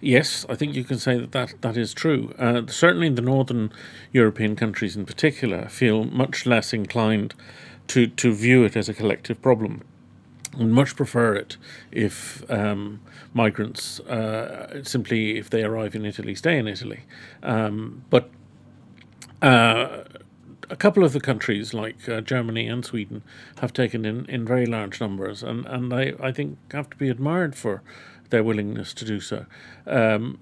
Yes, 0.00 0.46
I 0.48 0.54
think 0.54 0.74
you 0.74 0.84
can 0.84 0.98
say 0.98 1.18
that 1.18 1.32
that, 1.32 1.60
that 1.62 1.76
is 1.76 1.92
true. 1.92 2.32
Uh, 2.38 2.62
certainly, 2.68 3.08
the 3.08 3.22
northern 3.22 3.72
European 4.12 4.54
countries 4.54 4.96
in 4.96 5.04
particular 5.04 5.68
feel 5.68 6.04
much 6.04 6.46
less 6.46 6.72
inclined 6.72 7.34
to, 7.88 8.06
to 8.06 8.32
view 8.32 8.64
it 8.64 8.76
as 8.76 8.88
a 8.88 8.94
collective 8.94 9.42
problem. 9.42 9.82
and 10.56 10.72
much 10.72 10.96
prefer 10.96 11.34
it 11.34 11.56
if 11.90 12.48
um, 12.50 13.00
migrants 13.34 14.00
uh, 14.00 14.82
simply, 14.82 15.38
if 15.38 15.50
they 15.50 15.62
arrive 15.62 15.94
in 15.94 16.04
Italy, 16.04 16.34
stay 16.34 16.58
in 16.58 16.66
Italy. 16.66 17.00
Um, 17.42 18.04
but 18.10 18.30
uh, 19.42 20.04
a 20.70 20.76
couple 20.76 21.04
of 21.04 21.12
the 21.12 21.20
countries, 21.20 21.74
like 21.74 22.08
uh, 22.08 22.20
Germany 22.20 22.66
and 22.68 22.84
Sweden, 22.84 23.22
have 23.60 23.72
taken 23.72 24.04
in, 24.04 24.26
in 24.26 24.44
very 24.44 24.66
large 24.66 25.00
numbers, 25.00 25.42
and, 25.42 25.66
and 25.66 25.92
I, 25.92 26.12
I 26.20 26.32
think 26.32 26.58
have 26.72 26.90
to 26.90 26.96
be 26.96 27.08
admired 27.08 27.54
for 27.56 27.82
their 28.30 28.44
willingness 28.44 28.92
to 28.94 29.04
do 29.04 29.20
so. 29.20 29.46
Um, 29.86 30.38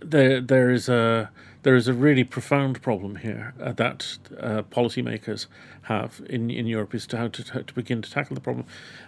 there, 0.00 0.40
there 0.40 0.70
is 0.70 0.88
a 0.88 1.30
there 1.62 1.74
is 1.74 1.88
a 1.88 1.94
really 1.94 2.24
profound 2.24 2.82
problem 2.82 3.16
here 3.16 3.54
uh, 3.58 3.72
that 3.72 4.18
uh, 4.38 4.62
policymakers 4.70 5.46
have 5.82 6.20
in, 6.28 6.50
in 6.50 6.66
Europe 6.66 6.94
is 6.94 7.06
to 7.06 7.16
how 7.16 7.28
to, 7.28 7.42
to 7.42 7.74
begin 7.74 8.02
to 8.02 8.10
tackle 8.10 8.34
the 8.34 8.40
problem. 8.40 8.66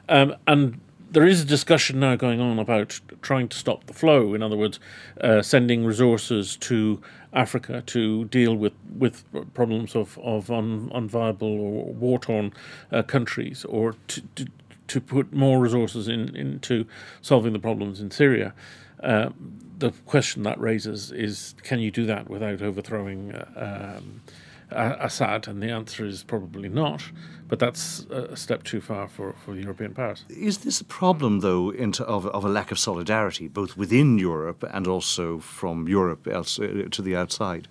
Um, 0.09 0.35
and 0.47 0.81
there 1.11 1.27
is 1.27 1.41
a 1.41 1.45
discussion 1.45 2.01
now 2.01 2.17
going 2.17 2.41
on 2.41 2.59
about 2.59 3.01
trying 3.23 3.49
to 3.49 3.57
stop 3.57 3.87
the 3.87 3.93
flow. 3.93 4.35
In 4.35 4.43
other 4.43 4.57
words, 4.57 4.81
uh, 5.21 5.43
sending 5.43 5.85
resources 5.85 6.57
to 6.59 7.01
Africa 7.33 7.83
to 7.87 8.25
deal 8.27 8.55
with, 8.55 8.73
with 8.99 9.25
problems 9.55 9.95
of, 9.95 10.19
of 10.19 10.51
un, 10.51 10.91
unviable 10.95 11.43
or 11.43 11.93
war 11.95 12.19
torn 12.19 12.53
uh, 12.93 13.03
countries, 13.03 13.65
or 13.67 13.95
to, 14.09 14.21
to, 14.35 14.47
to 14.89 15.01
put 15.01 15.33
more 15.33 15.61
resources 15.61 16.09
in, 16.09 16.35
into 16.37 16.87
solving 17.21 17.53
the 17.53 17.59
problems 17.59 18.01
in 18.01 18.11
Syria. 18.11 18.55
Uh, 19.03 19.31
the 19.79 19.93
question 20.07 20.43
that 20.43 20.59
raises 20.59 21.13
is 21.13 21.55
can 21.63 21.79
you 21.81 21.91
do 21.91 22.07
that 22.07 22.31
without 22.31 22.63
overthrowing 22.63 23.35
uh, 24.73 24.97
Assad? 25.01 25.49
And 25.49 25.63
the 25.63 25.71
answer 25.71 26.07
is 26.07 26.25
probably 26.25 26.69
not, 26.69 27.03
but 27.49 27.59
that's 27.59 28.07
a 28.11 28.37
step 28.37 28.63
too 28.63 28.81
far 28.81 29.09
for, 29.09 29.35
for 29.45 29.55
the 29.55 29.63
European 29.63 29.95
powers. 29.95 30.25
Is 30.29 30.59
this 30.59 30.81
a 30.81 30.85
problem, 30.85 31.41
though, 31.41 31.71
into, 31.71 32.05
of, 32.05 32.27
of 32.27 32.45
a 32.45 32.49
lack 32.49 32.71
of 32.71 32.79
solidarity, 32.79 33.49
both 33.49 33.77
within 33.77 34.19
Europe 34.19 34.65
and 34.73 34.87
also 34.87 35.39
from 35.39 35.89
Europe 35.89 36.27
else, 36.27 36.59
uh, 36.59 36.85
to 36.91 37.03
the 37.03 37.17
outside? 37.17 37.69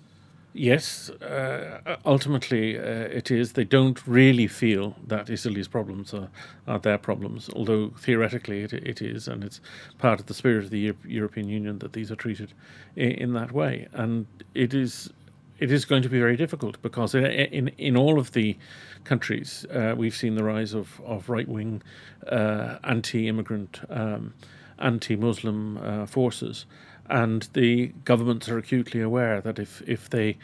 Yes, 0.58 1.10
uh, 1.10 1.96
ultimately 2.06 2.78
uh, 2.78 2.82
it 2.82 3.30
is. 3.30 3.52
They 3.52 3.64
don't 3.64 4.00
really 4.06 4.46
feel 4.46 4.96
that 5.06 5.28
Italy's 5.28 5.68
problems 5.68 6.14
are, 6.14 6.30
are 6.66 6.78
their 6.78 6.96
problems, 6.96 7.50
although 7.54 7.90
theoretically 7.98 8.62
it, 8.62 8.72
it 8.72 9.02
is, 9.02 9.28
and 9.28 9.44
it's 9.44 9.60
part 9.98 10.18
of 10.18 10.26
the 10.26 10.32
spirit 10.32 10.64
of 10.64 10.70
the 10.70 10.78
Euro- 10.78 10.96
European 11.04 11.50
Union 11.50 11.78
that 11.80 11.92
these 11.92 12.10
are 12.10 12.16
treated 12.16 12.54
in, 12.96 13.10
in, 13.10 13.32
that 13.34 13.52
way. 13.52 13.86
And 13.92 14.26
it 14.54 14.72
is 14.72 15.10
it 15.58 15.72
is 15.72 15.84
going 15.84 16.02
to 16.02 16.08
be 16.08 16.18
very 16.18 16.36
difficult 16.36 16.80
because 16.82 17.14
in 17.14 17.24
in, 17.26 17.68
in 17.78 17.96
all 17.96 18.18
of 18.18 18.32
the 18.32 18.56
countries 19.04 19.64
uh, 19.72 19.94
we've 19.96 20.16
seen 20.16 20.34
the 20.34 20.44
rise 20.44 20.74
of, 20.74 21.00
of 21.04 21.28
right 21.28 21.48
wing, 21.48 21.82
uh, 22.30 22.78
anti 22.84 23.28
immigrant, 23.28 23.80
um, 23.88 24.34
anti 24.78 25.16
Muslim 25.16 25.78
uh, 25.78 26.06
forces 26.06 26.66
and 27.08 27.48
the 27.52 27.88
governments 28.04 28.48
are 28.48 28.58
acutely 28.58 29.00
aware 29.00 29.40
that 29.40 29.58
if 29.58 29.82
if 29.86 30.10
they 30.10 30.36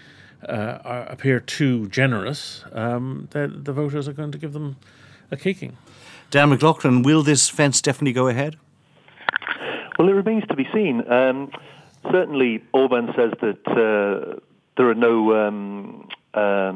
uh, 0.48 0.78
are, 0.84 1.02
appear 1.04 1.40
too 1.40 1.86
generous, 1.88 2.64
um, 2.72 3.28
then 3.30 3.62
the 3.64 3.72
voters 3.72 4.08
are 4.08 4.12
going 4.12 4.32
to 4.32 4.38
give 4.38 4.52
them 4.52 4.76
a 5.30 5.36
kicking. 5.36 5.76
Dan 6.30 6.50
McLaughlin, 6.50 7.02
will 7.02 7.22
this 7.22 7.48
fence 7.48 7.80
definitely 7.80 8.12
go 8.12 8.28
ahead? 8.28 8.56
Well, 9.98 10.08
it 10.08 10.12
remains 10.12 10.44
to 10.48 10.56
be 10.56 10.66
seen. 10.72 11.04
Um, 11.10 11.50
certainly, 12.10 12.62
Orban 12.72 13.08
says 13.14 13.32
that 13.40 13.60
uh, 13.68 14.40
there 14.76 14.88
are 14.88 14.94
no 14.94 15.46
um, 15.46 16.08
uh, 16.34 16.72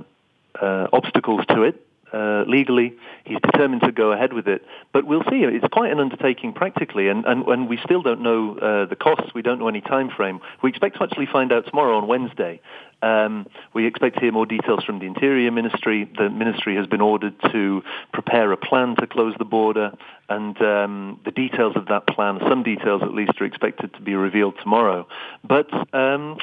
uh 0.61 0.87
obstacles 0.93 1.45
to 1.49 1.63
it 1.63 1.87
uh, 2.13 2.45
legally. 2.47 2.95
He's 3.25 3.39
determined 3.41 3.83
to 3.83 3.93
go 3.93 4.13
ahead 4.13 4.33
with 4.33 4.49
it. 4.49 4.65
But 4.93 5.07
we'll 5.07 5.25
see. 5.25 5.43
It's 5.43 5.67
quite 5.73 5.91
an 5.91 6.01
undertaking 6.01 6.53
practically, 6.53 7.09
and, 7.09 7.25
and, 7.25 7.47
and 7.47 7.69
we 7.69 7.79
still 7.85 8.03
don't 8.03 8.23
know 8.23 8.57
uh, 8.57 8.87
the 8.87 8.97
costs. 8.97 9.35
We 9.35 9.43
don't 9.43 9.59
know 9.59 9.69
any 9.69 9.81
time 9.81 10.11
frame. 10.11 10.41
We 10.63 10.71
expect 10.71 10.97
to 10.97 11.03
actually 11.03 11.27
find 11.27 11.53
out 11.53 11.67
tomorrow 11.67 11.97
on 11.97 12.07
Wednesday. 12.07 12.61
Um, 13.03 13.47
we 13.75 13.87
expect 13.87 14.15
to 14.15 14.21
hear 14.21 14.33
more 14.33 14.47
details 14.47 14.85
from 14.85 14.99
the 15.01 15.07
Interior 15.07 15.51
Ministry. 15.51 16.11
The 16.17 16.31
ministry 16.31 16.77
has 16.77 16.87
been 16.87 17.03
ordered 17.03 17.35
to 17.53 17.83
prepare 18.13 18.51
a 18.53 18.57
plan 18.57 18.97
to 18.97 19.07
close 19.07 19.35
the 19.39 19.45
border, 19.45 19.93
and 20.29 20.61
um, 20.63 21.21
the 21.25 21.31
details 21.31 21.77
of 21.77 21.87
that 21.87 22.07
plan, 22.07 22.39
some 22.49 22.63
details 22.63 23.03
at 23.03 23.13
least, 23.13 23.33
are 23.41 23.45
expected 23.45 23.93
to 23.95 24.01
be 24.01 24.15
revealed 24.15 24.55
tomorrow. 24.63 25.07
But 25.45 25.69
um, 25.93 26.39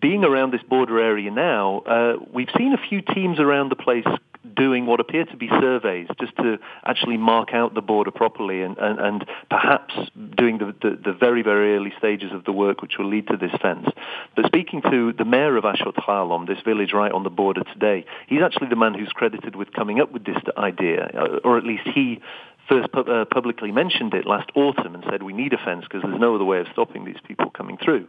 being 0.00 0.24
around 0.24 0.52
this 0.52 0.62
border 0.62 1.00
area 1.00 1.30
now, 1.30 1.80
uh, 1.80 2.12
we've 2.32 2.48
seen 2.56 2.72
a 2.72 2.88
few 2.88 3.00
teams 3.02 3.38
around 3.38 3.70
the 3.70 3.76
place 3.76 4.06
doing 4.54 4.86
what 4.86 5.00
appear 5.00 5.24
to 5.26 5.36
be 5.36 5.48
surveys 5.60 6.08
just 6.18 6.34
to 6.36 6.58
actually 6.84 7.16
mark 7.16 7.52
out 7.52 7.74
the 7.74 7.82
border 7.82 8.10
properly 8.10 8.62
and, 8.62 8.76
and, 8.78 8.98
and 8.98 9.26
perhaps 9.50 9.94
doing 10.36 10.58
the, 10.58 10.74
the, 10.80 10.98
the, 11.04 11.12
very, 11.12 11.42
very 11.42 11.76
early 11.76 11.92
stages 11.98 12.32
of 12.32 12.44
the 12.44 12.52
work 12.52 12.80
which 12.80 12.94
will 12.98 13.08
lead 13.08 13.26
to 13.28 13.36
this 13.36 13.52
fence. 13.60 13.86
But 14.36 14.46
speaking 14.46 14.80
to 14.90 15.12
the 15.12 15.24
mayor 15.24 15.56
of 15.56 15.64
Ásotthalom, 15.64 16.46
this 16.46 16.60
village 16.64 16.92
right 16.92 17.12
on 17.12 17.22
the 17.22 17.30
border 17.30 17.64
today, 17.64 18.06
he's 18.28 18.40
actually 18.42 18.68
the 18.68 18.76
man 18.76 18.94
who's 18.94 19.12
credited 19.12 19.56
with 19.56 19.72
coming 19.72 20.00
up 20.00 20.10
with 20.10 20.24
this 20.24 20.38
idea, 20.56 21.10
uh, 21.14 21.38
or 21.44 21.58
at 21.58 21.64
least 21.64 21.86
he 21.94 22.20
first 22.68 22.90
pu- 22.92 23.00
uh, 23.00 23.24
publicly 23.26 23.72
mentioned 23.72 24.14
it 24.14 24.26
last 24.26 24.48
autumn 24.54 24.94
and 24.94 25.04
said 25.10 25.22
we 25.22 25.32
need 25.32 25.52
a 25.52 25.58
fence 25.58 25.84
because 25.84 26.02
there's 26.02 26.20
no 26.20 26.34
other 26.34 26.44
way 26.44 26.60
of 26.60 26.66
stopping 26.72 27.04
these 27.04 27.20
people 27.26 27.50
coming 27.50 27.76
through. 27.76 28.06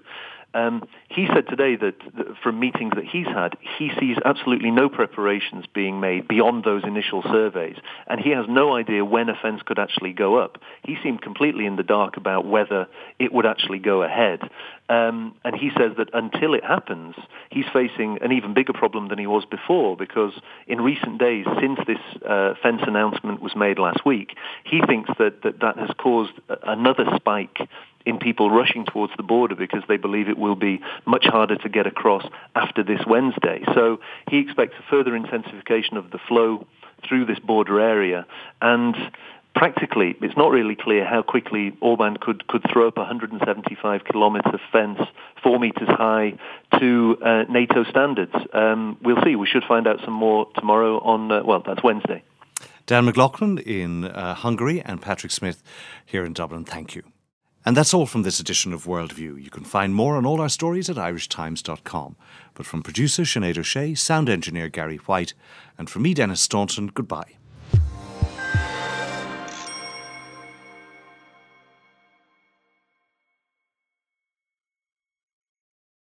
Um, 0.54 0.84
he 1.10 1.28
said 1.34 1.47
today 1.47 1.76
that, 1.78 1.95
that, 2.18 2.38
from 2.43 2.60
meetings 2.60 2.93
that 2.95 3.06
he's 3.06 3.28
had, 3.28 3.58
he 3.78 3.91
sees 3.99 4.18
absolutely 4.26 4.72
no 4.72 4.89
preparations 4.89 5.66
being 5.74 5.99
made 5.99 6.28
beyond 6.28 6.64
those 6.64 6.84
initial 6.84 7.22
surveys, 7.24 7.78
and 8.08 8.20
he 8.20 8.32
has 8.32 8.45
no 8.49 8.76
idea 8.76 9.06
when 9.06 9.30
a 9.30 9.36
fence 9.36 9.62
could 9.66 9.80
actually 9.80 10.14
go 10.14 10.38
up. 10.38 10.58
He 10.84 10.97
seemed 11.02 11.22
completely 11.22 11.66
in 11.66 11.78
the 11.78 11.84
dark 11.84 12.18
about 12.18 12.45
whether 12.45 12.88
it 13.20 13.32
would 13.32 13.45
actually 13.45 13.80
go 13.80 14.04
ahead. 14.04 14.41
Um, 14.89 15.36
and 15.45 15.56
he 15.56 15.70
says 15.78 15.93
that 15.97 16.10
until 16.14 16.54
it 16.54 16.66
happens, 16.66 17.16
he's 17.49 17.66
facing 17.72 18.18
an 18.22 18.34
even 18.34 18.54
bigger 18.54 18.74
problem 18.74 19.08
than 19.08 19.18
he 19.18 19.28
was 19.28 19.45
before 19.45 19.95
because 19.95 20.34
in 20.68 20.82
recent 20.82 21.18
days, 21.18 21.45
since 21.62 21.80
this 21.88 22.24
uh, 22.28 22.56
fence 22.62 22.82
announcement 22.86 23.41
was 23.41 23.56
made 23.56 23.80
last 23.80 24.06
week, 24.06 24.36
he 24.66 24.82
thinks 24.86 25.10
that 25.18 25.43
that, 25.43 25.62
that 25.62 25.78
has 25.78 25.91
caused 25.97 26.34
another 26.64 27.06
spike 27.16 27.60
in 28.06 28.18
people 28.18 28.49
rushing 28.49 28.86
towards 28.86 29.14
the 29.18 29.24
border 29.24 29.56
because 29.56 29.84
they 29.88 29.97
believe 29.97 30.30
it 30.30 30.38
will 30.38 30.56
be 30.56 30.82
much 31.06 31.26
harder 31.26 31.56
to 31.58 31.70
get 31.70 31.88
across 31.88 32.26
after 32.56 32.84
this 32.84 33.02
Wednesday. 33.08 33.64
So 33.74 33.99
he 34.30 34.39
expects 34.39 34.76
a 34.80 34.89
further 34.89 35.16
intensification 35.16 35.97
of 35.97 36.12
the 36.12 36.20
flow 36.28 36.66
through 37.08 37.26
this 37.26 37.39
border 37.39 37.80
area 37.80 38.26
and 38.62 38.95
practically, 39.56 40.16
it's 40.22 40.38
not 40.38 40.52
really 40.52 40.76
clear 40.76 41.06
how 41.06 41.22
quickly 41.22 41.76
Orban 41.82 42.18
could, 42.18 42.47
could 42.47 42.64
throw 42.72 42.88
up 42.88 42.97
a 42.97 43.02
175 43.02 44.02
kilometre 44.06 44.60
fence, 44.72 44.99
four 45.43 45.60
metres 45.60 45.89
high, 45.89 46.38
to 46.80 47.18
uh, 47.24 47.43
NATO 47.49 47.84
standards. 47.84 48.34
Um, 48.54 48.97
we'll 49.02 49.22
see. 49.24 49.36
We 49.36 49.47
should 49.47 49.64
find 49.68 49.88
out 49.88 49.99
some 50.04 50.14
more 50.14 50.47
tomorrow 50.56 50.99
on, 50.99 51.32
uh, 51.32 51.43
well, 51.43 51.64
that's 51.66 51.84
Wednesday. 51.84 52.24
Dan 52.86 53.06
McLaughlin 53.06 53.58
in 53.60 54.06
uh, 54.06 54.34
Hungary 54.34 54.82
and 54.82 55.02
Patrick 55.02 55.32
Smyth 55.32 55.62
here 56.06 56.26
in 56.26 56.34
Dublin. 56.34 56.66
Thank 56.66 56.95
you. 56.95 57.04
And 57.66 57.78
that's 57.78 57.93
all 57.93 58.07
from 58.07 58.24
this 58.24 58.39
edition 58.39 58.74
of 58.74 58.86
Worldview. 58.86 59.41
You 59.41 59.49
can 59.51 59.64
find 59.64 59.93
more 59.93 60.16
on 60.16 60.26
all 60.26 60.41
our 60.41 60.49
stories 60.49 60.89
at 60.89 60.95
irishtimes.com. 60.95 62.16
But 62.55 62.66
from 62.66 62.82
producer 62.82 63.24
Sinead 63.24 63.57
O'Shea, 63.57 63.93
sound 63.93 64.30
engineer 64.30 64.68
Gary 64.68 64.97
White, 64.97 65.34
and 65.78 65.89
from 65.89 66.01
me, 66.01 66.14
Denis 66.14 66.41
Staunton, 66.41 66.88
goodbye. 66.88 67.36